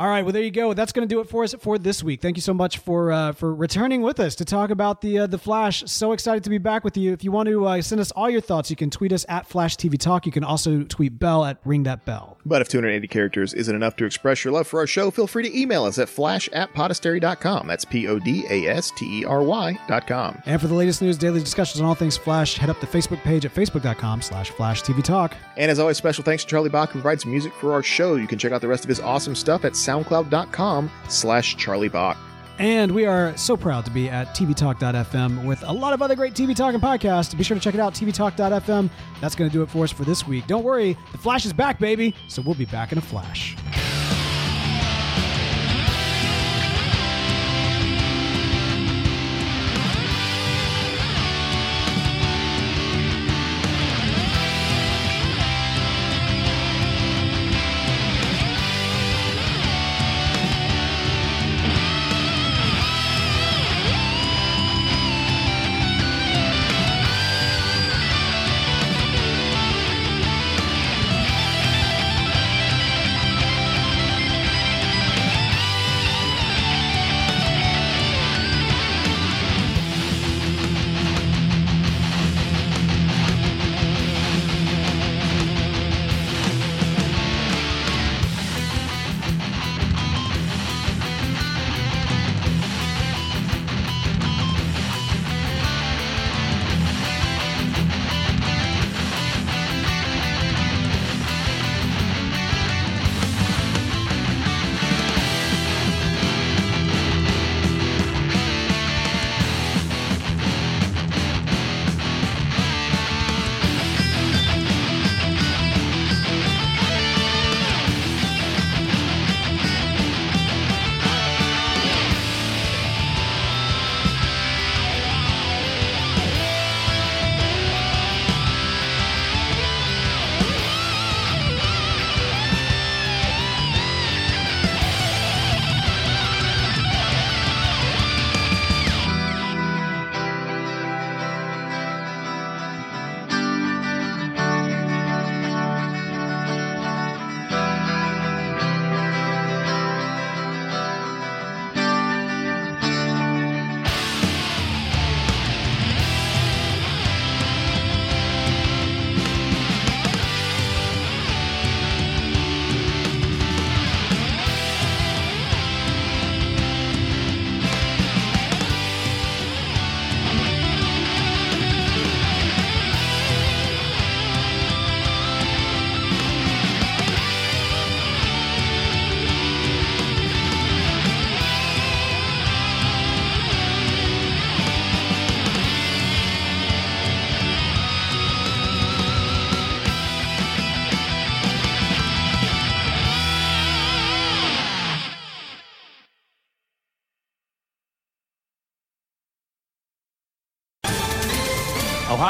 All 0.00 0.08
right, 0.08 0.24
well 0.24 0.32
there 0.32 0.42
you 0.42 0.50
go. 0.50 0.72
That's 0.72 0.92
going 0.92 1.06
to 1.06 1.14
do 1.14 1.20
it 1.20 1.28
for 1.28 1.44
us 1.44 1.54
for 1.60 1.76
this 1.76 2.02
week. 2.02 2.22
Thank 2.22 2.38
you 2.38 2.40
so 2.40 2.54
much 2.54 2.78
for 2.78 3.12
uh, 3.12 3.32
for 3.32 3.54
returning 3.54 4.00
with 4.00 4.18
us 4.18 4.34
to 4.36 4.46
talk 4.46 4.70
about 4.70 5.02
the 5.02 5.18
uh, 5.18 5.26
the 5.26 5.36
Flash. 5.36 5.84
So 5.84 6.12
excited 6.12 6.42
to 6.44 6.48
be 6.48 6.56
back 6.56 6.84
with 6.84 6.96
you. 6.96 7.12
If 7.12 7.22
you 7.22 7.30
want 7.30 7.50
to 7.50 7.66
uh, 7.66 7.82
send 7.82 8.00
us 8.00 8.10
all 8.12 8.30
your 8.30 8.40
thoughts, 8.40 8.70
you 8.70 8.76
can 8.76 8.88
tweet 8.88 9.12
us 9.12 9.26
at 9.28 9.46
Flash 9.46 9.76
TV 9.76 9.98
Talk. 9.98 10.24
You 10.24 10.32
can 10.32 10.42
also 10.42 10.84
tweet 10.84 11.18
Bell 11.18 11.44
at 11.44 11.58
Ring 11.66 11.82
That 11.82 12.06
Bell. 12.06 12.38
But 12.46 12.62
if 12.62 12.68
280 12.68 13.08
characters 13.08 13.52
isn't 13.52 13.76
enough 13.76 13.94
to 13.96 14.06
express 14.06 14.42
your 14.42 14.54
love 14.54 14.66
for 14.66 14.80
our 14.80 14.86
show, 14.86 15.10
feel 15.10 15.26
free 15.26 15.42
to 15.42 15.60
email 15.60 15.84
us 15.84 15.98
at 15.98 16.08
flash 16.08 16.48
at 16.54 16.72
podastery.com. 16.72 17.66
That's 17.66 17.84
P 17.84 18.08
O 18.08 18.18
D 18.18 18.46
A 18.48 18.68
S 18.68 18.90
T 18.92 19.20
E 19.20 19.24
R 19.26 19.42
Y.com. 19.42 20.42
And 20.46 20.58
for 20.58 20.66
the 20.66 20.74
latest 20.74 21.02
news, 21.02 21.18
daily 21.18 21.40
discussions 21.40 21.78
on 21.78 21.86
all 21.86 21.94
things 21.94 22.16
Flash, 22.16 22.56
head 22.56 22.70
up 22.70 22.80
the 22.80 22.86
Facebook 22.86 23.20
page 23.20 23.44
at 23.44 23.54
facebook.com 23.54 24.22
slash 24.22 24.48
Flash 24.48 24.82
TV 24.82 25.04
Talk. 25.04 25.34
And 25.58 25.70
as 25.70 25.78
always, 25.78 25.98
special 25.98 26.24
thanks 26.24 26.42
to 26.44 26.48
Charlie 26.48 26.70
Bach, 26.70 26.88
who 26.88 27.02
provides 27.02 27.26
music 27.26 27.52
for 27.52 27.74
our 27.74 27.82
show. 27.82 28.14
You 28.14 28.26
can 28.26 28.38
check 28.38 28.52
out 28.52 28.62
the 28.62 28.68
rest 28.68 28.82
of 28.82 28.88
his 28.88 29.00
awesome 29.00 29.34
stuff 29.34 29.66
at 29.66 29.76
soundcloud.com 29.90 30.90
slash 31.08 31.56
Charlie 31.56 31.88
Bach. 31.88 32.16
And 32.58 32.92
we 32.92 33.06
are 33.06 33.34
so 33.38 33.56
proud 33.56 33.86
to 33.86 33.90
be 33.90 34.10
at 34.10 34.36
tvtalk.fm 34.36 35.46
with 35.46 35.62
a 35.62 35.72
lot 35.72 35.94
of 35.94 36.02
other 36.02 36.14
great 36.14 36.34
TV 36.34 36.54
Talk 36.54 36.74
and 36.74 36.82
podcasts. 36.82 37.36
Be 37.36 37.42
sure 37.42 37.54
to 37.54 37.60
check 37.60 37.72
it 37.72 37.80
out, 37.80 37.94
tvtalk.fm. 37.94 38.90
That's 39.22 39.34
going 39.34 39.48
to 39.48 39.52
do 39.52 39.62
it 39.62 39.70
for 39.70 39.84
us 39.84 39.90
for 39.90 40.04
this 40.04 40.26
week. 40.26 40.46
Don't 40.46 40.62
worry, 40.62 40.96
the 41.12 41.18
Flash 41.18 41.46
is 41.46 41.54
back, 41.54 41.78
baby. 41.78 42.14
So 42.28 42.42
we'll 42.42 42.54
be 42.54 42.66
back 42.66 42.92
in 42.92 42.98
a 42.98 43.02
flash. 43.02 43.56